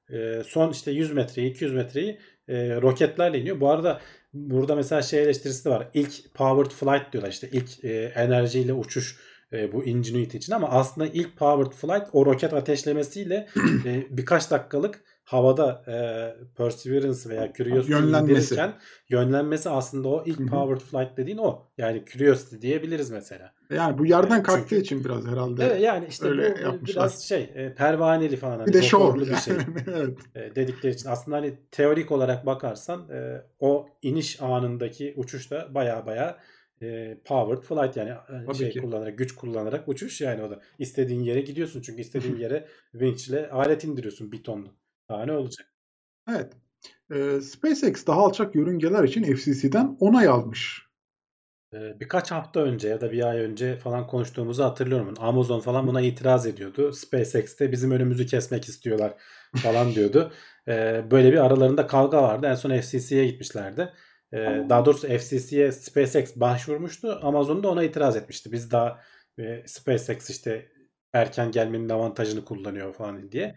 [0.09, 3.59] Eee, son, işte, 100 metreyi, 200 metreyi, eee, roketlerle iniyor.
[3.61, 3.99] Bu arada
[4.33, 5.87] burada mesela şey eleştirisi de var.
[5.93, 9.17] İlk powered flight diyorlar, işte, ilk, eee, enerjiyle uçuş,
[9.53, 13.47] eee, bu Ingenuity için ama aslında ilk powered flight o roket ateşlemesiyle,
[13.85, 15.01] eee, birkaç dakikalık
[15.32, 18.19] havada, eee, Perseverance veya Curiosity'yi Yönlenmesi.
[18.19, 20.47] indirirken yönlenmesi aslında o ilk Hı hı.
[20.47, 21.71] powered flight dediğin o.
[21.77, 23.53] Yani Curiosity diyebiliriz mesela.
[23.69, 27.09] Yani, bu yerden kalktığı çünkü için biraz herhâlde Evet, yani, işte, bu, öyle eee, yapmışlar.
[27.09, 30.19] biraz şey, eee, pervaneli falan, Bir hani, de şov motorlu bir şey, yani, evet.
[30.36, 31.09] eee, dedikleri için.
[31.09, 36.38] Aslında, hani, teorik olarak bakarsan, eee, o iniş anındaki uçuş da bayağı bayağı,
[36.82, 38.80] eee, powered flight yani, eee, Tabii şey ki.
[38.80, 40.61] kullanarak, güç kullanarak uçuş yani o da.
[40.80, 44.75] İstediğin yere gidiyorsun çünkü istediğin yere vinçle alet indiriyorsun 1 tonluk.
[45.10, 45.74] Daha ne olacak?
[46.30, 46.53] Evet.
[47.12, 50.84] Eee, SpaceX daha alçak yörüngeler için FCC'den onay almış.
[51.74, 55.16] Eee, birkaç hafta önce ya da 1 ay önce falan konuştuğumuzu hatırlıyorum.
[55.20, 56.93] Amazon falan buna itiraz ediyordu.
[56.93, 59.14] SpaceX de bizim önümüzü kesmek istiyorlar
[59.57, 60.34] falan diyordu.
[60.68, 62.47] Eee, böyle bir aralarında kavga vardı.
[62.47, 63.93] En son FCC'ye gitmişlerdi.
[64.34, 67.20] Eee, daha doğrusu FCC'ye SpaceX başvurmuştu.
[67.24, 68.51] Amazon da ona itiraz etmişti.
[68.51, 69.01] Biz daha,
[69.38, 70.70] eee, SpaceX, işte,
[71.14, 73.55] erken gelmenin avantajını kullanıyor falan diye.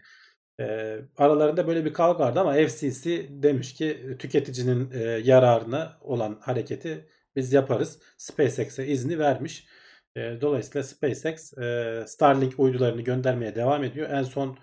[0.59, 7.07] Eee, aralarında böyle bir kavga vardı ama FCC demiş ki tüketicinin, eee, yararına olan hareketi
[7.35, 7.99] biz yaparız.
[8.17, 9.67] SpaceX'e izni vermiş.
[10.15, 14.09] Eee, dolayısıyla SpaceX, eee, Starlink uydularını göndermeye devam ediyor.
[14.09, 14.57] En son,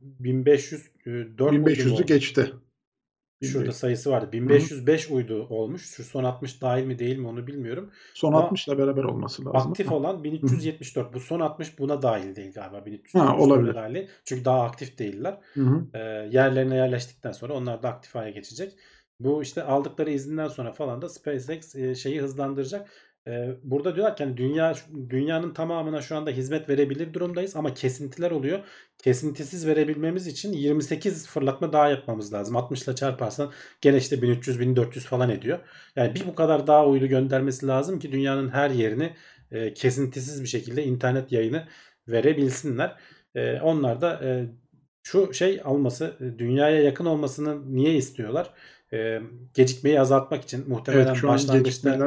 [0.00, 2.12] 1504 uydu mu 1500'ü oldu?
[2.12, 2.52] geçti.
[3.42, 3.72] Şurada 1500.
[3.72, 4.32] sayısı vardı.
[4.48, 4.70] Hı hı.
[4.70, 5.90] 1505 uydu olmuş.
[5.94, 7.92] Şu son 60 dâhil mi değil mi onu bilmiyorum.
[8.14, 10.64] Son Ama 60'la beraber olması lazım aktif olan Hı hı.
[10.64, 11.14] 1374.
[11.14, 12.86] Bu son 60 buna dâhil değil galiba.
[13.12, 13.74] Ha, 1374'e olabilir.
[13.74, 14.08] dâhil değil.
[14.24, 15.40] Çünkü daha aktif değiller.
[15.54, 15.86] Hı hı.
[15.94, 18.72] Eee, yerlerine yerleştikten sonra onlar da aktif hâle geçecek.
[19.20, 22.90] Bu, işte, aldıkları izinden sonra falan da SpaceX, eee, şeyi hızlandıracak.
[23.26, 24.74] Eee, burada diyorlar ki, hani, dünya
[25.10, 28.60] dünyanın tamamına şu anda hizmet verebilir durumdayız ama kesintiler oluyor.
[29.06, 32.56] Kesintisiz verebilmemiz için 28 fırlatma daha yapmamız lazım.
[32.56, 35.58] 60'la çarparsan gene, işte, 1300-1400 falan ediyor.
[35.96, 39.16] Yani bir bu kadar daha uydu göndermesi lazım ki dünyanın her yerine,
[39.52, 41.68] eee, kesintisiz bir şekilde internet yayını
[42.08, 42.96] verebilsinler.
[43.34, 44.46] Eee, onlar da, eee,
[45.02, 48.54] şu şey olması, dünyaya yakın olmasını niye istiyorlar?
[48.92, 49.22] Eee,
[49.54, 50.58] gecikmeyi azaltmak için.
[50.58, 52.02] Evet, Muhtemelen an başlangıçta,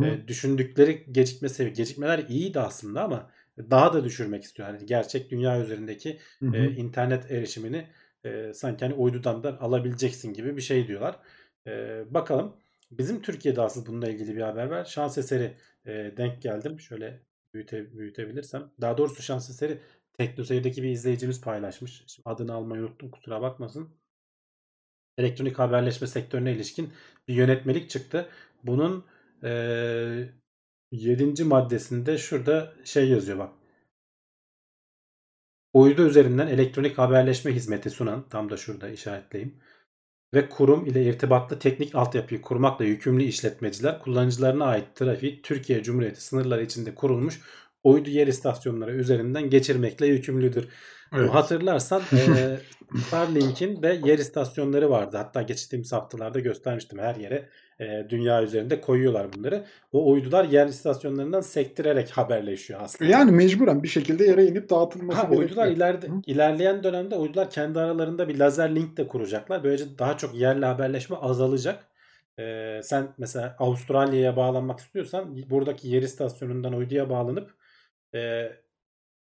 [0.00, 4.68] eee, düşündükleri gecikme sevi gecikmeler iyiydi aslında ama daha da düşürmek istiyor.
[4.68, 6.76] Hani, gerçek dünya üzerindeki, Hı hı.
[6.76, 7.88] internet erişimini,
[8.24, 11.18] eee, sanki, hani, uydudan da alabileceksin gibi bir şey diyorlar.
[11.66, 12.56] Eee, bakalım.
[12.90, 14.84] Bizim Türkiye'de asıl bununla ilgili bir haber var.
[14.84, 16.80] Şans eseri, eee, denk geldim.
[16.80, 17.22] Şöyle
[17.54, 18.70] büyüte büyütebilirsem.
[18.80, 19.80] Daha doğrusu şans eseri
[20.18, 22.04] TeknoSeyir'deki bir izleyicimiz paylaşmış.
[22.06, 23.94] Şimdi adını almayı unuttum, kusura bakmasın.
[25.18, 26.92] elektronik haberleşme sektörüne ilişkin
[27.28, 28.28] bir yönetmelik çıktı.
[28.64, 29.04] Bunun
[29.44, 29.48] e,
[30.92, 31.44] 7.
[31.44, 33.52] maddesinde şurada şey yazıyor bak.
[35.72, 39.56] Uydu üzerinden elektronik haberleşme hizmeti sunan tam da şurada işaretleyeyim
[40.34, 46.62] ve kurum ile irtibatlı teknik altyapıyı kurmakla yükümlü işletmeciler kullanıcılarına ait trafiği Türkiye Cumhuriyeti sınırları
[46.62, 47.40] içinde kurulmuş
[47.84, 50.68] uydu yer istasyonları üzerinden geçirmekle yükümlüdür.
[51.14, 51.30] Evet.
[51.30, 52.58] Hatırlarsan e,
[53.06, 55.16] Starlink'in de yer istasyonları vardı.
[55.16, 57.48] Hatta geçtiğimiz haftalarda göstermiştim her yere
[57.80, 59.64] e, dünya üzerinde koyuyorlar bunları.
[59.92, 63.10] O uydular yer istasyonlarından sektirerek haberleşiyor aslında.
[63.10, 65.48] Yani mecburen bir şekilde yere inip dağıtılması Ha, gerekiyor.
[65.50, 66.12] uydular ileride, Hı.
[66.26, 69.64] ilerleyen dönemde uydular kendi aralarında bir lazer link de kuracaklar.
[69.64, 71.84] Böylece daha çok yerle haberleşme azalacak.
[72.38, 77.50] Ee, sen mesela Avustralya'ya bağlanmak istiyorsan buradaki yer istasyonundan uyduya bağlanıp
[78.14, 78.48] e,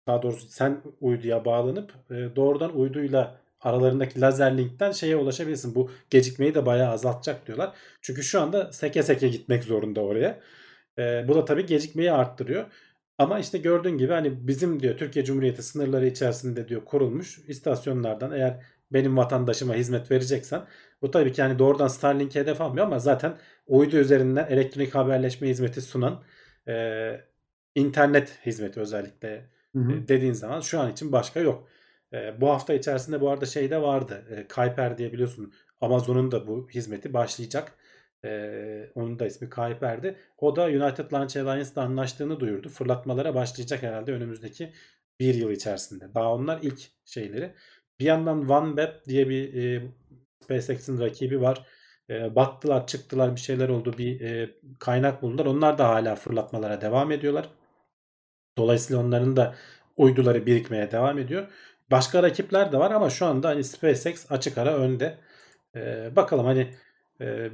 [0.08, 5.76] daha doğrusu sen uyduya bağlanıp e, doğrudan uyduyla aralarındaki lazer linkten şeye ulaşabilirsin.
[5.76, 7.76] Bu gecikmeyi de bayağı azaltacak diyorlar.
[8.02, 10.40] Çünkü şu anda seke seke gitmek zorunda oraya.
[10.98, 12.66] E, bu da tabii gecikmeyi arttırıyor.
[13.18, 18.64] Ama işte gördüğün gibi hani bizim diyor Türkiye Cumhuriyeti sınırları içerisinde diyor kurulmuş istasyonlardan eğer
[18.94, 20.66] benim vatandaşıma hizmet vereceksen
[21.02, 23.38] bu tabii ki hani doğrudan Starlink'e hedef almıyor ama zaten
[23.68, 26.24] uydu üzerinden elektronik haberleşme hizmeti sunan
[26.68, 27.22] e,
[27.76, 30.08] internet hizmeti özellikle Hı hı.
[30.08, 31.68] dediğin zaman şu an için başka yok.
[32.14, 34.26] E, bu hafta içerisinde bu arada şey de vardı.
[34.30, 37.76] E, Kuiper diye biliyorsun Amazon'un da bu hizmeti başlayacak.
[38.26, 40.18] E, onun da ismi Kuiper'di.
[40.38, 42.70] O da United Launch Alliance'la anlaştığını duyurdu.
[42.70, 44.74] Fırlatmalara başlayacak herhalde önümüzdeki
[45.20, 46.14] bir yıl içerisinde.
[46.16, 47.54] Daha onlar ilk şeyleri.
[48.00, 49.82] Bir yandan OneWeb diye bir e,
[50.44, 51.66] SpaceX'in rakibi var.
[52.10, 54.50] E, battılar, çıktılar, bir şeyler oldu, bir e,
[54.80, 55.46] kaynak buldular.
[55.46, 57.50] Onlar da hala fırlatmalara devam ediyorlar.
[58.58, 59.56] Dolayısıyla onların da
[59.98, 61.48] uyduları birikmeye devam ediyor.
[61.92, 65.18] Başka rakipler de var ama şu anda hani SpaceX açık ara önde.
[65.76, 66.68] Ee, bakalım hani
[67.22, 67.50] e,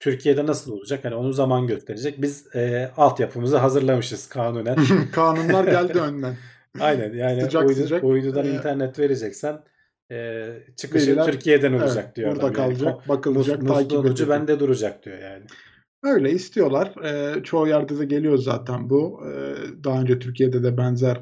[0.00, 1.04] Türkiye'de nasıl olacak?
[1.04, 2.22] Hani onu zaman gösterecek.
[2.22, 4.76] Biz e, altyapımızı hazırlamışız kanunen.
[5.12, 6.36] Kanunlar geldi önden.
[6.80, 9.60] Aynen yani Sıcak uydu, sıcak, uydudan e, internet vereceksen
[10.10, 12.32] e, çıkışı veriler- Türkiye'den olacak Evet, diyor.
[12.32, 12.54] burada yani.
[12.56, 14.28] kalacak, Ko- bakılacak, mus- takip edilecek.
[14.28, 15.44] bende duracak diyor yani.
[16.02, 16.94] Öyle istiyorlar.
[17.04, 19.20] Ee, çoğu yerde de geliyor zaten bu.
[19.26, 21.20] Ee, daha önce Türkiye'de de benzer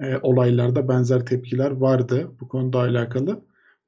[0.00, 3.40] e, olaylarda benzer tepkiler vardı bu konuda alakalı.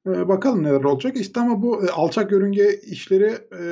[0.07, 1.17] Ee, bakalım neler olacak.
[1.17, 3.63] İşte ama bu e, alçak yörünge işleri e,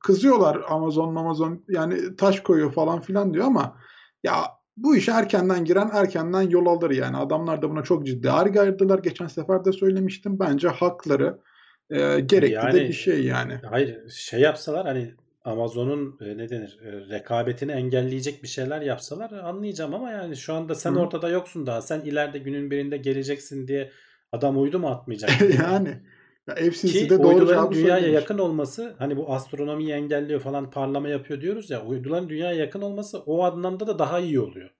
[0.00, 3.76] kızıyorlar Amazon Amazon yani taş koyuyor falan filan diyor ama
[4.24, 4.34] ya
[4.76, 7.16] bu işe erkenden giren erkenden yol alır yani.
[7.16, 8.98] Adamlar da buna çok ciddi argı ayırdılar.
[8.98, 10.38] Geçen sefer de söylemiştim.
[10.38, 11.38] Bence hakları
[11.90, 13.60] e, gerekli de Yani- bir şey yani.
[13.70, 15.14] Hayır şey yapsalar hani
[15.48, 20.74] Amazon'un e, ne denir e, rekabetini engelleyecek bir şeyler yapsalar anlayacağım ama yani şu anda
[20.74, 20.98] sen Hı.
[20.98, 21.82] ortada yoksun daha.
[21.82, 23.90] Sen ileride günün birinde geleceksin diye
[24.32, 25.30] adam uydu mu atmayacak?
[25.62, 25.88] yani
[26.48, 28.20] ya Ki FCC'de doğru uyduların dünyaya söylemiş.
[28.20, 33.18] yakın olması hani bu astronomiyi engelliyor falan parlama yapıyor diyoruz ya uyduların dünyaya yakın olması
[33.18, 34.70] o anlamda da daha iyi oluyor.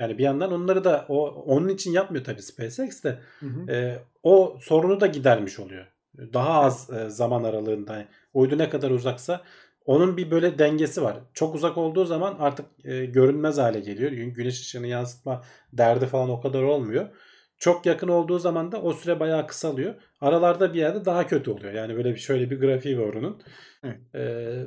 [0.00, 3.72] Yani bir yandan onları da o onun için yapmıyor tabii SpaceX de Hı hı.
[3.72, 5.86] e, o sorunu da gidermiş oluyor.
[6.32, 8.04] Daha az e, zaman aralığında.
[8.34, 9.40] Uydu ne kadar uzaksa
[9.88, 11.18] onun bir böyle dengesi var.
[11.34, 14.12] Çok uzak olduğu zaman artık e, görünmez hale geliyor.
[14.12, 17.08] Gü- Güneş ışığını yansıtma derdi falan o kadar olmuyor.
[17.58, 19.94] Çok yakın olduğu zaman da o süre bayağı kısalıyor.
[20.20, 21.72] Aralarda bir yerde daha kötü oluyor.
[21.74, 23.42] Yani böyle bir şöyle bir grafiği var onun.
[23.84, 24.00] Evet.
[24.14, 24.66] E,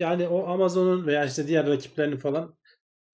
[0.00, 2.56] yani o Amazon'un veya işte diğer rakiplerinin falan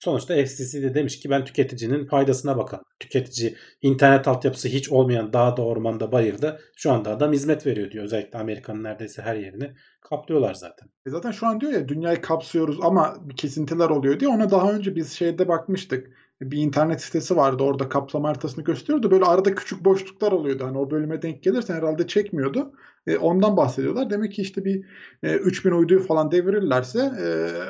[0.00, 2.84] Sonuçta FCC de demiş ki ben tüketicinin faydasına bakalım.
[3.00, 8.04] Tüketici internet altyapısı hiç olmayan dağda, ormanda, bayırda şu anda adam hizmet veriyor diyor.
[8.04, 10.88] Özellikle Amerika'nın neredeyse her yerini kaplıyorlar zaten.
[11.06, 14.96] E zaten şu an diyor ya dünyayı kapsıyoruz ama kesintiler oluyor diye ona daha önce
[14.96, 16.10] biz şeyde bakmıştık.
[16.40, 19.10] Bir internet sitesi vardı orada kaplama haritasını gösteriyordu.
[19.10, 20.64] Böyle arada küçük boşluklar oluyordu.
[20.66, 22.72] Hani o bölüme denk gelirsen herhalde çekmiyordu.
[23.06, 24.10] E, ondan bahsediyorlar.
[24.10, 24.84] Demek ki işte bir
[25.22, 27.26] e, 3000 uyduyu falan devirirlerse e,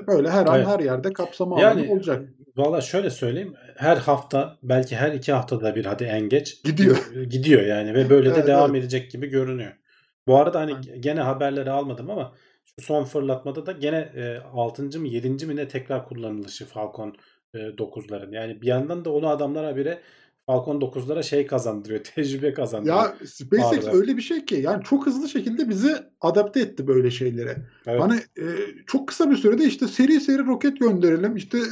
[0.06, 0.66] böyle her an Evet.
[0.68, 2.28] her yerde kapsama alanı Yani olacak.
[2.56, 3.54] valla şöyle söyleyeyim.
[3.76, 6.96] Her hafta belki her iki haftada bir hadi en geç Gidiyor.
[7.30, 8.82] gidiyor yani ve böyle de Evet, devam evet.
[8.82, 9.72] edecek gibi görünüyor.
[10.26, 11.00] Bu arada hani Aynen.
[11.00, 12.32] gene haberleri almadım ama
[12.64, 15.00] şu son fırlatmada da gene e, 6.
[15.00, 15.46] mı 7.
[15.46, 17.14] mi ne tekrar kullanılışı Falcon
[17.54, 18.34] e, 9'ların.
[18.34, 20.00] Yani bir yandan da onu adamlar habire
[20.46, 22.96] Falcon 9'lara şey kazandırıyor, tecrübe kazandırıyor.
[22.96, 23.94] Ya SpaceX Ağrılar.
[23.94, 27.56] öyle bir şey ki yani çok hızlı şekilde bizi adapte etti böyle şeylere.
[27.86, 28.00] Evet.
[28.00, 28.46] Hani e,
[28.86, 31.62] çok kısa bir sürede işte seri seri roket gönderelim, işte e,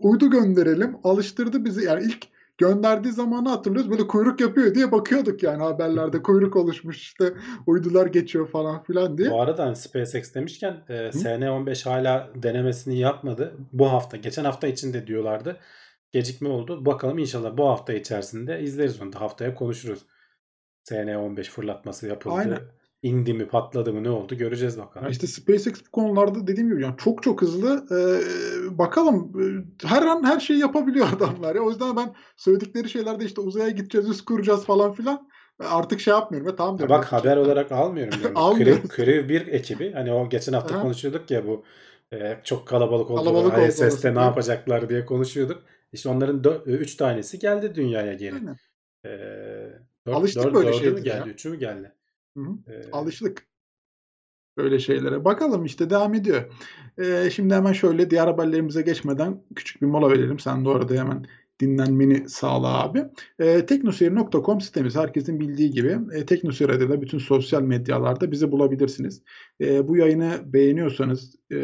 [0.00, 0.96] uydu gönderelim.
[1.04, 1.84] Alıştırdı bizi.
[1.84, 2.26] Yani ilk
[2.58, 3.90] gönderdiği zamanı hatırlıyoruz.
[3.90, 6.22] Böyle kuyruk yapıyor diye bakıyorduk yani haberlerde.
[6.22, 7.34] Kuyruk oluşmuş işte
[7.66, 9.30] uydular geçiyor falan filan diye.
[9.30, 13.56] Bu arada hani SpaceX demişken e, SN15 hala denemesini yapmadı.
[13.72, 15.56] Bu hafta, geçen hafta içinde diyorlardı.
[16.12, 16.86] Gecikme oldu.
[16.86, 19.20] Bakalım inşallah bu hafta içerisinde izleriz onu da.
[19.20, 20.06] Haftaya konuşuruz.
[20.90, 22.34] SN15 fırlatması yapıldı.
[22.34, 22.60] Aynen.
[23.02, 25.10] İndi mi patladı mı ne oldu göreceğiz bakalım.
[25.10, 27.86] İşte SpaceX bu konularda dediğim gibi yani çok çok hızlı.
[27.90, 29.44] Ee, bakalım e,
[29.88, 31.54] her an her şeyi yapabiliyor adamlar.
[31.54, 31.62] Ya.
[31.62, 35.28] O yüzden ben söyledikleri şeylerde işte uzaya gideceğiz, üst kuracağız falan filan.
[35.58, 36.48] Artık şey yapmıyorum.
[36.48, 36.96] Ya, tamam diyorum.
[36.96, 38.36] bak haber olarak almıyorum diyorum.
[38.64, 40.82] Crew, Crew 1 ekibi hani o geçen hafta Aha.
[40.82, 41.64] konuşuyorduk ya bu
[42.12, 43.24] e, çok kalabalık oldu.
[43.24, 45.62] Kalabalık ISS'te ne yapacaklar diye konuşuyorduk.
[45.92, 48.34] İşte onların 3 tanesi geldi dünyaya geri.
[48.34, 48.56] Aynen.
[49.04, 49.08] E,
[50.06, 51.28] dört, Alıştık dört- böyle şeylere geldi?
[51.28, 51.34] ya.
[51.34, 51.92] Üçü mü geldi?
[52.36, 52.72] Hı hı.
[52.72, 53.46] E, Alıştık.
[54.56, 55.24] Böyle şeylere.
[55.24, 56.52] Bakalım işte devam ediyor.
[56.98, 60.38] Ee, şimdi hemen şöyle diğer haberlerimize geçmeden küçük bir mola verelim.
[60.38, 61.26] Sen de orada hemen
[61.62, 63.04] dinlenmeni sağla abi.
[63.38, 65.98] Ee, teknoseyir.com sitemiz herkesin bildiği gibi.
[66.12, 69.22] E, Teknoseyir'de de bütün sosyal medyalarda bizi bulabilirsiniz.
[69.60, 71.56] E, bu yayını beğeniyorsanız e,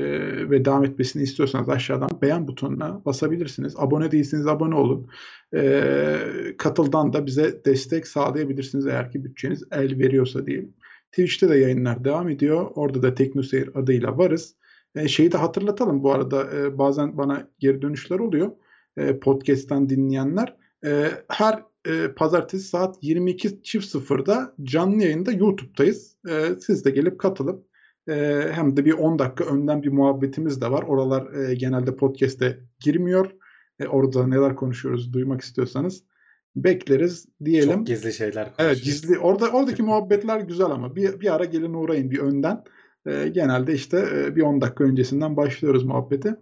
[0.51, 3.75] ve devam etmesini istiyorsanız aşağıdan beğen butonuna basabilirsiniz.
[3.77, 5.09] Abone değilseniz abone olun.
[5.55, 6.17] E,
[6.59, 10.75] katıldan da bize destek sağlayabilirsiniz eğer ki bütçeniz el veriyorsa diyelim.
[11.13, 12.71] Twitch'te de yayınlar devam ediyor.
[12.75, 14.55] Orada da Teknoseyir adıyla varız.
[14.95, 18.51] E, şeyi de hatırlatalım bu arada e, bazen bana geri dönüşler oluyor.
[18.99, 20.57] E, podcast'tan dinleyenler.
[20.85, 26.17] E, her e, pazartesi saat 22.00'da canlı yayında YouTube'dayız.
[26.29, 27.65] E, siz de gelip katılıp
[28.09, 30.83] e, hem de bir 10 dakika önden bir muhabbetimiz de var.
[30.83, 33.31] Oralar e, genelde podcast'e girmiyor.
[33.81, 36.05] E, orada neler konuşuyoruz duymak istiyorsanız
[36.57, 37.75] bekleriz diyelim.
[37.75, 38.85] çok gizli şeyler Evet konuşuyoruz.
[38.85, 39.19] gizli.
[39.19, 42.65] Orada oradaki muhabbetler güzel ama bir, bir ara gelin uğrayın bir önden.
[43.33, 46.35] Genelde işte e, bir 10 dakika öncesinden başlıyoruz muhabbeti.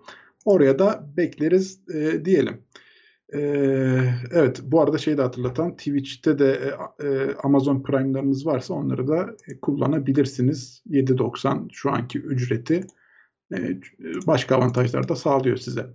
[0.46, 2.62] Oraya da bekleriz e, diyelim.
[3.34, 3.38] Ee,
[4.32, 6.52] evet bu arada şeyi de hatırlatan Twitch'te de
[7.02, 10.82] e, e, Amazon Prime'larınız varsa onları da e, kullanabilirsiniz.
[10.90, 12.80] 7.90 şu anki ücreti
[13.54, 13.58] e,
[14.26, 15.86] başka avantajlar da sağlıyor size.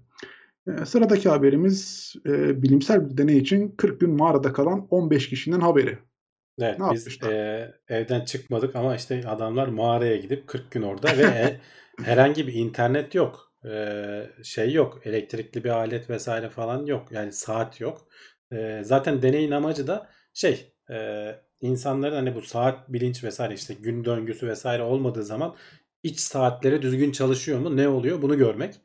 [0.68, 6.00] E, Sıradaki haberimiz e, bilimsel bir deney için 40 gün mağarada kalan 15 kişinin haberi.
[6.60, 7.32] Evet Ne biz yapmışlar?
[7.32, 11.60] e, evden çıkmadık ama işte adamlar mağaraya gidip 40 gün orada ve e,
[12.04, 13.51] herhangi bir internet yok.
[13.66, 15.02] E, şey yok.
[15.08, 17.12] Elektrikli bir alet vesaire falan yok.
[17.12, 18.08] Yani saat yok.
[18.54, 21.28] E, zaten deneyin amacı da şey e,
[21.62, 25.56] insanların hani bu saat bilinç vesaire işte gün döngüsü vesaire olmadığı zaman
[26.04, 27.78] iç saatleri düzgün çalışıyor mu?
[27.78, 28.22] Ne oluyor?
[28.22, 28.76] Bunu görmek.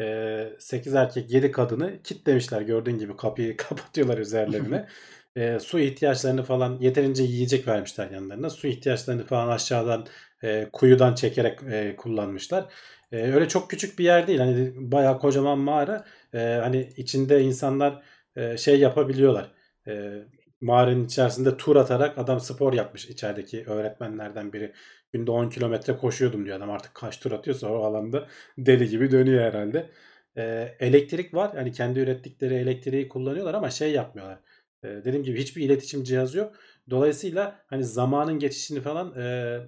[0.00, 4.88] E, 8 erkek 7 kadını kitlemişler gördüğün gibi kapıyı kapatıyorlar üzerlerine.
[5.36, 8.50] E, su ihtiyaçlarını falan yeterince yiyecek vermişler yanlarına.
[8.50, 10.06] Su ihtiyaçlarını falan aşağıdan
[10.42, 12.66] e, kuyudan çekerek e, kullanmışlar.
[13.12, 14.38] E, öyle çok küçük bir yer değil.
[14.38, 16.04] Hani bayağı kocaman mağara.
[16.34, 18.02] E, hani içinde insanlar
[18.36, 19.50] e, şey yapabiliyorlar.
[19.88, 20.12] E,
[20.60, 24.72] mağaranın içerisinde tur atarak adam spor yapmış içerideki öğretmenlerden biri.
[25.12, 28.28] Günde 10 kilometre koşuyordum diyor adam artık kaç tur atıyorsa o alanda
[28.58, 29.90] deli gibi dönüyor herhalde.
[30.36, 31.54] E, elektrik var.
[31.56, 34.38] Yani kendi ürettikleri elektriği kullanıyorlar ama şey yapmıyorlar.
[34.84, 36.52] E, dediğim gibi hiçbir iletişim cihazı yok.
[36.90, 39.58] Dolayısıyla hani zamanın geçişini falan e,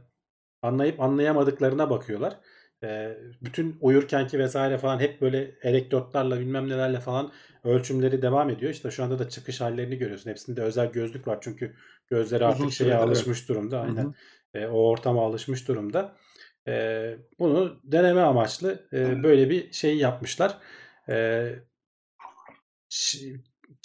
[0.64, 2.36] anlayıp anlayamadıklarına bakıyorlar.
[2.82, 7.32] E, bütün uyurkenki vesaire falan hep böyle elektrotlarla bilmem nelerle falan
[7.64, 8.72] ölçümleri devam ediyor.
[8.72, 10.30] İşte şu anda da çıkış hallerini görüyorsun.
[10.30, 11.74] Hepsinde özel gözlük var çünkü
[12.10, 13.02] gözleri Uzun artık şeye süredir, evet.
[13.04, 13.80] alışmış durumda.
[13.80, 14.14] Aynen.
[14.54, 16.16] E, o ortama alışmış durumda.
[16.68, 20.58] E, bunu deneme amaçlı e, böyle bir şey yapmışlar.
[21.08, 21.48] E,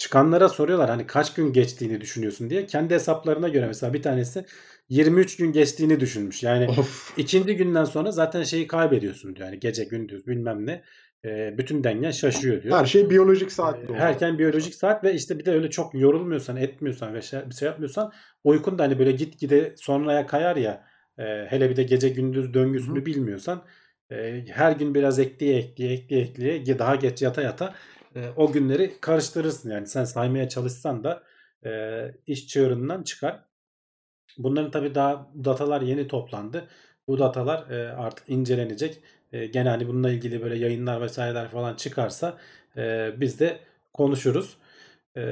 [0.00, 2.66] çıkanlara soruyorlar hani kaç gün geçtiğini düşünüyorsun diye.
[2.66, 4.44] Kendi hesaplarına göre mesela bir tanesi
[4.88, 6.42] 23 gün geçtiğini düşünmüş.
[6.42, 7.14] Yani Of.
[7.16, 9.48] ikinci günden sonra zaten şeyi kaybediyorsun diyor.
[9.48, 10.82] Yani gece gündüz bilmem ne.
[11.24, 12.78] E, bütün dengen şaşıyor diyor.
[12.78, 13.90] Her şey biyolojik saat.
[13.90, 17.54] E, Herken biyolojik saat ve işte bir de öyle çok yorulmuyorsan, etmiyorsan ve şey, bir
[17.54, 18.12] şey yapmıyorsan
[18.44, 20.84] uykun da hani böyle gitgide sonraya kayar ya.
[21.18, 23.06] e, hele bir de gece gündüz döngüsünü hı.
[23.06, 23.64] bilmiyorsan
[24.10, 27.74] e, her gün biraz ekleye ekleye ekleye ekleye daha geç yata yata
[28.14, 31.22] e, o günleri karıştırırsın yani sen saymaya çalışsan da
[31.64, 31.70] e,
[32.26, 33.44] iş çığırından çıkar.
[34.38, 36.68] Bunların tabii daha datalar yeni toplandı.
[37.08, 39.02] Bu datalar e, artık incelenecek.
[39.32, 42.38] E, gene hani bununla ilgili böyle yayınlar vesaireler falan çıkarsa
[42.76, 43.60] e, biz de
[43.92, 44.56] konuşuruz.
[45.16, 45.22] E,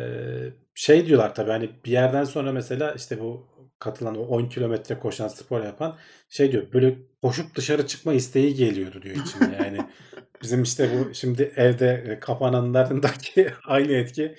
[0.75, 3.48] şey diyorlar tabii hani bir yerden sonra mesela işte bu
[3.79, 5.97] katılan o 10 kilometre koşan spor yapan
[6.29, 9.79] şey diyor böyle koşup dışarı çıkma isteği geliyordu diyor içine yani.
[10.43, 14.35] Bizim işte bu şimdi evde e, kapananlarındaki aynı etki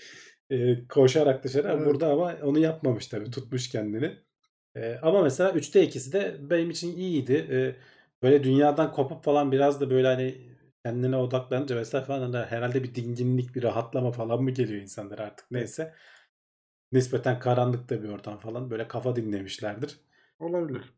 [0.49, 1.85] e, koşarak dışarı Evet.
[1.87, 4.17] burada ama onu yapmamış tabii tutmuş kendini.
[4.75, 7.33] E, ama mesela 3'te ikisi de benim için iyiydi.
[7.51, 7.75] E,
[8.23, 10.35] böyle dünyadan kopup falan biraz da böyle hani
[10.85, 15.51] kendine odaklanınca vesaire falan da herhalde bir dinginlik, bir rahatlama falan mı geliyor insanlara artık
[15.51, 15.93] neyse.
[16.91, 19.99] Nispeten karanlıkta bir ortam falan böyle kafa dinlemişlerdir.
[20.39, 20.93] Olabilir.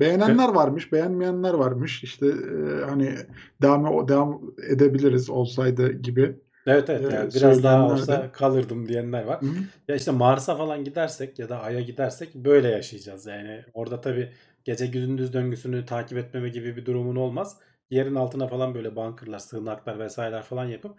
[0.00, 2.04] Beğenenler varmış, beğenmeyenler varmış.
[2.04, 3.14] İşte e, hani
[3.62, 6.36] devam devam edebiliriz olsaydı gibi.
[6.66, 9.42] Evet evet Ee, yani biraz daha olsa kalırdım diyenler var.
[9.42, 9.54] Hı hı.
[9.88, 13.64] Ya işte Mars'a falan gidersek ya da Ay'a gidersek böyle yaşayacağız yani.
[13.74, 14.32] Orada tabii
[14.64, 17.58] gece gündüz döngüsünü takip etmeme gibi bir durumun olmaz.
[17.90, 20.96] Yerin altına falan böyle bunkerlar, sığınaklar vesaireler falan yapıp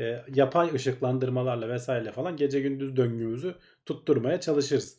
[0.00, 3.54] e, yapay ışıklandırmalarla vesaire falan gece gündüz döngümüzü
[3.86, 4.96] tutturmaya çalışırız.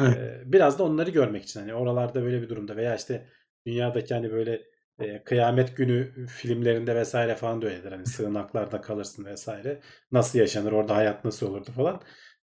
[0.00, 0.42] Evet.
[0.46, 3.26] Biraz da onları görmek için hani oralarda böyle bir durumda veya işte
[3.66, 4.62] dünyadaki hani böyle
[4.98, 7.92] e, kıyamet günü filmlerinde vesaire falan da öyledir.
[7.92, 9.80] Hani sığınaklarda kalırsın vesaire.
[10.12, 12.00] Nasıl yaşanır orada hayat nasıl olurdu falan.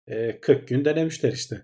[0.06, 1.62] E, 40 gün denemişler işte.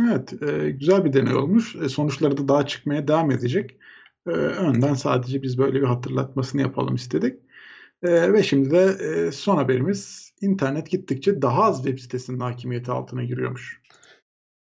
[0.00, 1.76] Evet, e, güzel bir deney olmuş.
[1.76, 3.78] E, sonuçları da daha çıkmaya devam edecek.
[4.26, 7.40] E, önden sadece biz böyle bir hatırlatmasını yapalım istedik.
[8.04, 13.24] E, ve şimdi de e, son haberimiz internet gittikçe daha az web sitesinin hakimiyeti altına
[13.24, 13.82] giriyormuş.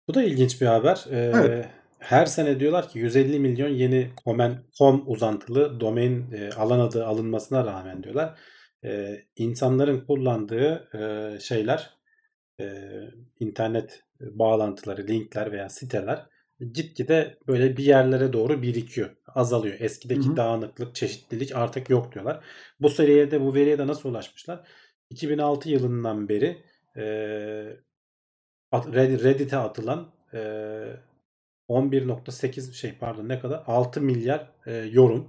[0.07, 1.05] Bu da ilginç bir haber.
[1.11, 1.65] E, Evet.
[1.99, 4.09] Her sene diyorlar ki 150 milyon yeni
[4.77, 8.39] com uzantılı domain e, alan adı alınmasına rağmen diyorlar.
[8.85, 11.89] E, insanların kullandığı e, şeyler
[12.59, 12.65] e,
[13.39, 16.25] internet bağlantıları, linkler veya siteler
[16.71, 19.09] gitgide böyle bir yerlere doğru birikiyor.
[19.27, 19.75] Azalıyor.
[19.79, 20.37] Eskideki Hı hı.
[20.37, 22.43] dağınıklık, çeşitlilik artık yok diyorlar.
[22.79, 24.67] Bu seriye de bu veriye de nasıl ulaşmışlar?
[25.09, 26.57] 2006 yılından beri
[26.95, 27.03] e,
[28.73, 30.39] Reddit'e atılan e,
[31.69, 35.27] 11.8 şey pardon ne kadar 6 milyar e, yorum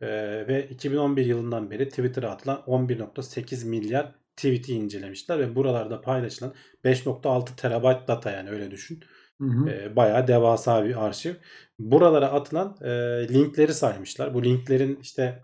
[0.00, 0.06] e,
[0.48, 8.08] ve 2011 yılından beri Twitter'a atılan 11.8 milyar tweet'i incelemişler ve buralarda paylaşılan 5.6 terabayt
[8.08, 9.04] data yani öyle düşün.
[9.40, 9.70] Hı hı.
[9.70, 11.34] E, bayağı devasa bir arşiv.
[11.78, 12.88] Buralara atılan e,
[13.28, 14.34] linkleri saymışlar.
[14.34, 15.42] Bu linklerin işte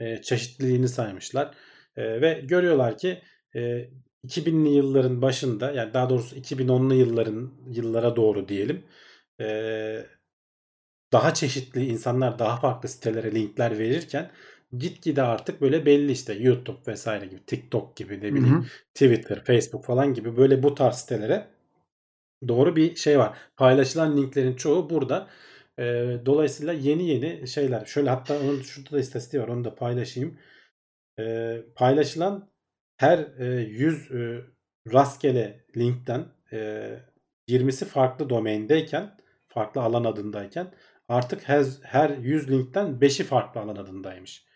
[0.00, 1.54] e, çeşitliliğini saymışlar.
[1.96, 3.22] E, ve görüyorlar ki
[3.54, 3.88] e,
[4.24, 8.84] 2000'li yılların başında yani daha doğrusu 2010'lu yılların yıllara doğru diyelim.
[9.40, 9.46] E,
[11.12, 14.30] daha çeşitli insanlar daha farklı sitelere linkler verirken
[14.78, 18.64] gitgide artık böyle belli işte YouTube vesaire gibi TikTok gibi ne Hı bileyim hı.
[18.94, 21.46] Twitter, Facebook falan gibi böyle bu tarz sitelere
[22.48, 23.38] doğru bir şey var.
[23.56, 25.28] Paylaşılan linklerin çoğu burada.
[25.78, 25.84] E,
[26.26, 27.84] dolayısıyla yeni yeni şeyler.
[27.84, 29.48] Şöyle hatta onun şurada da istatistiği var.
[29.48, 30.38] Onu da paylaşayım.
[31.18, 32.50] E, paylaşılan
[32.96, 34.42] her e, 100 e,
[34.92, 36.90] rastgele linkten e,
[37.48, 39.16] 20'si farklı domaindeyken,
[39.46, 40.74] farklı alan adındayken
[41.08, 44.46] artık her, her 100 linkten 5'i farklı alan adındaymış.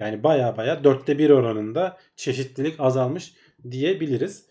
[0.00, 3.34] Yani baya baya dörtte bir oranında çeşitlilik azalmış
[3.70, 4.46] diyebiliriz.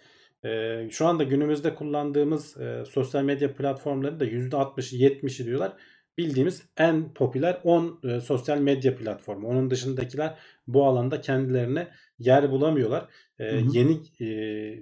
[0.45, 5.73] Ee, şu anda günümüzde kullandığımız e, sosyal medya platformları da %60'ı 70'i diyorlar.
[6.17, 9.47] Bildiğimiz en popüler 10 e, sosyal medya platformu.
[9.47, 10.37] Onun dışındakiler
[10.67, 11.87] bu alanda kendilerine
[12.19, 13.09] yer bulamıyorlar.
[13.39, 13.77] E, Hı hı.
[13.77, 14.27] yeni e,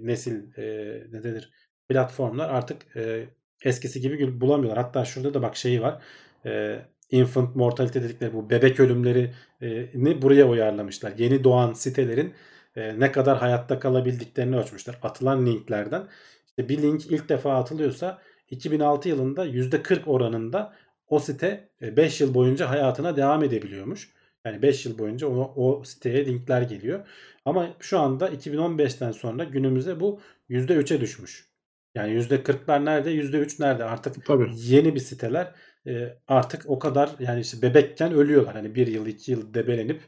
[0.06, 0.64] nesil e,
[1.12, 1.50] ne denir
[1.88, 3.24] platformlar artık e,
[3.64, 4.84] eskisi gibi bulamıyorlar.
[4.84, 6.02] Hatta şurada da bak şeyi var.
[6.46, 6.78] E,
[7.10, 11.12] infant mortality dedikleri bu bebek ölümlerini buraya uyarlamışlar.
[11.18, 12.34] Yeni doğan sitelerin
[12.76, 14.98] e, ne kadar hayatta kalabildiklerini ölçmüşler.
[15.02, 16.08] Atılan linklerden.
[16.46, 18.18] İşte bir link ilk defa atılıyorsa
[18.50, 20.74] 2006 yılında %40 oranında
[21.08, 24.10] o site 5 yıl boyunca hayatına devam edebiliyormuş.
[24.44, 27.06] Yani 5 yıl boyunca o, o siteye linkler geliyor.
[27.44, 30.20] Ama şu anda 2015'ten sonra günümüze bu
[30.50, 31.48] %3'e düşmüş.
[31.94, 33.10] Yani %40'lar nerede?
[33.10, 33.84] %3 nerede?
[33.84, 34.50] Artık Tabii.
[34.54, 35.54] yeni bir siteler
[35.86, 38.54] e, artık o kadar yani işte bebekken ölüyorlar.
[38.54, 40.00] Hani bir yıl iki yıl debelenip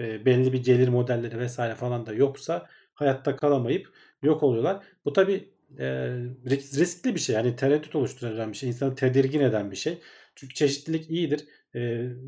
[0.00, 3.88] e, belli bir gelir modelleri vesaire falan da yoksa hayatta kalamayıp
[4.22, 4.84] yok oluyorlar.
[5.04, 5.50] Bu tabi
[6.46, 7.36] riskli bir şey.
[7.36, 8.68] Yani tereddüt oluşturan bir şey.
[8.68, 9.98] insanı tedirgin eden bir şey.
[10.34, 11.46] Çünkü çeşitlilik iyidir.
[11.74, 11.80] E,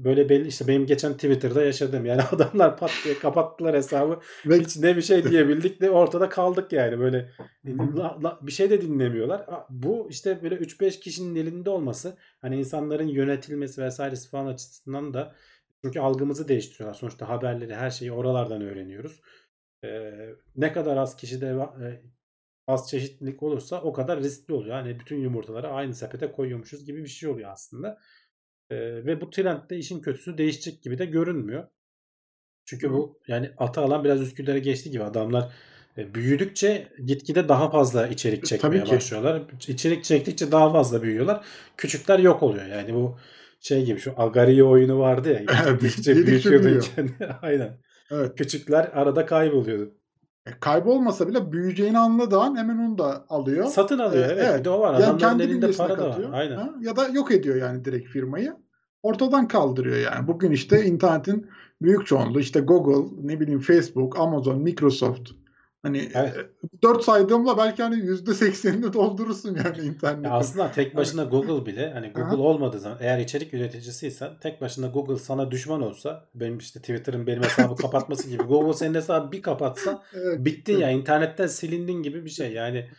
[0.05, 4.21] böyle belli işte benim geçen Twitter'da yaşadığım yani adamlar pat diye kapattılar hesabı.
[4.47, 7.31] Ve Hiç ne bir şey diyebildik de ortada kaldık yani böyle
[7.67, 9.47] la- la- bir şey de dinlemiyorlar.
[9.71, 15.35] Bu işte böyle 3-5 kişinin elinde olması hani insanların yönetilmesi vesairesi falan açısından da
[15.85, 16.99] çünkü algımızı değiştiriyorlar.
[16.99, 19.21] Sonuçta haberleri her şeyi oralardan öğreniyoruz.
[19.85, 22.03] Ee, ne kadar az kişide e,
[22.67, 24.77] az çeşitlilik olursa o kadar riskli oluyor.
[24.77, 27.99] Yani bütün yumurtaları aynı sepete koyuyormuşuz gibi bir şey oluyor aslında.
[28.71, 28.77] Ee,
[29.07, 31.69] ve bu trend de işin kötüsü değişecek gibi de görünmüyor.
[32.65, 35.53] Çünkü bu yani ata alan biraz Üsküdar'a geçti gibi adamlar
[35.99, 39.43] e, büyüdükçe gitgide daha fazla içerik E, çekmeye başlıyorlar.
[39.69, 41.45] İçerik çektikçe daha fazla büyüyorlar.
[41.77, 42.67] Küçükler yok oluyor.
[42.67, 43.19] Yani bu
[43.61, 47.27] şey gibi şu Agario oyunu vardı ya gittikçe büyütüyordun kendini.
[47.43, 47.79] Aynen.
[48.11, 48.39] Evet.
[48.39, 49.95] Küçükler arada kayboluyordu.
[50.47, 53.65] E, kaybolmasa bile büyüyeceğini anladığı an hemen onu da alıyor.
[53.67, 54.45] Satın E, alıyor evet.
[54.49, 54.61] evet.
[54.61, 54.93] Bir de o var.
[54.93, 56.11] Yani Adamların kendi elinde para da var.
[56.11, 56.33] katıyor.
[56.33, 56.57] Aynen.
[56.57, 56.75] Ha?
[56.81, 58.57] Ya da yok ediyor yani direkt firmayı.
[59.03, 60.29] Ortadan kaldırıyor yani.
[60.29, 61.47] Bugün işte internetin
[61.83, 65.31] büyük çoğunluğu işte Google, ne bileyim Facebook, Amazon, Microsoft.
[65.83, 66.37] Hani Evet.
[66.37, 70.31] e, 4 saydığımla belki hani %80'ini doldurursun yani Ya internetin.
[70.31, 72.37] aslında tek başına Google bile hani Google Aha.
[72.37, 77.43] olmadığı zaman eğer içerik üreticisiysen tek başına Google sana düşman olsa benim işte Twitter'ın benim
[77.43, 80.45] hesabı kapatması gibi Google senin hesabı bir kapatsa Evet.
[80.45, 82.91] bittin ya internetten silindin gibi bir şey yani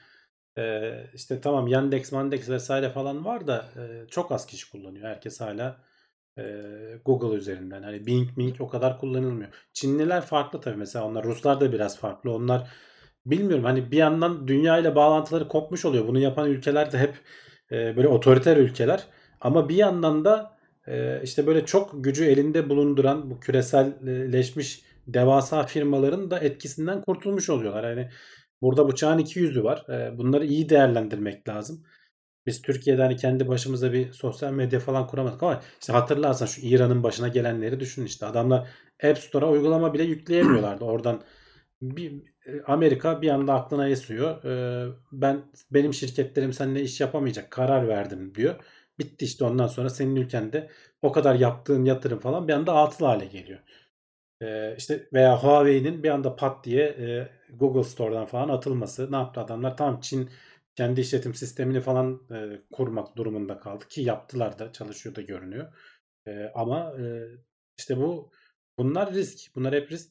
[0.57, 5.09] e, işte tamam Yandex, Mandex vesaire falan var da e, çok az kişi kullanıyor.
[5.09, 5.77] Herkes hala
[6.39, 7.83] e, Google üzerinden.
[7.83, 9.49] Hani Bing, Bing o kadar kullanılmıyor.
[9.73, 11.23] Çinliler farklı tabii mesela onlar.
[11.23, 12.31] Ruslar da biraz farklı.
[12.31, 12.67] Onlar
[13.25, 16.07] bilmiyorum hani bir yandan dünya ile bağlantıları kopmuş oluyor.
[16.07, 17.13] Bunu yapan ülkeler de hep
[17.71, 19.03] e, böyle otoriter ülkeler.
[19.41, 26.31] Ama bir yandan da e, işte böyle çok gücü elinde bulunduran bu küreselleşmiş devasa firmaların
[26.31, 27.89] da etkisinden kurtulmuş oluyorlar.
[27.89, 28.09] Yani
[28.61, 29.85] burada bıçağın iki yüzü var.
[29.89, 31.83] E, bunları iyi değerlendirmek lazım.
[32.49, 37.03] Biz Türkiye'de hani kendi başımıza bir sosyal medya falan kuramadık ama işte hatırlarsan şu İran'ın
[37.03, 38.25] başına gelenleri düşün işte.
[38.25, 38.67] Adamlar
[39.03, 40.85] App Store'a uygulama bile yükleyemiyorlardı.
[40.85, 41.21] Oradan
[41.81, 42.11] bir
[42.45, 44.43] e, Amerika bir anda aklına esiyor.
[44.43, 45.41] E, ben
[45.71, 48.55] benim şirketlerim seninle iş yapamayacak karar verdim diyor.
[48.99, 50.69] Bitti işte ondan sonra senin ülkende
[51.01, 53.59] o kadar yaptığın yatırım falan bir anda atıl hale geliyor.
[54.41, 59.11] E, işte veya Huawei'nin bir anda pat diye Google Store'dan falan atılması.
[59.11, 59.77] Ne yaptı adamlar?
[59.77, 60.29] Tamam Çin
[60.79, 62.21] kendi işletim sistemini falan
[62.71, 65.73] kurmak durumunda kaldı ki yaptılar da çalışıyor da görünüyor.
[66.53, 66.93] ama
[67.77, 68.31] işte bu
[68.77, 69.55] bunlar risk.
[69.55, 70.09] Bunlar hep risk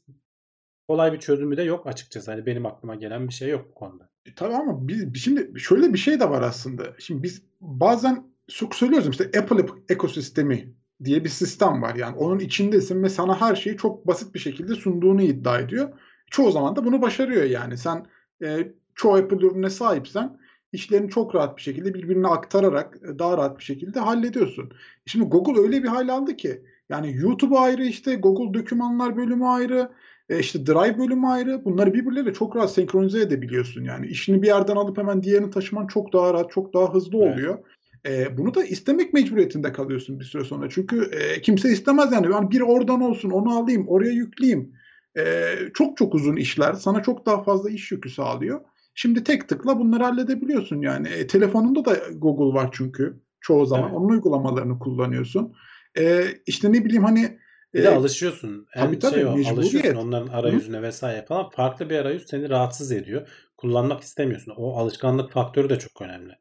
[0.88, 2.30] kolay bir çözümü de yok açıkçası.
[2.30, 4.10] Hani benim aklıma gelen bir şey yok bu konuda.
[4.26, 6.94] E, tabii ama biz şimdi şöyle bir şey de var aslında.
[6.98, 11.94] Şimdi biz bazen çok söylüyoruz işte Apple ekosistemi diye bir sistem var.
[11.94, 15.98] Yani onun içindesin ve sana her şeyi çok basit bir şekilde sunduğunu iddia ediyor.
[16.30, 17.78] Çoğu zaman da bunu başarıyor yani.
[17.78, 18.06] Sen
[18.42, 20.38] e, çoğu Apple ürüne sahipsen
[20.72, 24.70] işlerini çok rahat bir şekilde birbirine aktararak e, daha rahat bir şekilde hallediyorsun.
[25.06, 29.90] Şimdi Google öyle bir hal aldı ki yani YouTube ayrı işte Google dokümanlar bölümü ayrı
[30.28, 31.64] e işte Drive bölümü ayrı.
[31.64, 33.84] Bunları birbirleriyle çok rahat senkronize edebiliyorsun.
[33.84, 37.58] Yani işini bir yerden alıp hemen diğerini taşıman çok daha rahat, çok daha hızlı oluyor.
[38.04, 38.28] Evet.
[38.30, 40.68] E, bunu da istemek mecburiyetinde kalıyorsun bir süre sonra.
[40.70, 42.32] Çünkü e, kimse istemez yani.
[42.32, 42.50] yani.
[42.50, 44.72] Bir oradan olsun, onu alayım, oraya yükleyeyim.
[45.18, 46.72] E, çok çok uzun işler.
[46.72, 48.60] Sana çok daha fazla iş yükü sağlıyor.
[49.00, 51.08] Şimdi tek tıkla bunları halledebiliyorsun yani.
[51.08, 53.84] E, telefonunda da Google var çünkü çoğu zaman.
[53.84, 53.96] Evet.
[53.96, 55.54] Onun uygulamalarını kullanıyorsun.
[55.98, 57.38] E, işte ne bileyim hani
[57.74, 58.66] bir de alışıyorsun.
[58.70, 60.82] Hem tabii, tabii, şey o, alışıyorsun onların arayüzüne Hı?
[60.82, 61.50] vesaire falan.
[61.50, 63.28] Farklı bir arayüz seni rahatsız ediyor.
[63.56, 64.54] Kullanmak istemiyorsun.
[64.56, 66.32] O alışkanlık faktörü de çok önemli.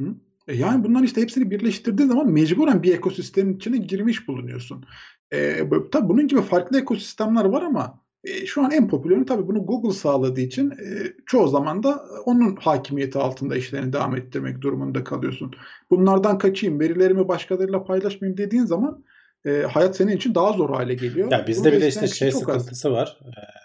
[0.00, 0.06] Hı?
[0.48, 4.84] E yani bunların işte hepsini birleştirdiğin zaman mecburen bir ekosistemin içine girmiş bulunuyorsun.
[5.32, 9.66] E, tabii bunun gibi farklı ekosistemler var ama e, şu an en popüleri tabii bunu
[9.66, 15.52] Google sağladığı için e, çoğu zaman da onun hakimiyeti altında işlerini devam ettirmek durumunda kalıyorsun.
[15.90, 19.04] Bunlardan kaçayım, verilerimi başkalarıyla paylaşmayayım dediğin zaman
[19.46, 21.32] e, hayat senin için daha zor hale geliyor.
[21.32, 22.94] Ya bizde bir de işte şey sıkıntısı az.
[22.94, 23.18] var.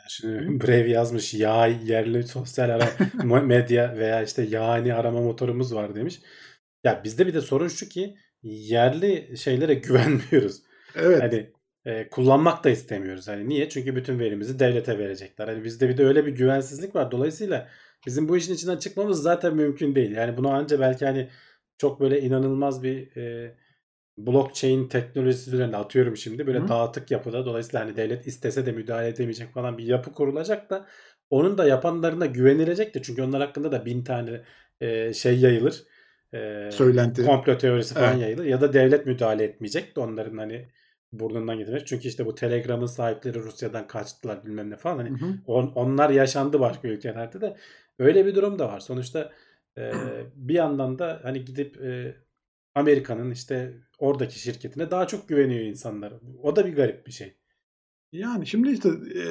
[0.10, 2.90] Şimdi Brave yazmış ya yerli sosyal ara
[3.44, 6.20] medya veya işte yani arama motorumuz var demiş.
[6.84, 10.62] Ya bizde bir de sorun şu ki yerli şeylere güvenmiyoruz.
[10.96, 11.22] Evet.
[11.22, 11.52] Hani
[11.86, 13.28] e, kullanmak da istemiyoruz.
[13.28, 13.70] Hani niye?
[13.70, 15.48] Çünkü bütün verimizi devlete verecekler.
[15.48, 17.12] Hani bizde bir de öyle bir güvensizlik var.
[17.12, 17.68] Dolayısıyla
[18.06, 20.12] bizim bu işin içinden çıkmamız zaten mümkün değil.
[20.12, 21.30] Yani bunu anca belki hani
[21.78, 23.56] çok böyle inanılmaz bir e,
[24.18, 26.68] blockchain teknolojisi üzerinde atıyorum şimdi böyle Hı.
[26.68, 30.86] dağıtık yapıda dolayısıyla hani devlet istese de müdahale edemeyecek falan bir yapı kurulacak da
[31.30, 34.42] onun da yapanlarına güvenilecek de çünkü onlar hakkında da bin tane
[34.82, 35.84] e, şey yayılır.
[36.34, 37.26] E, Söylenti.
[37.26, 38.22] Komplo teorisi falan evet.
[38.22, 40.68] yayılır ya da devlet müdahale etmeyecek de onların hani
[41.14, 41.88] burnundan getirmek.
[41.88, 44.98] Çünkü işte bu Telegram'ın sahipleri Rusya'dan kaçtılar bilmem ne falan.
[44.98, 45.34] Hani hı hı.
[45.48, 47.58] On, onlar yaşandı başka ülkelerde de.
[48.00, 48.80] Öyle bir durum da var.
[48.80, 49.32] Sonuçta
[49.78, 49.92] e,
[50.36, 52.16] bir yandan da hani gidip e,
[52.76, 56.14] Amerika'nın işte oradaki şirketine daha çok güveniyor insanlar.
[56.44, 57.38] O da bir garip bir şey.
[58.12, 59.24] Yani şimdi işte e,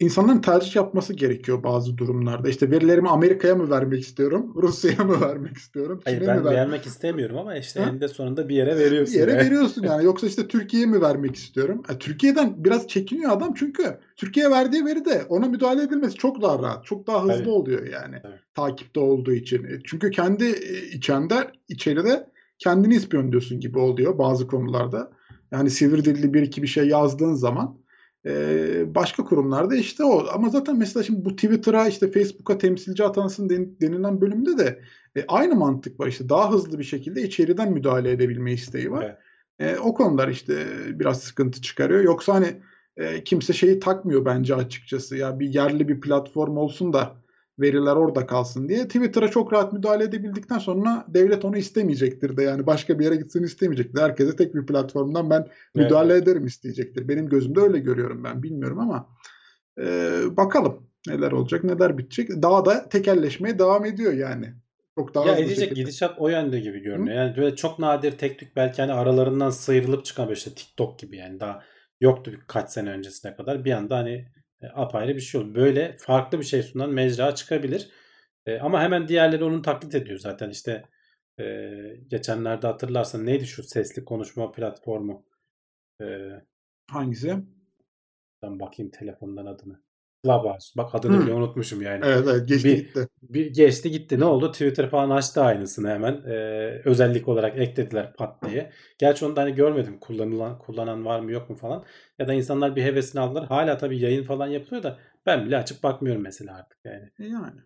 [0.00, 2.48] insanların tercih yapması gerekiyor bazı durumlarda.
[2.48, 6.00] İşte verilerimi Amerika'ya mı vermek istiyorum, Rusya'ya mı vermek istiyorum?
[6.04, 6.58] Hayır Çin'e ben mi vermek...
[6.58, 7.90] vermek istemiyorum ama işte ha?
[7.90, 9.14] eninde sonunda bir yere veriyorsun.
[9.14, 9.44] Bir yere yani.
[9.46, 10.04] veriyorsun yani.
[10.04, 11.82] Yoksa işte Türkiye'ye mi vermek istiyorum?
[11.88, 16.58] Yani Türkiye'den biraz çekiniyor adam çünkü Türkiye verdiği veri de ona müdahale edilmesi çok daha
[16.58, 17.50] rahat, çok daha hızlı Tabii.
[17.50, 18.16] oluyor yani.
[18.22, 18.40] Tabii.
[18.54, 19.64] Takipte olduğu için.
[19.64, 22.26] E, çünkü kendi e, içinde içeride
[22.58, 25.10] kendini ispiyonluyorsun gibi oluyor bazı konularda.
[25.52, 27.78] Yani sivri dilli bir iki bir şey yazdığın zaman
[28.26, 30.26] e, başka kurumlarda işte o.
[30.32, 33.48] Ama zaten mesela şimdi bu Twitter'a işte Facebook'a temsilci atansın
[33.80, 34.80] denilen bölümde de
[35.16, 36.06] e, aynı mantık var.
[36.06, 39.04] işte daha hızlı bir şekilde içeriden müdahale edebilme isteği var.
[39.60, 39.76] Evet.
[39.76, 42.04] E, o konular işte biraz sıkıntı çıkarıyor.
[42.04, 42.60] Yoksa hani
[42.96, 45.16] e, kimse şeyi takmıyor bence açıkçası.
[45.16, 47.23] Ya bir yerli bir platform olsun da
[47.58, 48.84] veriler orada kalsın diye.
[48.84, 53.42] Twitter'a çok rahat müdahale edebildikten sonra devlet onu istemeyecektir de yani başka bir yere gitsin
[53.42, 54.00] istemeyecektir.
[54.00, 56.22] Herkese tek bir platformdan ben müdahale evet.
[56.22, 57.08] ederim isteyecektir.
[57.08, 59.08] Benim gözümde öyle görüyorum ben bilmiyorum ama
[59.78, 59.86] e,
[60.36, 62.28] bakalım neler olacak neler bitecek.
[62.42, 64.54] Daha da tekelleşmeye devam ediyor yani.
[64.98, 65.80] Çok daha ya edecek şekilde.
[65.80, 67.16] gidişat o yönde gibi görünüyor.
[67.16, 67.20] Hı?
[67.20, 71.16] Yani böyle çok nadir tek tük belki hani aralarından sıyrılıp çıkan böyle işte TikTok gibi
[71.16, 71.62] yani daha
[72.00, 74.26] yoktu kaç sene öncesine kadar bir anda hani
[74.64, 75.54] e, apayrı bir şey olur.
[75.54, 77.90] Böyle farklı bir şey sunan mecra çıkabilir.
[78.46, 80.84] E, ama hemen diğerleri onu taklit ediyor zaten işte
[81.40, 81.70] e,
[82.08, 85.26] geçenlerde hatırlarsan neydi şu sesli konuşma platformu?
[86.00, 86.06] E,
[86.90, 87.36] Hangisi?
[88.42, 89.82] ben bakayım telefondan adını.
[90.24, 90.72] Clubhouse.
[90.76, 91.26] Bak adını Hı.
[91.26, 92.00] bile unutmuşum yani.
[92.04, 93.08] Evet evet geçti Bir- gitti.
[93.22, 94.20] Bir geçti gitti.
[94.20, 94.52] Ne oldu?
[94.52, 96.22] Twitter falan açtı aynısını hemen.
[96.26, 98.72] Ee, özellik olarak eklediler pat diye.
[98.98, 99.98] Gerçi onu da hani görmedim.
[100.00, 101.84] Kullanılan, kullanan var mı yok mu falan.
[102.18, 103.46] Ya da insanlar bir hevesini aldılar.
[103.46, 107.10] Hala tabii yayın falan yapılıyor da ben bile açıp bakmıyorum mesela artık yani.
[107.20, 107.60] E Yani.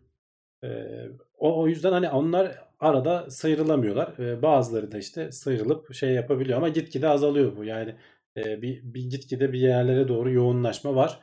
[0.64, 4.18] Ee, o, o yüzden hani onlar arada sıyrılamıyorlar.
[4.18, 7.64] Ee, bazıları da işte sıyrılıp şey yapabiliyor ama gitgide azalıyor bu.
[7.64, 7.94] Yani
[8.36, 11.20] e, bir, bir gitgide bir yerlere doğru yoğunlaşma var.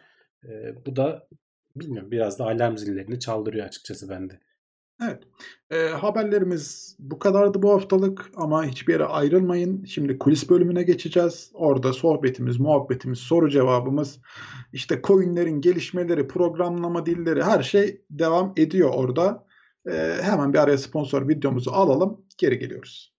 [0.49, 1.27] Ee, bu da
[1.75, 4.39] bilmiyorum biraz da alarm zillerini çaldırıyor açıkçası bende.
[5.03, 5.23] Evet.
[5.71, 9.85] E, haberlerimiz bu kadardı bu haftalık ama hiçbir yere ayrılmayın.
[9.85, 11.51] Şimdi kulis bölümüne geçeceğiz.
[11.53, 14.19] Orada sohbetimiz, muhabbetimiz, soru cevabımız,
[14.73, 19.45] işte coinlerin gelişmeleri, programlama dilleri her şey devam ediyor orada.
[19.87, 22.25] E, hemen bir araya sponsor videomuzu alalım.
[22.37, 23.15] Geri geliyoruz.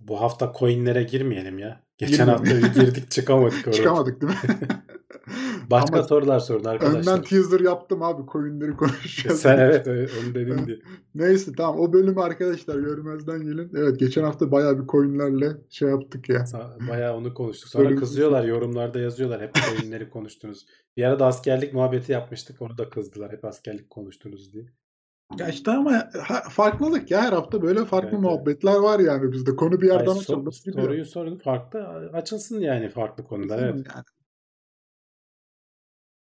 [0.00, 1.84] Bu hafta coinlere girmeyelim ya.
[1.98, 2.62] Geçen Girmeyelim.
[2.62, 3.72] hafta girdik çıkamadık orada.
[3.76, 4.38] Çıkamadık değil mi?
[5.70, 7.00] Başka Ama sorular sorun arkadaşlar.
[7.00, 8.22] önden teaser yaptım abi.
[8.32, 9.40] Coinleri konuşacağız.
[9.40, 10.78] Sen evet onu dedin diye.
[11.14, 13.70] Neyse tamam o bölümü arkadaşlar görmezden gelin.
[13.76, 16.44] Evet geçen hafta bayağı bir coinlerle şey yaptık ya.
[16.90, 17.68] Bayağı onu konuştuk.
[17.68, 19.42] Sonra Bölüm- kızıyorlar yorumlarda yazıyorlar.
[19.42, 20.66] Hep coinleri konuştunuz.
[20.96, 22.62] Bir ara da askerlik muhabbeti yapmıştık.
[22.62, 23.32] Onu da kızdılar.
[23.32, 24.64] Hep askerlik konuştunuz diye.
[25.38, 26.10] Ya işte ama
[26.50, 28.22] farklılık ya her hafta böyle farklı Evet, evet.
[28.24, 29.56] muhabbetler var yani bizde.
[29.56, 30.50] Konu bir yerden açıldı.
[30.64, 30.84] gidiyor.
[30.84, 31.78] soruyu sorun farklı
[32.12, 33.58] açılsın yani farklı konular.
[33.58, 33.74] Evet.
[33.74, 34.04] Yani.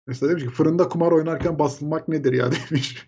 [0.07, 3.07] Mesela demiş ki fırında kumar oynarken basılmak nedir ya demiş.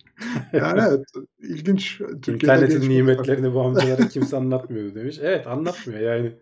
[0.53, 1.07] Yani evet
[1.39, 1.99] ilginç.
[1.99, 5.19] Türkiye'de İnternetin nimetlerini bu amcalara kimse anlatmıyor demiş.
[5.23, 6.33] Evet anlatmıyor yani.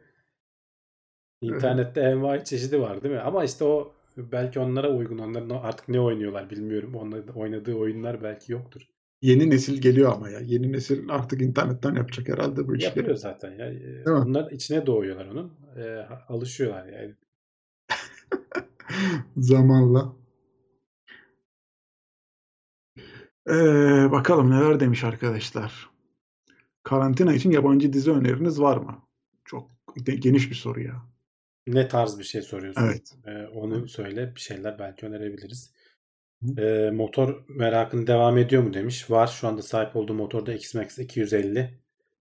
[1.41, 3.21] İnternette envai çeşidi var değil mi?
[3.21, 5.19] Ama işte o belki onlara uygun.
[5.19, 6.95] Onların artık ne oynuyorlar bilmiyorum.
[6.95, 8.83] Onların oynadığı oyunlar belki yoktur.
[9.23, 10.41] Yeni nesil geliyor ama ya.
[10.41, 12.99] Yeni nesil artık internetten yapacak herhalde bu işleri.
[12.99, 13.67] Yapıyor zaten ya.
[13.67, 14.11] Ee, mi?
[14.11, 15.53] Onlar içine doğuyorlar onun.
[15.77, 17.15] Ee, alışıyorlar yani.
[19.37, 20.13] Zamanla.
[23.49, 25.91] Ee, bakalım neler demiş arkadaşlar.
[26.83, 29.03] Karantina için yabancı dizi öneriniz var mı?
[29.45, 29.71] Çok
[30.07, 31.03] de- geniş bir soru ya.
[31.67, 32.83] Ne tarz bir şey soruyorsun?
[32.83, 33.15] Evet.
[33.27, 34.33] Ee, onu söyle.
[34.35, 35.73] Bir şeyler belki önerebiliriz.
[36.43, 36.61] Hı.
[36.61, 39.11] Ee, motor merakın devam ediyor mu demiş.
[39.11, 39.27] Var.
[39.27, 41.79] Şu anda sahip olduğu motorda X-Max 250.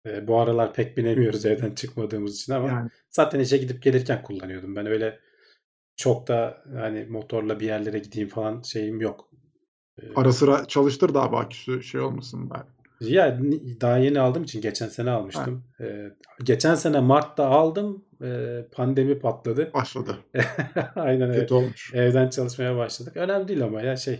[0.06, 4.76] Ee, bu aralar pek binemiyoruz evden çıkmadığımız için ama Yani zaten işe gidip gelirken kullanıyordum.
[4.76, 5.20] Ben öyle
[5.96, 9.30] çok da hani motorla bir yerlere gideyim falan şeyim yok.
[10.02, 12.64] Ee, ara sıra çalıştır da abi aküsü şey olmasın bari.
[13.02, 13.40] Ya
[13.82, 15.64] daha yeni aldığım için geçen sene almıştım.
[15.82, 16.12] Ee,
[16.44, 18.06] geçen sene Mart'ta aldım.
[18.22, 19.74] Ee, pandemi patladı.
[19.74, 20.18] Başladı.
[20.96, 21.40] Aynen öyle.
[21.40, 21.94] Kötü olmuş.
[21.94, 23.18] Evden çalışmaya başladık.
[23.18, 24.20] Önemli değil ama ya şey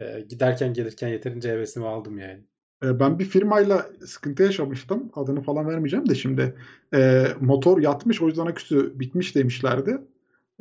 [0.00, 2.40] e, giderken gelirken yeterince hevesimi aldım yani.
[2.84, 5.10] Ee, Ben bir firmayla sıkıntı yaşamıştım.
[5.14, 6.54] Adını falan vermeyeceğim de şimdi.
[6.94, 9.98] Ee, motor yatmış o yüzden aküsü bitmiş demişlerdi.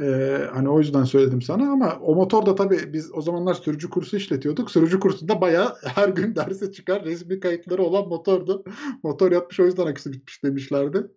[0.01, 3.89] Ee, hani o yüzden söyledim sana ama o motor da tabii biz o zamanlar sürücü
[3.89, 4.71] kursu işletiyorduk.
[4.71, 8.63] Sürücü kursunda bayağı her gün derse çıkar resmi kayıtları olan motordu.
[9.03, 11.07] Motor yatmış o yüzden aküsü bitmiş demişlerdi.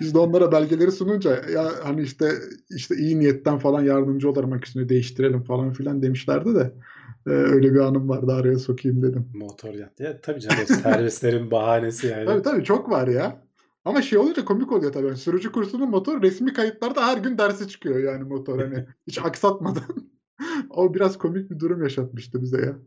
[0.00, 2.30] Biz de onlara belgeleri sununca ya hani işte
[2.70, 6.72] işte iyi niyetten falan yardımcı olalım aküsünü değiştirelim falan filan demişlerdi de
[7.26, 9.26] Ee, öyle bir anım vardı araya sokayım dedim.
[9.34, 10.02] Motor yattı.
[10.02, 12.24] Ya tabii canım servislerin bahanesi yani.
[12.24, 13.47] Tabii tabii çok var ya.
[13.88, 15.06] Ama şey olunca komik oluyor tabii.
[15.06, 20.10] Yani sürücü kursunun motor resmi kayıtlarda her gün derse çıkıyor yani motor hani hiç aksatmadan.
[20.70, 22.78] o biraz komik bir durum yaşatmıştı bize ya.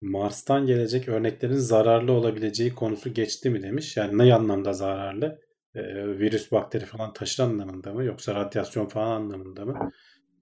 [0.00, 3.96] Mars'tan gelecek örneklerin zararlı olabileceği konusu geçti mi demiş.
[3.96, 5.40] Yani ne anlamda zararlı?
[5.74, 5.82] Ee,
[6.18, 8.04] virüs, bakteri falan taşır anlamında mı?
[8.04, 9.90] Yoksa radyasyon falan anlamında mı?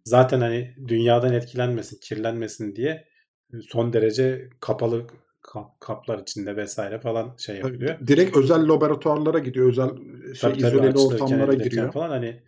[0.04, 3.08] Zaten hani dünyadan etkilenmesin, kirlenmesin diye
[3.68, 5.23] son derece kapalı kap-
[5.80, 8.06] kaplar içinde vesaire falan şey yapılıyor.
[8.06, 9.68] Direkt özel laboratuvarlara gidiyor.
[9.68, 9.88] Özel
[10.34, 11.92] şey Tabii tabii izoleli ortamlara giriyor.
[11.92, 12.42] falan hani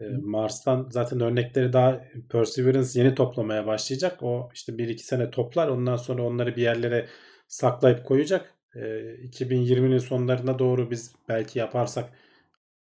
[0.00, 2.00] e, Mars'tan zaten örnekleri daha
[2.30, 4.22] Perseverance yeni toplamaya başlayacak.
[4.22, 5.68] O işte 1-2 sene toplar.
[5.68, 7.08] Ondan sonra onları bir yerlere
[7.48, 8.54] saklayıp koyacak.
[8.74, 12.10] E, 2020'nin sonlarına doğru biz belki yaparsak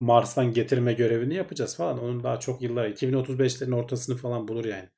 [0.00, 2.02] Mars'tan getirme görevini yapacağız falan.
[2.02, 4.88] Onun daha çok yıllar 2035'lerin ortasını falan bulur yani.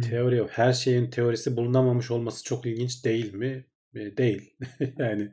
[0.00, 0.50] Teori yok.
[0.52, 3.64] Her şeyin teorisi bulunamamış olması çok ilginç değil mi?
[3.94, 4.56] E, Değil.
[4.98, 5.32] yani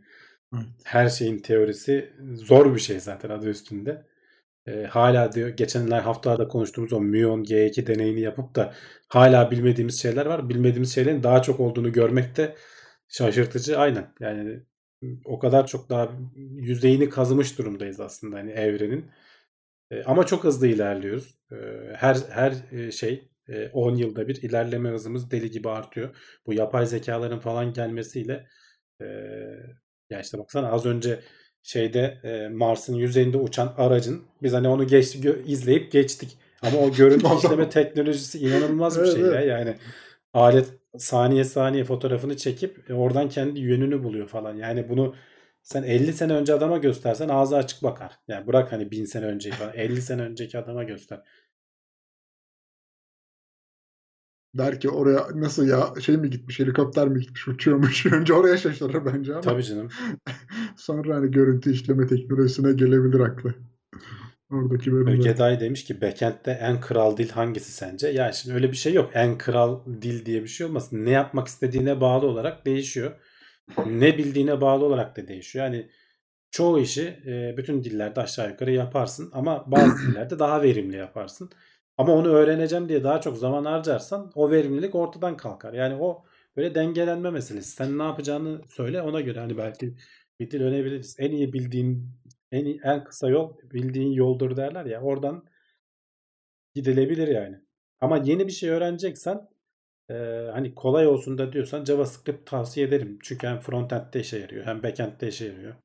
[0.56, 0.66] Evet.
[0.84, 4.06] her şeyin teorisi zor bir şey zaten adı üstünde.
[4.68, 8.74] E, hala diyor geçenler haftalarda konuştuğumuz o Muon G2 deneyini yapıp da
[9.08, 10.50] hala bilmediğimiz şeyler var.
[10.50, 12.56] Bilmediğimiz şeylerin daha çok olduğunu görmek de
[13.08, 13.80] şaşırtıcı.
[13.80, 14.14] Aynen.
[14.20, 14.60] Yani
[15.26, 16.12] o kadar çok daha
[16.56, 19.06] yüzeyini kazımış durumdayız aslında hani evrenin.
[19.92, 21.36] E, ama çok hızlı ilerliyoruz.
[21.52, 21.56] E,
[21.96, 23.31] her her e, şey
[23.74, 26.16] 10 yılda bir ilerleme hızımız deli gibi artıyor.
[26.46, 28.48] Bu yapay zekaların falan gelmesiyle
[29.02, 29.06] e,
[30.10, 31.20] ya işte baksana az önce
[31.64, 36.38] şeyde e, Mars'ın yüzeyinde uçan aracın biz hani onu geçti gö- izleyip geçtik.
[36.62, 39.42] Ama o görüntü işleme teknolojisi inanılmaz bir şey ya.
[39.42, 39.76] Yani
[40.34, 40.66] alet
[40.98, 44.56] saniye saniye fotoğrafını çekip e, oradan kendi yönünü buluyor falan.
[44.56, 45.16] Yani bunu
[45.64, 48.12] sen 50 sene önce adama göstersen ağzı açık bakar.
[48.28, 49.74] Yani bırak hani 1000 sene önceki falan.
[49.76, 51.20] 50 sene önceki adama göster.
[54.58, 58.06] Der ki oraya nasıl ya şey mi gitmiş helikopter mi gitmiş uçuyormuş.
[58.12, 59.42] Önce oraya şaşırır bence ama.
[59.42, 59.90] Tabii canım.
[60.78, 63.54] Sonra hani görüntü işleme teknolojisine gelebilir aklı.
[64.52, 65.14] Oradaki bölümler.
[65.14, 68.08] Ögeday demiş ki backend'de en kral dil hangisi sence?
[68.08, 69.12] Ya şimdi öyle bir şey yok.
[69.14, 71.06] En kral dil diye bir şey olmasın.
[71.06, 73.12] Ne yapmak istediğine bağlı olarak değişiyor.
[73.86, 75.66] Ne bildiğine bağlı olarak da değişiyor.
[75.66, 75.90] Yani
[76.52, 77.20] çoğu işi
[77.58, 81.50] bütün dillerde aşağı yukarı yaparsın ama bazı dillerde daha verimli yaparsın.
[82.02, 85.74] Ama onu öğreneceğim diye daha çok zaman harcarsan o verimlilik ortadan kalkar.
[85.74, 86.24] Yani o
[86.58, 87.72] böyle dengelenme meselesi.
[87.72, 89.96] Sen ne yapacağını söyle ona göre hani belki
[90.40, 91.16] bir dil öğrenebiliriz.
[91.20, 92.10] En iyi bildiğin
[92.52, 95.02] en iyi, en kısa yol bildiğin yoldur derler ya.
[95.02, 95.46] Oradan
[96.76, 97.58] gidilebilir yani.
[98.00, 99.48] Ama yeni bir şey öğreneceksen
[100.10, 100.14] e,
[100.54, 103.20] hani kolay olsun da diyorsan JavaScript tavsiye ederim.
[103.24, 105.76] Çünkü hem frontend'de işe yarıyor hem backend'de işe yarıyor.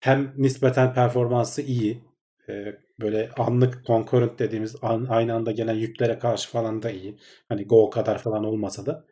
[0.00, 2.04] Hem nispeten performansı iyi.
[2.48, 7.18] E, böyle anlık concurrent dediğimiz an- aynı anda gelen yüklere karşı falan da iyi.
[7.48, 9.04] Hani Go kadar falan olmasa da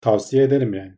[0.00, 0.94] tavsiye ederim yani.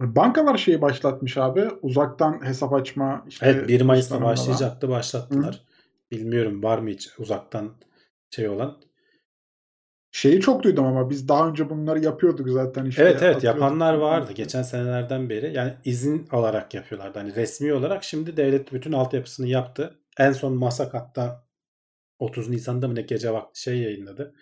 [0.00, 1.68] Bankalar şeyi başlatmış abi.
[1.82, 3.24] Uzaktan hesap açma.
[3.28, 5.64] Işte Evet 1 Mayıs'ta başlayacaktı başlattılar.
[6.10, 7.72] Bilmiyorum var mı hiç uzaktan
[8.30, 8.76] şey olan.
[10.14, 13.02] Şeyi çok duydum ama biz daha önce bunları yapıyorduk zaten işte.
[13.02, 15.56] Evet evet yapanlar vardı geçen senelerden beri.
[15.56, 17.18] Yani izin alarak yapıyorlardı.
[17.18, 19.98] Hani resmi olarak şimdi devlet bütün altyapısını yaptı.
[20.18, 21.46] En son Masak hatta
[22.18, 24.34] 30 Nisan'da mı ne gece vakti şey yayınladı.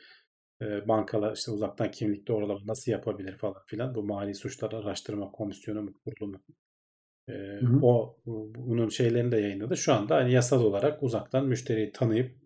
[0.62, 3.94] Ee, bankalar işte uzaktan kimlik doğrulama nasıl yapabilir falan filan.
[3.94, 6.40] Bu Mali Suçlar Araştırma Komisyonu mu kurulu mu?
[7.60, 7.78] Hı.
[7.82, 8.18] o
[8.56, 9.76] bunun şeylerini de yayınladı.
[9.76, 12.36] Şu anda hani yasal olarak uzaktan müşteriyi tanıyıp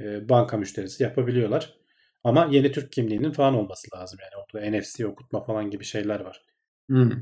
[0.00, 1.78] e, banka müşterisi yapabiliyorlar.
[2.24, 4.18] Ama yeni Türk kimliğinin falan olması lazım.
[4.22, 6.42] Yani orada NFC okutma falan gibi şeyler var.
[6.88, 7.12] Hmm.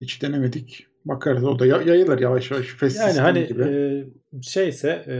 [0.00, 0.86] Hiç denemedik.
[1.04, 1.44] Bakarız.
[1.44, 2.66] O da ya- yayılır yavaş yavaş.
[2.66, 3.62] Fes Yani hani gibi.
[3.62, 5.16] e, şeyse e,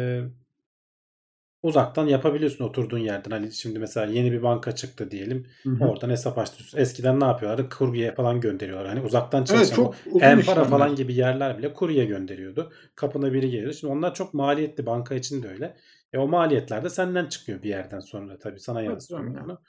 [1.62, 3.30] uzaktan yapabiliyorsun oturduğun yerden.
[3.30, 5.46] Hani şimdi mesela yeni bir banka çıktı diyelim.
[5.62, 5.84] Hı hı.
[5.84, 6.78] Oradan hesap açtırıyorsun.
[6.78, 7.68] Eskiden ne yapıyorlardı?
[7.68, 8.88] Kurye falan gönderiyorlar.
[8.88, 12.72] Hani uzaktan Evet çalışan çok o uzun Empara falan gibi yerler bile kurye gönderiyordu.
[12.94, 13.72] Kapına biri geliyor.
[13.72, 14.86] Şimdi onlar çok maliyetli.
[14.86, 15.76] Banka için de öyle.
[16.12, 18.60] E o maliyetler de senden çıkıyor bir yerden sonra tabii.
[18.60, 19.44] Sana Evet, yansıyor canım ya.
[19.44, 19.60] onu.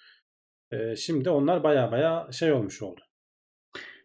[0.71, 3.01] E, şimdi onlar baya baya şey olmuş oldu.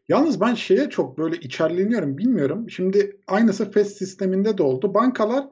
[0.08, 2.70] Yalnız ben şeye çok böyle içerleniyorum bilmiyorum.
[2.70, 4.94] Şimdi aynısı FES sisteminde de oldu.
[4.94, 5.44] Bankalar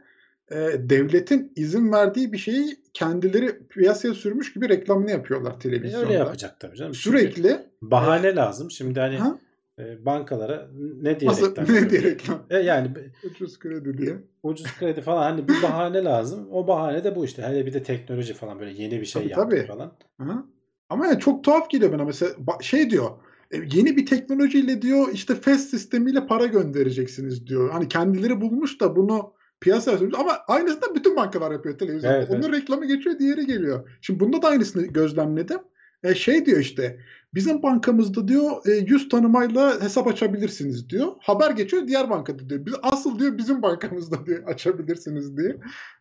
[0.50, 6.06] e, devletin izin verdiği bir şeyi kendileri piyasaya sürmüş gibi reklamını yapıyorlar E televizyonda.
[6.06, 6.92] öyle yapacak tabii canım.
[6.92, 8.70] Çünkü Sürekli bahane lazım.
[8.70, 9.38] Şimdi hani ha?
[9.78, 10.68] e, bankalara
[11.02, 12.42] ne diye Nasıl, reklam ne diye reklam?
[12.50, 12.90] E yani
[13.30, 14.14] Ucuz kredi diye.
[14.42, 16.48] ucuz kredi falan hani bir bahane lazım.
[16.52, 17.42] O bahane de bu işte.
[17.42, 19.66] Hele bir de teknoloji falan böyle yeni bir şey Tabii, yaptık tabii.
[19.66, 19.92] falan.
[20.18, 20.44] Aha.
[20.88, 23.10] Ama yani çok tuhaf geliyor bana mesela şey diyor
[23.50, 27.70] e, yeni bir teknolojiyle diyor işte FES sistemiyle para göndereceksiniz diyor.
[27.70, 32.16] Hani kendileri bulmuş da bunu piyasaya sürmüş ama aynısını bütün bankalar yapıyor televizyonda.
[32.16, 32.52] Evet, Onun evet.
[32.52, 33.90] reklamı geçiyor diğeri geliyor.
[34.00, 35.58] Şimdi bunda da aynısını gözlemledim.
[36.02, 36.98] E, şey diyor işte
[37.34, 41.12] bizim bankamızda diyor e, yüz tanımayla hesap açabilirsiniz diyor.
[41.20, 42.66] Haber geçiyor diğer bankada diyor.
[42.66, 45.56] Biz, asıl diyor bizim bankamızda diyor açabilirsiniz diye.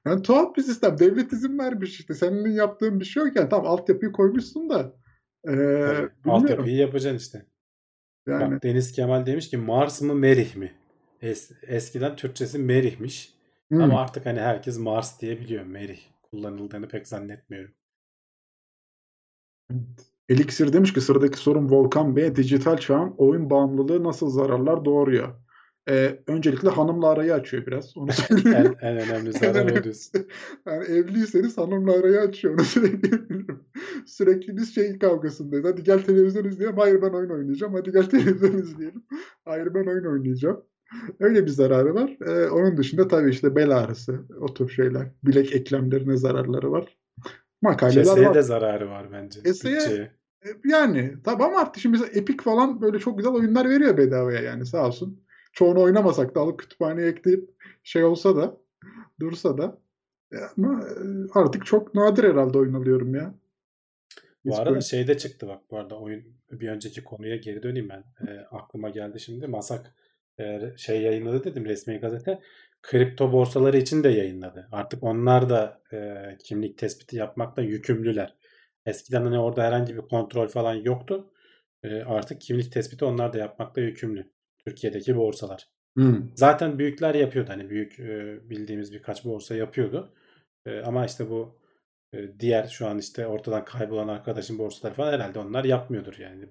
[0.05, 0.99] Yani tuhaf bir sistem.
[0.99, 2.13] Devlet izin vermiş işte.
[2.13, 3.49] Senin yaptığın bir şey yok yani.
[3.49, 4.93] Tamam altyapıyı koymuşsun da.
[5.47, 6.11] E, bilmiyorum.
[6.25, 7.45] altyapıyı yapacaksın işte.
[8.27, 10.75] Yani Bak Deniz Kemal demiş ki Mars mı Merih mi?
[11.21, 13.33] Es- eskiden Türkçesi Merih'miş.
[13.69, 13.81] hmm.
[13.81, 15.65] Ama artık hani herkes Mars diye biliyor.
[15.65, 17.73] Merih kullanıldığını pek zannetmiyorum.
[20.29, 22.35] Elixir demiş ki sıradaki sorun Volkan Bey.
[22.35, 25.35] Dijital çağın oyun bağımlılığı nasıl zararlar doğuruyor?
[25.89, 27.97] Ee, öncelikle hanımla arayı açıyor biraz.
[27.97, 28.75] Onu söyleyeyim.
[28.81, 29.75] En, en önemli En zarar o diyorsun.
[29.77, 30.27] önemlisi.
[30.65, 32.53] Yani evliyseniz hanımla arayı açıyor.
[32.53, 33.59] Onu söyleyebilirim.
[34.05, 35.65] Sürekli biz şey kavgasındayız.
[35.65, 36.77] Hadi gel televizyon izleyelim.
[36.77, 37.73] Hayır ben oyun oynayacağım.
[37.73, 39.03] Hadi gel televizyon izleyelim.
[39.45, 40.63] Hayır ben oyun oynayacağım.
[41.19, 42.17] Öyle bir zararı var.
[42.27, 45.07] Ee, onun dışında tabii işte bel ağrısı, o tür şeyler.
[45.23, 46.97] Bilek eklemlerine zararları var.
[47.61, 48.35] Makaleler Keseye var.
[48.35, 49.39] de zararı var bence.
[49.39, 50.11] Keseye- Bütçeye.
[50.45, 54.41] E, Yani tabii ama artık şimdi mesela Epic falan böyle çok güzel oyunlar veriyor bedavaya
[54.41, 55.24] yani sağ olsun.
[55.55, 57.49] Çoğunu oynamasak da alıp kütüphaneye ekleyip
[57.83, 58.57] şey olsa da
[59.19, 59.77] dursa da
[60.33, 60.93] E, ama e,
[61.33, 63.35] artık çok nadir herhalde oyun alıyorum ya.
[64.45, 67.89] Bu Hiç arada böyle- şeyde çıktı bak bu arada oyun bir önceki konuya geri döneyim
[67.89, 68.03] ben.
[68.27, 69.47] E, aklıma geldi şimdi.
[69.47, 69.95] Masak
[70.39, 72.39] e, şey yayınladı dedim resmi gazete.
[72.81, 74.67] kripto borsaları için de yayınladı.
[74.71, 78.35] Artık onlar da e, kimlik tespiti yapmakla yükümlüler.
[78.85, 81.31] Eskiden hani orada herhangi bir kontrol falan yoktu.
[81.83, 84.29] E, artık kimlik tespiti onlar da yapmakla yükümlü.
[84.65, 85.67] Türkiye'deki borsalar.
[85.95, 86.21] Hmm.
[86.35, 87.49] Zaten büyükler yapıyordu.
[87.49, 90.13] Hani büyük e, bildiğimiz birkaç borsa yapıyordu.
[90.65, 91.59] E, ama işte bu
[92.13, 96.45] e, diğer şu an işte ortadan kaybolan arkadaşın borsaları falan herhalde onlar yapmıyordur yani.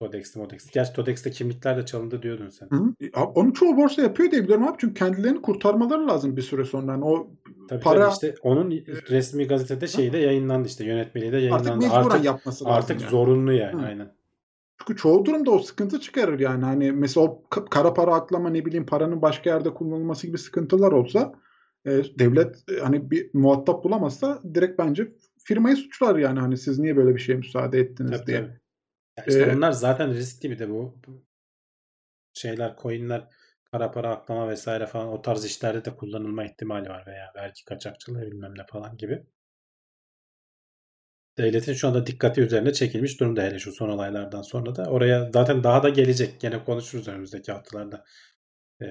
[0.00, 0.70] Todex'te Modex'te.
[0.74, 2.68] Gerçi Todex'te kimlikler de çalındı diyordun sen.
[2.70, 3.24] Hı hı.
[3.34, 4.76] Onu çoğu borsa yapıyor diye biliyorum abi.
[4.78, 6.92] Çünkü kendilerini kurtarmaları lazım bir süre sonra.
[6.92, 7.30] Yani o
[7.68, 8.70] Tabii para tabii işte onun
[9.10, 11.84] resmi gazetede şeyi de yayınlandı işte yönetmeliği de artık yayınlandı.
[11.84, 12.76] mecburen Artık yapması lazım.
[12.76, 13.10] artık yani.
[13.10, 13.86] zorunlu yani Hı.
[13.86, 14.12] aynen.
[14.78, 16.64] Çünkü çoğu durumda o sıkıntı çıkarır yani.
[16.64, 20.92] Hani mesela o ka- kara para aklama ne bileyim paranın başka yerde kullanılması gibi sıkıntılar
[20.92, 21.32] olsa
[21.86, 25.12] e, devlet e, hani bir muhatap bulamazsa direkt bence
[25.44, 28.36] firmayı suçlar yani hani siz niye böyle bir şeye müsaade ettiniz Tabii diye.
[28.36, 28.60] tabii.
[29.18, 31.24] Ya işte Ee, onlar zaten riskli bir de bu, bu
[32.32, 33.28] şeyler coinler
[33.70, 38.22] kara para aklama vesaire falan o tarz işlerde de kullanılma ihtimali var veya vergi kaçakçılığı
[38.22, 39.26] bilmem ne falan gibi.
[41.38, 44.84] Devletin şu anda dikkati üzerine çekilmiş durumda hele şu son olaylardan sonra da.
[44.84, 46.40] Oraya zaten daha da gelecek.
[46.40, 48.04] Gene konuşuruz önümüzdeki haftalarda.
[48.82, 48.86] Ee,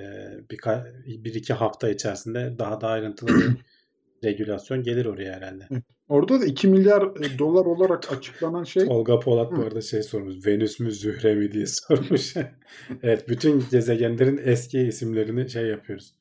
[0.52, 3.52] birka- bir iki hafta içerisinde daha da ayrıntılı bir
[4.24, 5.68] regülasyon gelir oraya herhalde.
[6.07, 10.48] Orada da 2 milyar e, dolar olarak açıklanan şey Tolga Polat bu arada şey sormuş.
[10.48, 12.34] Venüs mü Zühre mi diye sormuş.
[13.03, 16.15] evet bütün gezegenlerin eski isimlerini şey yapıyoruz.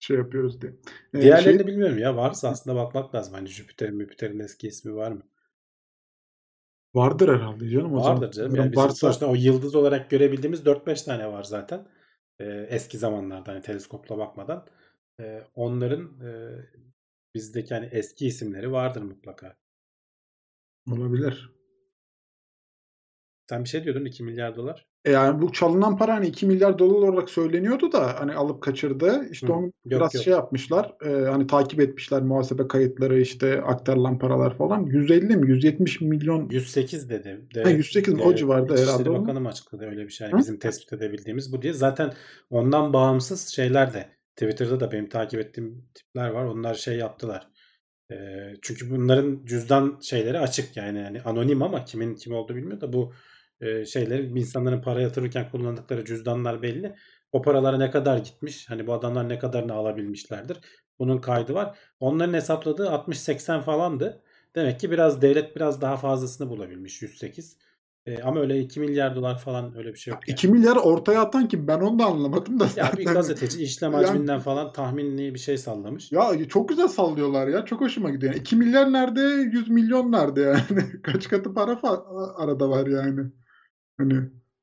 [0.00, 0.72] şey yapıyoruz diye.
[1.14, 2.16] E, Diğerlerini şey, bilmiyorum ya.
[2.16, 3.34] Varsa aslında bakmak lazım.
[3.34, 5.22] Hani Jüpiter'in Jüpiter'in eski ismi var mı?
[6.94, 8.16] Vardır herhalde canım o zaman.
[8.16, 8.54] Vardır canım.
[8.54, 11.88] Yani bizim varsa sonuçta o yıldız olarak görebildiğimiz 4-5 tane var zaten.
[12.40, 14.66] Ee, eski zamanlarda hani teleskopla bakmadan.
[15.20, 16.30] Ee, onların e,
[17.34, 19.56] bizdeki hani eski isimleri vardır mutlaka.
[20.90, 21.52] olabilir.
[23.48, 24.91] Sen bir şey diyordun 2 milyar dolar.
[25.04, 29.28] E yani bu çalınan para hani 2 milyar dolar olarak söyleniyordu da hani alıp kaçırdı.
[29.30, 29.52] İşte Hı.
[29.52, 30.24] onu Yok, biraz yok.
[30.24, 30.94] şey yapmışlar.
[31.04, 34.86] e, hani takip etmişler muhasebe kayıtları işte aktarılan paralar falan.
[34.86, 37.40] 150 mi 170 milyon 108 dedi.
[37.62, 38.22] Ha, 108 mi?
[38.22, 39.22] O civarda İçişleri herhalde onun.
[39.22, 40.24] Bakanı mı açıkladı öyle bir şey.
[40.24, 40.38] Yani Hı?
[40.38, 41.72] bizim tespit edebildiğimiz bu diye.
[41.72, 42.12] Zaten
[42.50, 46.44] ondan bağımsız şeyler de Twitter'da da benim takip ettiğim tipler var.
[46.44, 47.48] Onlar şey yaptılar.
[48.12, 50.98] Ee, çünkü bunların cüzdan şeyleri açık yani.
[50.98, 53.12] yani anonim ama kimin kim olduğu bilmiyor da bu
[53.62, 56.94] e, şeyleri insanların para yatırırken kullandıkları cüzdanlar belli.
[57.32, 58.70] O paralara ne kadar gitmiş?
[58.70, 60.56] Hani bu adamlar ne kadarını alabilmişlerdir?
[60.98, 61.78] Bunun kaydı var.
[62.00, 64.22] Onların hesapladığı 60-80 falandı.
[64.54, 67.56] Demek ki biraz devlet biraz daha fazlasını bulabilmiş 108.
[68.06, 70.34] Ee, ama öyle 2 milyar dolar falan öyle bir şey yok yani.
[70.34, 71.68] 2 milyar ortaya atan kim?
[71.68, 73.14] Ben onu da anlamadım da Ya bir zaten.
[73.14, 76.12] gazeteci işlem Yani- hacminden falan tahminli bir şey sallamış.
[76.12, 77.64] Ya çok güzel sallıyorlar ya.
[77.64, 78.32] Çok hoşuma gidiyor.
[78.32, 79.20] Yani 2 milyar nerede?
[79.20, 80.84] 100 milyon nerede yani?
[81.02, 81.80] Kaç katı para
[82.36, 83.20] arada var yani.
[83.98, 84.14] Hani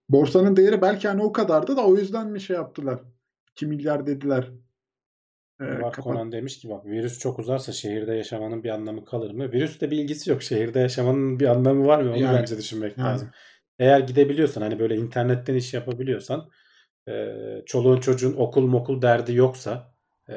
[0.10, 3.00] borsanın değeri belki hani o kadardı da o yüzden mi şey yaptılar?
[3.52, 4.52] 2 milyar dediler.
[5.62, 9.32] Ee, Bak kapat- Conan demiş ki bak virüs çok uzarsa şehirde yaşamanın bir anlamı kalır
[9.32, 9.52] mı?
[9.52, 10.44] Virüsle bir ilgisi yok.
[10.44, 12.10] Şehirde yaşamanın bir anlamı var mı?
[12.12, 13.08] Onu Yani, bence düşünmek yani.
[13.08, 13.30] lazım.
[13.80, 16.50] Eğer gidebiliyorsan hani böyle internetten iş yapabiliyorsan
[17.08, 17.36] e,
[17.66, 19.94] çoluğun çocuğun okul mokul derdi yoksa
[20.30, 20.36] e,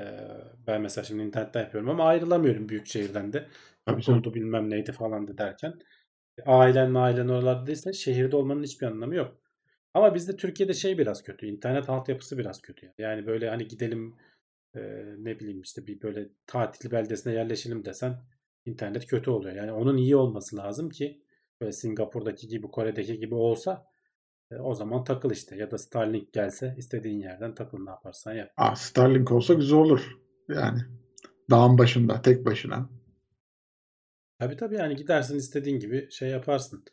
[0.67, 3.47] ben mesela şimdi internetten yapıyorum ama ayrılamıyorum büyük şehirden de.
[3.91, 5.75] Okuldu bilmem neydi falandı derken.
[6.47, 9.39] Ailen ailen oralarda değilse şehirde olmanın hiçbir anlamı yok.
[9.95, 11.47] Ama bizde Türkiye'de şey biraz kötü.
[11.47, 12.93] İnternet altyapısı biraz kötü.
[12.99, 14.17] Yani böyle hani gidelim
[14.75, 14.81] e,
[15.19, 18.17] ne bileyim işte bir böyle tatil beldesine yerleşelim desen
[18.65, 19.55] internet kötü oluyor.
[19.55, 21.23] Yani onun iyi olması lazım ki
[21.61, 23.87] böyle Singapur'daki gibi Kore'deki gibi olsa
[24.51, 25.57] e, o zaman takıl işte.
[25.57, 28.53] Ya da Starlink gelse istediğin yerden takıl ne yaparsan yap.
[28.57, 30.19] Aa, Starlink olsa güzel olur.
[30.49, 30.81] Yani
[31.51, 32.91] dağın başında tek başına.
[34.43, 36.85] Tabii tabii yani gidersin istediğin gibi şey yaparsın.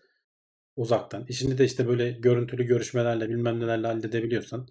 [0.76, 1.26] Uzaktan.
[1.27, 4.67] İşini de işte böyle görüntülü görüşmelerle bilmem nelerle halledebiliyorsan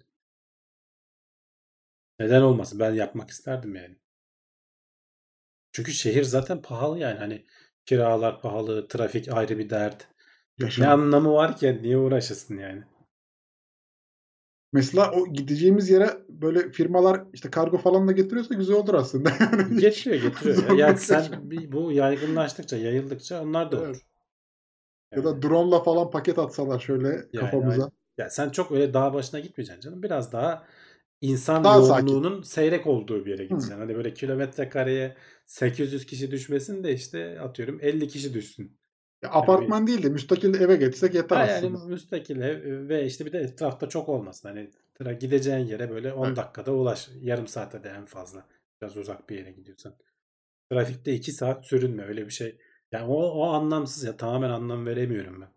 [2.19, 2.79] neden olmasın?
[2.79, 3.95] Ben yapmak isterdim yani.
[5.71, 7.45] Çünkü şehir zaten pahalı yani hani
[7.85, 10.07] kiralar pahalı, trafik ayrı bir dert.
[10.59, 10.89] Ne Yaşam.
[10.89, 12.83] anlamı var ki niye uğraşasın yani?
[14.73, 19.29] Mesela o gideceğimiz yere böyle firmalar işte kargo falan da getiriyorsa güzel olur aslında.
[19.39, 20.69] Yani Getiriyor getiriyor.
[20.77, 20.85] ya.
[20.85, 21.71] Yani sen yani.
[21.71, 23.85] bu yaygınlaştıkça, yayıldıkça onlar da Evet.
[23.85, 24.05] olur.
[25.15, 27.65] Ya da Yani, drone'la falan paket atsalar şöyle yani kafamıza.
[27.65, 27.91] aynen.
[28.17, 30.03] Ya sen çok öyle dağ başına gitmeyeceksin canım.
[30.03, 30.67] Biraz daha
[31.21, 32.07] insan Daha sakin.
[32.07, 33.55] yoğunluğunun seyrek olduğu bir yere Hı.
[33.55, 33.79] gideceksin.
[33.79, 38.78] Hani böyle kilometre kareye 800 kişi düşmesin de işte atıyorum 50 kişi düşsün.
[39.23, 41.85] Ya Yani apartman değil de müstakil eve geçsek yeter Ha yani aslında.
[41.85, 44.49] müstakil ev ve işte bir de etrafta çok olmasın.
[44.49, 44.69] Hani
[45.19, 46.37] gideceğin yere böyle 10 Evet.
[46.37, 47.09] dakikada ulaş.
[47.21, 48.47] Yarım saate de en fazla.
[48.81, 49.93] Biraz uzak bir yere gidiyorsan.
[50.71, 52.57] Trafikte 2 saat sürünme öyle bir şey.
[52.91, 55.49] Yani o, o anlamsız ya tamamen anlam veremiyorum ben.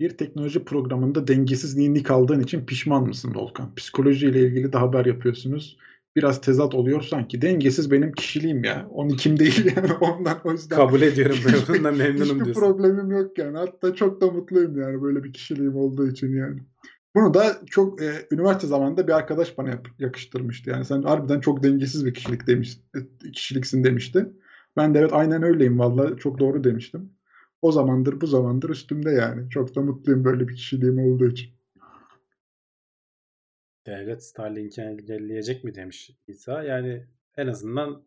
[0.00, 3.74] Bir teknoloji programında dengesizliğini kaldığın için pişman mısın Volkan?
[3.74, 5.76] Psikolojiyle ilgili de haber yapıyorsunuz.
[6.16, 7.42] Biraz tezat oluyor sanki.
[7.42, 8.88] Dengesiz benim kişiliğim ya.
[8.90, 10.76] Onun kim değil yani ondan o yüzden.
[10.76, 12.60] Kabul ediyorum ben bundan memnunum Hiçbir diyorsun.
[12.60, 13.58] problemim yok yani.
[13.58, 16.60] Hatta çok da mutluyum yani böyle bir kişiliğim olduğu için yani.
[17.14, 20.70] Bunu da çok e, üniversite zamanında bir arkadaş bana yakıştırmıştı.
[20.70, 24.32] Yani sen harbiden çok dengesiz bir kişilik demiş, e, kişiliksin demişti.
[24.76, 27.12] Ben de evet aynen öyleyim vallahi çok doğru demiştim.
[27.62, 29.50] O zamandır bu zamandır üstümde yani.
[29.50, 31.50] Çok da mutluyum böyle bir kişiliğim olduğu için.
[33.86, 36.62] Devlet Starlink'i engelleyecek mi demiş İsa.
[36.62, 37.06] Yani
[37.36, 38.04] en azından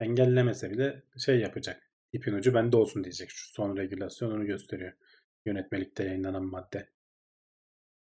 [0.00, 1.90] engellemese bile şey yapacak.
[2.12, 3.30] İpin ucu bende olsun diyecek.
[3.30, 4.92] Şu son regülasyon onu gösteriyor.
[5.46, 6.88] Yönetmelikte yayınlanan madde.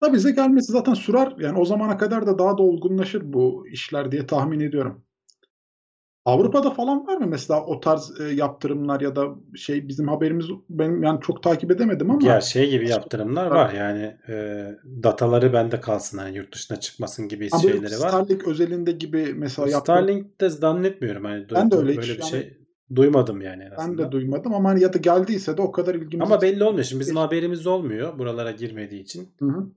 [0.03, 1.35] Da bize gelmesi zaten sürer.
[1.39, 5.06] Yani o zamana kadar da daha da olgunlaşır bu işler diye tahmin ediyorum.
[6.27, 11.03] Avrupa'da falan var mı mesela o tarz e, yaptırımlar ya da şey bizim haberimiz benim
[11.03, 14.65] yani çok takip edemedim ama Ya şey gibi yaptırımlar var yani e,
[15.03, 18.09] dataları bende kalsın hani yurt dışına çıkmasın gibi ama şeyleri var.
[18.09, 22.57] Starlink özelinde gibi mesela yaptırım Starlink'te zannetmiyorum hani Ben de öyle böyle bir yani- şey
[22.95, 24.07] duymadım yani en ben azından.
[24.07, 26.83] de duymadım ama hani ya da geldiyse de o kadar ilgimizi Ama belli olmuyor.
[26.83, 29.27] Şimdi bizim haberimiz olmuyor buralara girmediği için.
[29.39, 29.67] Hı hı.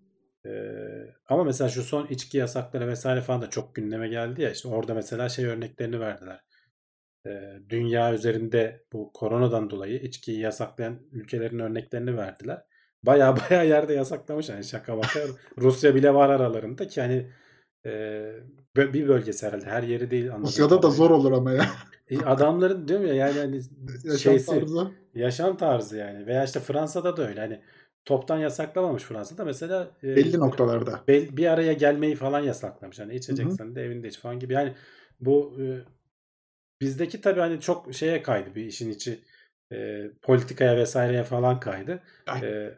[0.46, 4.50] Ee, ama mesela şu son içki yasakları vesaire falan da çok gündeme geldi ya.
[4.50, 6.40] İşte orada mesela şey örneklerini verdiler.
[7.26, 12.62] Ee, dünya üzerinde bu koronadan dolayı içkiyi yasaklayan ülkelerin örneklerini verdiler.
[13.02, 15.20] Baya baya yerde yasaklamış yani şaka baka.
[15.58, 17.30] Rusya bile var aralarında ki hani
[17.86, 18.32] e,
[18.76, 21.66] bir bölgesi herhalde her yeri değil Rusya'da da zor olur ama ya.
[22.10, 23.56] E, Adamların diyorum ya yani hani
[24.04, 24.90] Yaşam şeysi tarzı.
[25.14, 27.60] yaşam tarzı yani veya işte Fransa'da da öyle hani
[28.04, 31.04] toptan yasaklamamış Fransa'da mesela e, Belli noktalarda.
[31.08, 32.98] bel- bir araya gelmeyi falan yasaklamış.
[32.98, 33.16] Hani hı.
[33.16, 34.52] içeceksen de evinde iç falan gibi.
[34.52, 34.74] Yani
[35.20, 35.64] bu e,
[36.80, 39.20] bizdeki tabii hani çok şeye kaydı bir işin içi
[39.72, 42.02] e, politikaya vesaireye falan kaydı.
[42.26, 42.40] Ay.
[42.40, 42.74] E,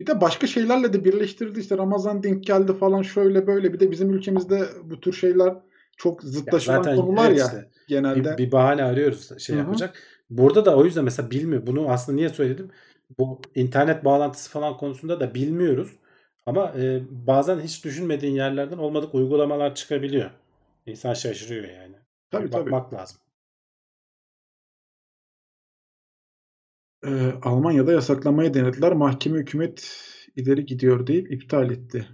[0.00, 3.72] Bir de başka şeylerle de birleştirdi işte Ramazan denk geldi falan şöyle böyle.
[3.72, 5.54] Bir de bizim ülkemizde bu tür şeyler
[5.96, 8.38] çok ya zıtlaşılan zaten konular evet ya işte genelde.
[8.38, 9.64] bir, bir bahane arıyoruz şey Hı hı.
[9.64, 9.98] yapacak.
[10.30, 11.66] Burada da o yüzden mesela bilmiyor.
[11.66, 12.70] Bunu aslında niye söyledim?
[13.18, 15.96] Bu internet bağlantısı falan konusunda da bilmiyoruz.
[16.46, 20.30] Ama e, bazen hiç düşünmediğin yerlerden olmadık uygulamalar çıkabiliyor.
[20.86, 21.96] İnsan şaşırıyor yani.
[22.30, 22.70] Tabii Bir tabii.
[22.70, 23.18] bakmak lazım.
[27.06, 28.92] Ee, Almanya'da yasaklamaya denediler.
[28.92, 29.96] Mahkeme hükümet
[30.36, 32.08] ileri gidiyor deyip iptal etti.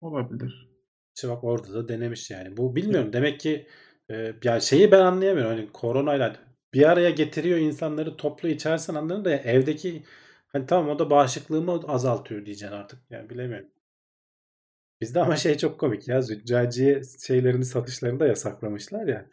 [0.00, 0.68] Olabilir.
[1.16, 2.56] İşte bak orada da denemiş yani.
[2.56, 3.12] Bu bilmiyorum.
[3.12, 3.66] Demek ki
[4.10, 5.56] e, ya şeyi ben anlayamıyorum.
[5.56, 6.36] Hani koronayla
[6.76, 10.02] bir araya getiriyor insanları toplu içersen anlarım da ya evdeki
[10.48, 12.98] hani tamam o da bağışıklığımı azaltıyor diyeceksin artık.
[13.10, 13.68] Yani bilemiyorum.
[15.00, 16.22] Bizde ama şey çok komik ya.
[16.22, 19.26] Züccaciye şeylerini satışlarını da yasaklamışlar ya.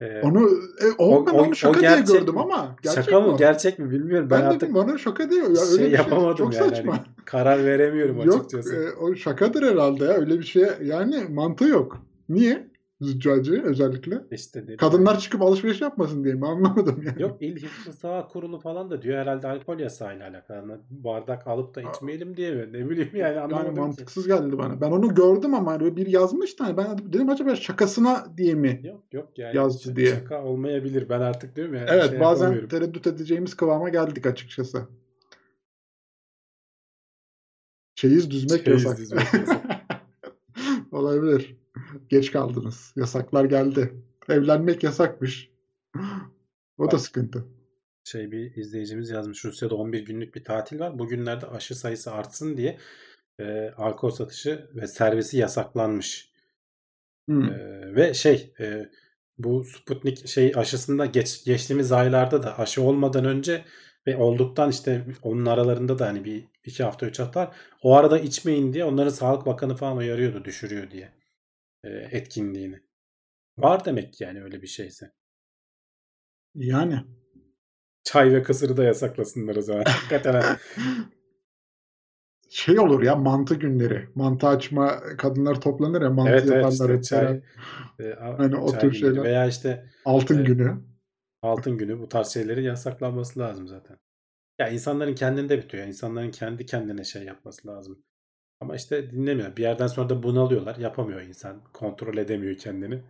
[0.00, 0.48] E, Onu
[0.82, 2.40] e, o, o, ben o, onu o şaka diye gerçek gördüm mi?
[2.40, 3.36] ama gerçek Şaka mı o?
[3.36, 4.28] gerçek mi bilmiyorum.
[4.30, 6.64] Ben Ben artık bana şaka diyor ya öyle şey bir şey yapamadım çok yani.
[6.64, 7.04] Hani saçma.
[7.24, 8.76] karar veremiyorum Yok açıkçası.
[8.76, 12.02] e, o şakadır herhalde ya öyle bir şey yani mantığı yok.
[12.28, 12.69] Niye?
[13.00, 14.22] Züccaciye özellikle.
[14.30, 14.76] İşte dedim.
[14.76, 17.22] Kadınlar çıkıp alışveriş yapmasın diye mi anlamadım yani.
[17.22, 20.80] Yok İl Hifzı Sağ Kurulu falan da diyor herhalde alkol yasağıyla alakalı.
[20.90, 22.72] Bardak alıp da içmeyelim diye mi?
[22.72, 23.80] Ne bileyim yani Yani anlamadım ki.
[23.80, 24.80] mantıksız geldi bana.
[24.80, 28.80] Ben onu gördüm ama hani bir yazmış da hani ben dedim acaba şakasına diye mi
[28.84, 30.06] Yok yok yani yazdı ş- diye.
[30.14, 31.08] şaka olmayabilir.
[31.08, 34.88] Ben artık diyorum ya Evet şey bazen tereddüt edeceğimiz kıvama geldik açıkçası.
[37.94, 38.98] Çeyiz düzmek Çeyiz yasak.
[38.98, 39.64] düzmek yasak.
[40.92, 41.59] Olabilir.
[42.08, 42.92] Geç kaldınız.
[42.96, 43.94] Yasaklar geldi.
[44.28, 45.50] Evlenmek yasakmış.
[46.78, 47.44] O da sıkıntı.
[48.04, 49.44] şey bir izleyicimiz yazmış.
[49.44, 50.98] Rusya'da 11 günlük bir tatil var.
[50.98, 52.78] Bugünlerde aşı sayısı artsın diye
[53.40, 56.32] e, alkol satışı ve servisi yasaklanmış.
[57.28, 57.44] Hmm.
[57.44, 58.90] E, ve şey e,
[59.38, 63.64] bu Sputnik şey aşısında geç, geçtiğimiz aylarda da aşı olmadan önce
[64.06, 67.52] ve olduktan işte onun aralarında da hani bir iki hafta üç hafta.
[67.82, 71.19] O arada içmeyin diye onların Sağlık Bakanı falan uyarıyordu düşürüyor diye
[71.88, 72.80] etkinliğini.
[73.58, 75.12] Var demek ki yani öyle bir şeyse.
[76.54, 77.04] Yani.
[78.04, 79.84] Çay ve kısırı da yasaklasınlar o zaman.
[79.84, 80.58] Hakikaten ha.
[82.50, 84.08] Şey olur ya mantı günleri.
[84.14, 87.40] Mantı açma kadınlar toplanır ya mantı Evet evet yaparlar işte çay,
[88.00, 89.22] e, Hani o tür şeyler.
[89.22, 90.80] veya işte Altın e, günü.
[91.42, 93.96] altın günü bu tarz şeylerin yasaklanması lazım zaten.
[94.58, 95.86] Ya insanların kendinde bitiyor.
[95.86, 98.04] İnsanların kendi kendine şey yapması lazım.
[98.60, 99.56] Ama işte dinlemiyor.
[99.56, 100.76] Bir yerden sonra da bunalıyorlar.
[100.76, 101.60] Yapamıyor insan.
[101.72, 103.02] Kontrol edemiyor kendini.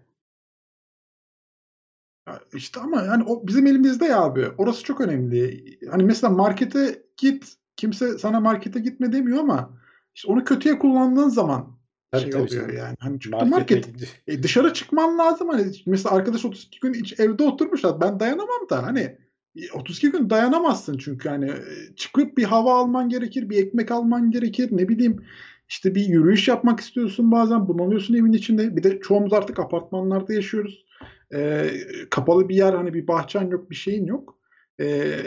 [2.28, 4.48] Ya İşte ama yani o bizim elimizde ya abi.
[4.58, 5.64] Orası çok önemli.
[5.90, 7.54] Hani mesela markete git.
[7.76, 9.80] Kimse sana markete gitme demiyor ama
[10.14, 11.78] işte onu kötüye kullandığın zaman
[12.10, 12.96] Tabii şey tabii oluyor şimdi yani.
[13.00, 14.10] Hani çünkü market gidiyor.
[14.26, 15.48] e, dışarı çıkman lazım.
[15.48, 18.00] Hani mesela arkadaş 32 gün hiç evde oturmuşlar.
[18.00, 19.18] Ben dayanamam da hani
[19.74, 21.52] 32 gün dayanamazsın çünkü hani
[21.96, 25.24] çıkıp bir hava alman gerekir, bir ekmek alman gerekir, ne bileyim
[25.68, 28.76] işte bir yürüyüş yapmak istiyorsun bazen bunalıyorsun evin içinde.
[28.76, 30.86] Bir de çoğumuz artık apartmanlarda yaşıyoruz.
[31.34, 31.70] Ee,
[32.10, 34.38] kapalı bir yer hani bir bahçen yok bir şeyin yok.
[34.80, 35.18] Ee,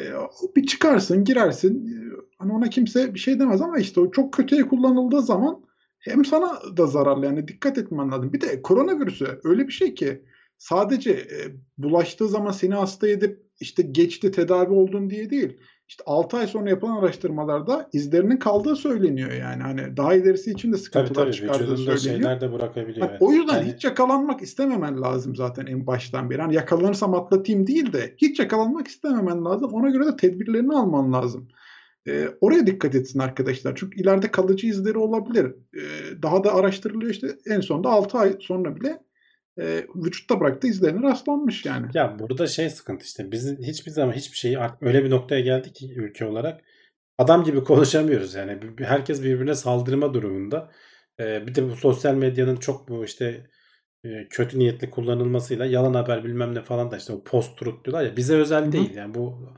[0.55, 1.99] bir çıkarsın girersin
[2.37, 5.63] hani ona kimse bir şey demez ama işte o çok kötüye kullanıldığı zaman
[5.99, 8.33] hem sana da zararlı yani dikkat etmen lazım.
[8.33, 10.21] Bir de koronavirüsü öyle bir şey ki
[10.63, 11.37] sadece e,
[11.77, 15.57] bulaştığı zaman seni hasta edip işte geçti tedavi oldun diye değil.
[15.87, 19.63] İşte 6 ay sonra yapılan araştırmalarda izlerinin kaldığı söyleniyor yani.
[19.63, 22.29] Hani daha ilerisi için de Tabii sıkıntılar tabii çıkardığı vücudunda söyleniyor.
[22.29, 23.07] şeyler de bırakabiliyor.
[23.09, 23.21] Evet.
[23.21, 26.41] o yüzden Yani- hiç yakalanmak istememen lazım zaten en baştan beri.
[26.41, 29.73] Hani yakalanırsam atlatayım değil de hiç yakalanmak istememen lazım.
[29.73, 31.47] Ona göre de tedbirlerini alman lazım.
[32.07, 33.75] Ee, oraya dikkat etsin arkadaşlar.
[33.75, 35.45] Çünkü ileride kalıcı izleri olabilir.
[35.45, 35.81] Ee,
[36.21, 38.99] daha da araştırılıyor işte en sonunda 6 ay sonra bile
[39.59, 41.87] e, vücutta bıraktığı izlerine rastlanmış yani.
[41.93, 45.93] Ya burada şey sıkıntı işte biz hiçbir zaman hiçbir şeyi öyle bir noktaya geldik ki
[45.95, 46.61] ülke olarak
[47.17, 48.59] adam gibi konuşamıyoruz yani.
[48.79, 50.71] Herkes birbirine saldırma durumunda.
[51.19, 53.47] Ee, bir de bu sosyal medyanın çok bu işte
[54.05, 58.05] e, kötü niyetli kullanılmasıyla yalan haber bilmem ne falan da işte o post truth diyorlar
[58.05, 59.13] ya bize özel değil yani.
[59.13, 59.53] Bu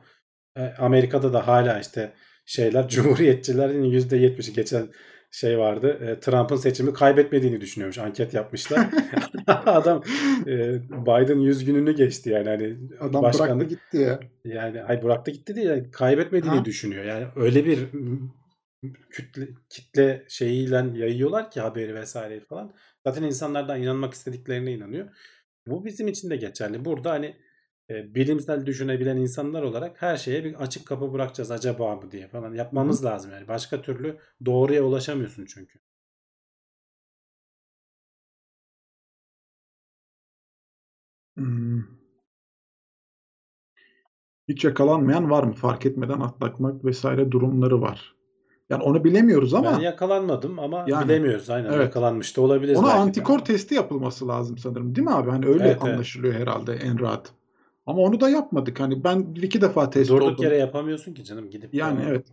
[0.57, 2.13] e, Amerika'da da hala işte
[2.45, 4.87] şeyler cumhuriyetçilerin %70'i geçen
[5.35, 5.99] şey vardı.
[6.01, 7.97] e, Trump'ın seçimi kaybetmediğini düşünüyormuş.
[7.97, 8.87] Anket yapmışlar.
[9.47, 10.03] Adam
[10.47, 14.19] e, Biden 100 gününü geçti yani hani Adam bıraktı başkanlık gitti ya.
[14.45, 16.65] yani ay bıraktı gitti diye yani kaybetmediğini Ha.
[16.65, 17.03] düşünüyor.
[17.05, 17.79] Yani öyle bir
[19.09, 22.73] kütle kitle şeyiyle yayıyorlar ki haberi vesaireyi falan.
[23.07, 25.07] Zaten insanlardan inanmak istediklerine inanıyor.
[25.67, 26.85] Bu bizim için de geçerli.
[26.85, 27.35] Burada hani
[27.89, 32.53] e, bilimsel düşünebilen insanlar olarak her şeye bir açık kapı bırakacağız acaba mı diye falan
[32.53, 33.47] yapmamız lazım yani.
[33.47, 35.79] Başka türlü doğruya ulaşamıyorsun çünkü.
[41.37, 41.83] Hmm.
[44.47, 45.53] Hiç yakalanmayan var mı?
[45.53, 48.15] Fark etmeden atlatmak vesaire durumları var.
[48.69, 51.49] Yani onu bilemiyoruz ama Ben yakalanmadım ama Yani, bilemiyoruz.
[51.49, 51.81] Aynen evet.
[51.81, 53.43] yakalanmış da olabiliriz ona belki de antikor ama.
[53.43, 54.95] testi yapılması lazım sanırım.
[54.95, 55.29] Değil mi abi?
[55.29, 55.93] Hani öyle Evet, evet.
[55.93, 57.33] anlaşılıyor herhalde en rahat.
[57.85, 58.79] Ama onu da yapmadık.
[58.79, 60.43] Hani ben bir iki defa test Durduk oldum.
[60.43, 61.73] yere yapamıyorsun ki canım gidip.
[61.73, 62.25] Yani ama evet.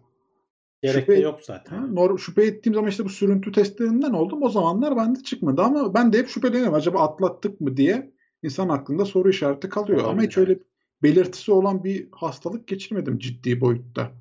[0.82, 1.76] Gerek de Şüphe- yok zaten.
[1.76, 4.42] Ha, nor- şüphe ettiğim zaman işte bu sürüntü testlerinden oldum.
[4.42, 6.74] O zamanlar bende çıkmadı ama ben de hep şüpheleniyorum.
[6.74, 8.12] Acaba atlattık mı diye
[8.42, 9.98] insan aklında soru işareti kalıyor.
[9.98, 10.58] Ama Olabilir, hiç öyle
[11.02, 14.12] belirtisi olan bir hastalık geçirmedim ciddi boyutta.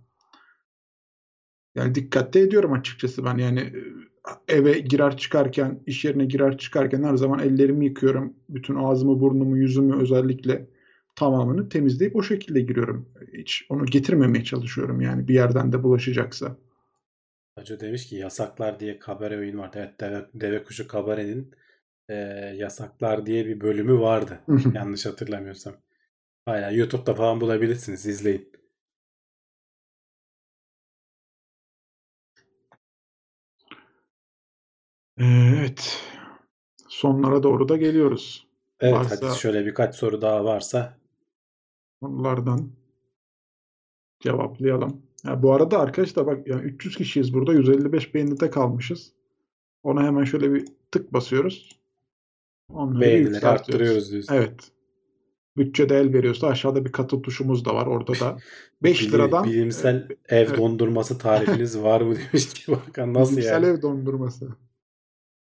[1.76, 7.16] Yani dikkatli ediyorum açıkçası ben yani e, eve girer çıkarken, iş yerine girer çıkarken her
[7.16, 8.34] zaman ellerimi yıkıyorum.
[8.50, 10.68] Bütün ağzımı, burnumu, yüzümü özellikle
[11.16, 13.10] tamamını temizleyip o şekilde giriyorum.
[13.34, 16.58] Hiç onu getirmemeye çalışıyorum yani bir yerden de bulaşacaksa.
[17.56, 19.78] Hacı demiş ki yasaklar diye kabare oyun vardı.
[19.80, 21.52] Evet deve, deve kuşu kabarenin
[22.10, 22.16] e,
[22.58, 24.40] yasaklar diye bir bölümü vardı.
[24.74, 25.74] Yanlış hatırlamıyorsam.
[26.46, 28.06] Hala YouTube'da falan bulabilirsiniz.
[28.06, 28.52] izleyin.
[35.18, 36.00] Evet.
[36.90, 38.48] Sonlara doğru da geliyoruz.
[38.80, 41.01] Evet Varsa- hadi şöyle birkaç soru daha varsa.
[42.02, 42.72] Onlardan
[44.20, 45.02] cevaplayalım.
[45.26, 47.54] Ya bu arada arkadaşlar bak yani 300 kişiyiz burada.
[47.54, 49.14] 155 beğenide kalmışız.
[49.84, 51.80] Ona hemen şöyle bir tık basıyoruz.
[52.70, 54.34] Onları Beğenileri arttırıyoruz diyorsun.
[54.34, 54.72] Evet.
[55.58, 57.88] Bütçede el veriyorsa aşağıda bir katıl tuşumuz da var.
[57.88, 58.38] Orada da
[58.84, 59.96] 5 Bili- liradan bilimsel
[60.30, 60.60] e, ev evet.
[60.60, 63.66] tarifiniz tarifiniz var mı demiş ki Bakan nasıl bilimsel yani?
[63.66, 64.56] ev dondurması.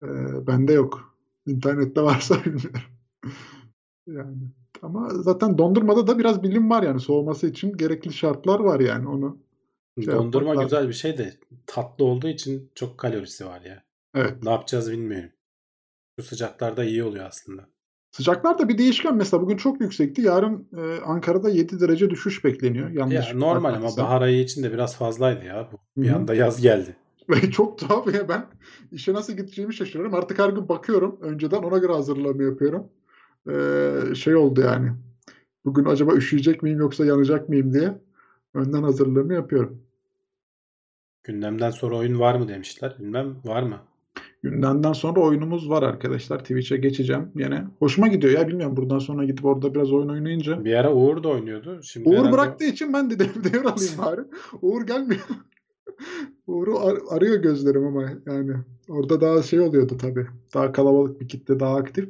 [0.02, 1.16] Ee, bende yok.
[1.46, 2.80] İnternette varsa bilmiyorum.
[4.06, 4.36] Yani
[4.84, 9.38] ama zaten dondurmada da biraz bilim var yani soğuması için gerekli şartlar var yani onu.
[10.04, 11.34] şey Dondurma yapmak güzel bir şey de
[11.66, 13.82] tatlı olduğu için çok kalorisi var ya.
[14.14, 14.42] Evet.
[14.42, 15.30] Ne yapacağız bilmiyorum.
[16.20, 17.66] Şu sıcaklarda iyi oluyor aslında.
[18.12, 19.16] Sıcaklar da bir değişken.
[19.16, 20.22] Mesela bugün çok yüksekti.
[20.22, 22.90] Yarın e, Ankara'da 7 derece düşüş bekleniyor.
[22.90, 25.68] Yanlış Ya normal ama bahar ayı için de biraz fazlaydı ya.
[25.72, 26.16] Bu Bir Hı hı.
[26.16, 26.96] anda yaz geldi.
[27.28, 28.46] Ve çok tuhaf ya ben
[28.92, 30.14] işe nasıl gideceğimi şaşırıyorum.
[30.14, 31.18] Artık her gün bakıyorum.
[31.20, 32.88] Önceden ona göre hazırlığımı yapıyorum.
[33.50, 34.90] Ee, şey oldu yani.
[35.64, 37.98] Bugün acaba üşüyecek miyim yoksa yanacak mıyım diye
[38.54, 39.82] önden hazırlığımı yapıyorum.
[41.24, 42.96] Gündemden sonra oyun var mı demişler.
[43.00, 43.76] Bilmem var mı?
[44.42, 46.38] Gündemden sonra oyunumuz var arkadaşlar.
[46.38, 47.64] Twitch'e geçeceğim yine.
[47.78, 50.64] Hoşuma gidiyor ya bilmiyorum buradan sonra gidip orada biraz oyun oynayınca.
[50.64, 51.80] Bir ara Uğur da oynuyordu.
[51.82, 54.20] Şimdi Uğur herhalde bıraktığı için ben de dev- devralayım bari.
[54.62, 55.20] Uğur gelmiyor.
[56.46, 58.52] Uğur'u ar- arıyor gözlerim ama yani
[58.88, 60.26] orada daha şey oluyordu tabii.
[60.54, 62.08] Daha kalabalık bir kitle daha aktif.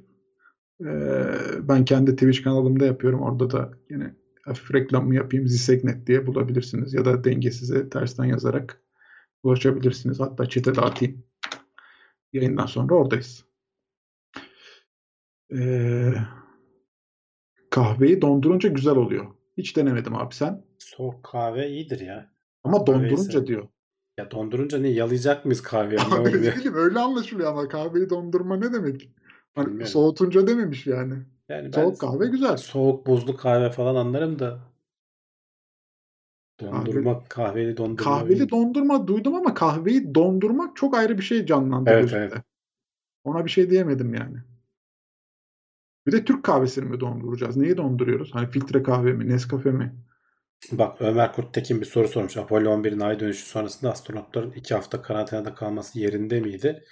[0.81, 0.89] Ee,
[1.69, 3.23] ben kendi Twitch kanalımda yapıyorum.
[3.23, 4.15] Orada da yine
[4.45, 5.49] hafif reklamımı yapayım.
[5.49, 6.95] Zisegnet diye bulabilirsiniz.
[6.95, 8.83] Ya da dengesize tersten yazarak
[9.43, 10.21] ulaşabilirsiniz.
[10.21, 11.25] Hatta chat'e de atayım.
[12.33, 13.45] Yayından sonra oradayız.
[15.53, 16.13] Ee,
[17.71, 19.27] kahveyi dondurunca güzel oluyor.
[19.59, 20.65] Hiç denemedim abi sen.
[20.79, 22.31] Soğuk kahve iyidir ya.
[22.65, 23.69] Ama dondurunca sev- diyor.
[24.19, 26.01] Ya dondurunca ne yalayacak mıyız kahveyi?
[26.01, 29.11] Abi bileyim öyle anlaşılıyor ama kahveyi dondurma ne demek?
[29.57, 29.87] Bilmiyorum.
[29.87, 31.15] soğutunca dememiş yani.
[31.49, 32.57] Yani Soğuk kahve güzel.
[32.57, 34.59] soğuk buzlu kahve falan anlarım da
[36.61, 38.51] dondurma kahveli dondurma Kahveli bilmiyorum.
[38.51, 42.21] dondurma duydum ama kahveyi dondurmak çok ayrı bir şey canlandı Evet, gözümde.
[42.33, 42.45] evet.
[43.25, 44.37] Ona bir şey diyemedim yani.
[46.07, 47.57] Bir de Türk kahvesini mi donduracağız?
[47.57, 48.35] Neyi donduruyoruz?
[48.35, 49.95] Hani filtre kahve mi, Nescafe mi?
[50.73, 52.37] Bak Ömer Kurttekin bir soru sormuş.
[52.37, 56.85] Apollo 11'in ay dönüşü sonrasında astronotların iki hafta karantinada kalması yerinde miydi?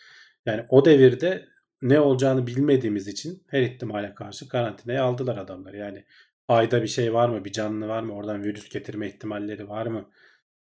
[0.47, 1.48] Yani o devirde
[1.82, 5.74] ne olacağını bilmediğimiz için her ihtimale karşı karantinaya aldılar adamlar.
[5.74, 6.04] Yani
[6.48, 7.44] ayda bir şey var mı?
[7.44, 8.14] Bir canlı var mı?
[8.14, 10.10] Oradan virüs getirme ihtimalleri var mı?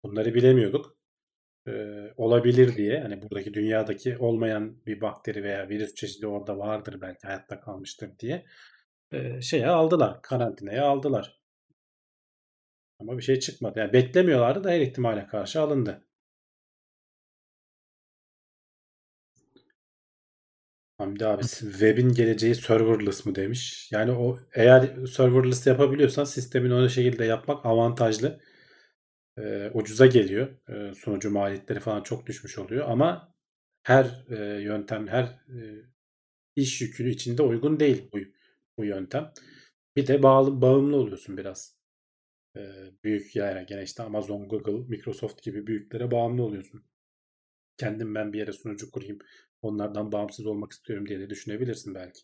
[0.03, 0.97] Bunları bilemiyorduk.
[1.67, 7.27] Ee, olabilir diye hani buradaki dünyadaki olmayan bir bakteri veya virüs çeşidi orada vardır belki
[7.27, 8.45] hayatta kalmıştır diye
[9.11, 10.21] e, şeye aldılar.
[10.21, 11.41] Karantinaya aldılar.
[12.99, 13.79] Ama bir şey çıkmadı.
[13.79, 16.04] Yani beklemiyorlardı da her ihtimale karşı alındı.
[21.05, 23.91] Hamdi abi web'in geleceği serverless mı demiş.
[23.91, 28.41] Yani o eğer serverless yapabiliyorsan sistemin o şekilde yapmak avantajlı.
[29.37, 30.47] Ee, ucuza geliyor.
[30.69, 33.35] Ee, sunucu maliyetleri falan çok düşmüş oluyor ama
[33.83, 35.59] her e, yöntem, her e,
[36.55, 38.19] iş yükünü içinde uygun değil bu,
[38.77, 39.33] bu yöntem.
[39.95, 41.75] Bir de bağlı bağımlı oluyorsun biraz.
[42.57, 46.85] Ee, büyük yani gene işte Amazon, Google, Microsoft gibi büyüklere bağımlı oluyorsun.
[47.77, 49.19] Kendim ben bir yere sunucu kurayım.
[49.65, 52.21] Onlardan bağımsız olmak istiyorum diye de düşünebilirsin belki.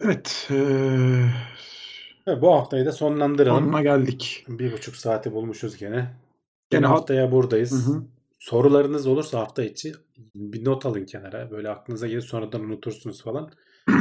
[0.00, 0.48] Evet.
[2.26, 3.64] Evet, bu haftayı da sonlandıralım.
[3.64, 4.44] sonuna geldik.
[4.48, 6.14] Bir buçuk saati bulmuşuz gene.
[6.70, 7.86] Gene haftaya buradayız.
[7.86, 8.02] Hı hı.
[8.38, 9.92] Sorularınız olursa hafta içi
[10.34, 11.50] bir not alın kenara.
[11.50, 13.52] Böyle aklınıza gelir sonradan unutursunuz falan.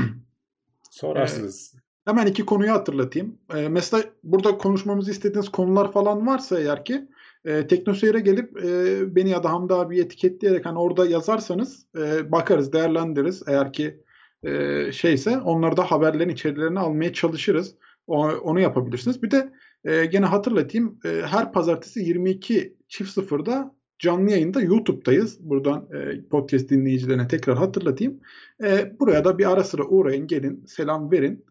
[0.91, 1.75] Sorarsınız.
[2.05, 3.37] Hemen iki konuyu hatırlatayım.
[3.55, 7.07] Ee, mesela burada konuşmamızı istediğiniz konular falan varsa eğer ki
[7.45, 12.73] e, Teknoseyir'e gelip e, beni ya da Hamdi abi etiketleyerek hani orada yazarsanız e, bakarız,
[12.73, 13.43] değerlendiririz.
[13.47, 14.03] Eğer ki
[14.43, 17.75] e, şeyse onları da haberlerin içerilerini almaya çalışırız.
[18.07, 19.23] O, onu yapabilirsiniz.
[19.23, 19.53] Bir de
[19.85, 20.99] e, gene hatırlatayım.
[21.05, 25.49] e, her pazartesi 22 çift sıfırda canlı yayında YouTube'dayız.
[25.49, 28.19] Buradan e, podcast dinleyicilerine tekrar hatırlatayım.
[28.63, 31.45] E, buraya da bir ara sıra uğrayın, gelin, selam verin.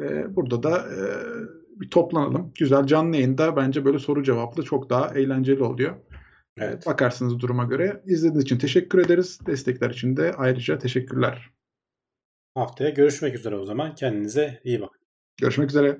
[0.00, 1.00] Ee, burada da e,
[1.80, 2.52] bir toplanalım.
[2.58, 5.96] Güzel canlı yayında bence böyle soru cevaplı çok daha eğlenceli oluyor.
[6.58, 6.86] Evet.
[6.86, 8.02] Bakarsınız duruma göre.
[8.06, 9.38] İzlediğiniz için teşekkür ederiz.
[9.46, 11.50] Destekler için de ayrıca teşekkürler.
[12.54, 13.94] Haftaya görüşmek üzere o zaman.
[13.94, 15.00] Kendinize iyi bakın.
[15.40, 15.98] Görüşmek üzere.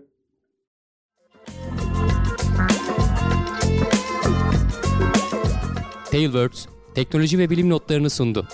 [6.11, 8.49] Tailwords teknoloji ve bilim notlarını sundu.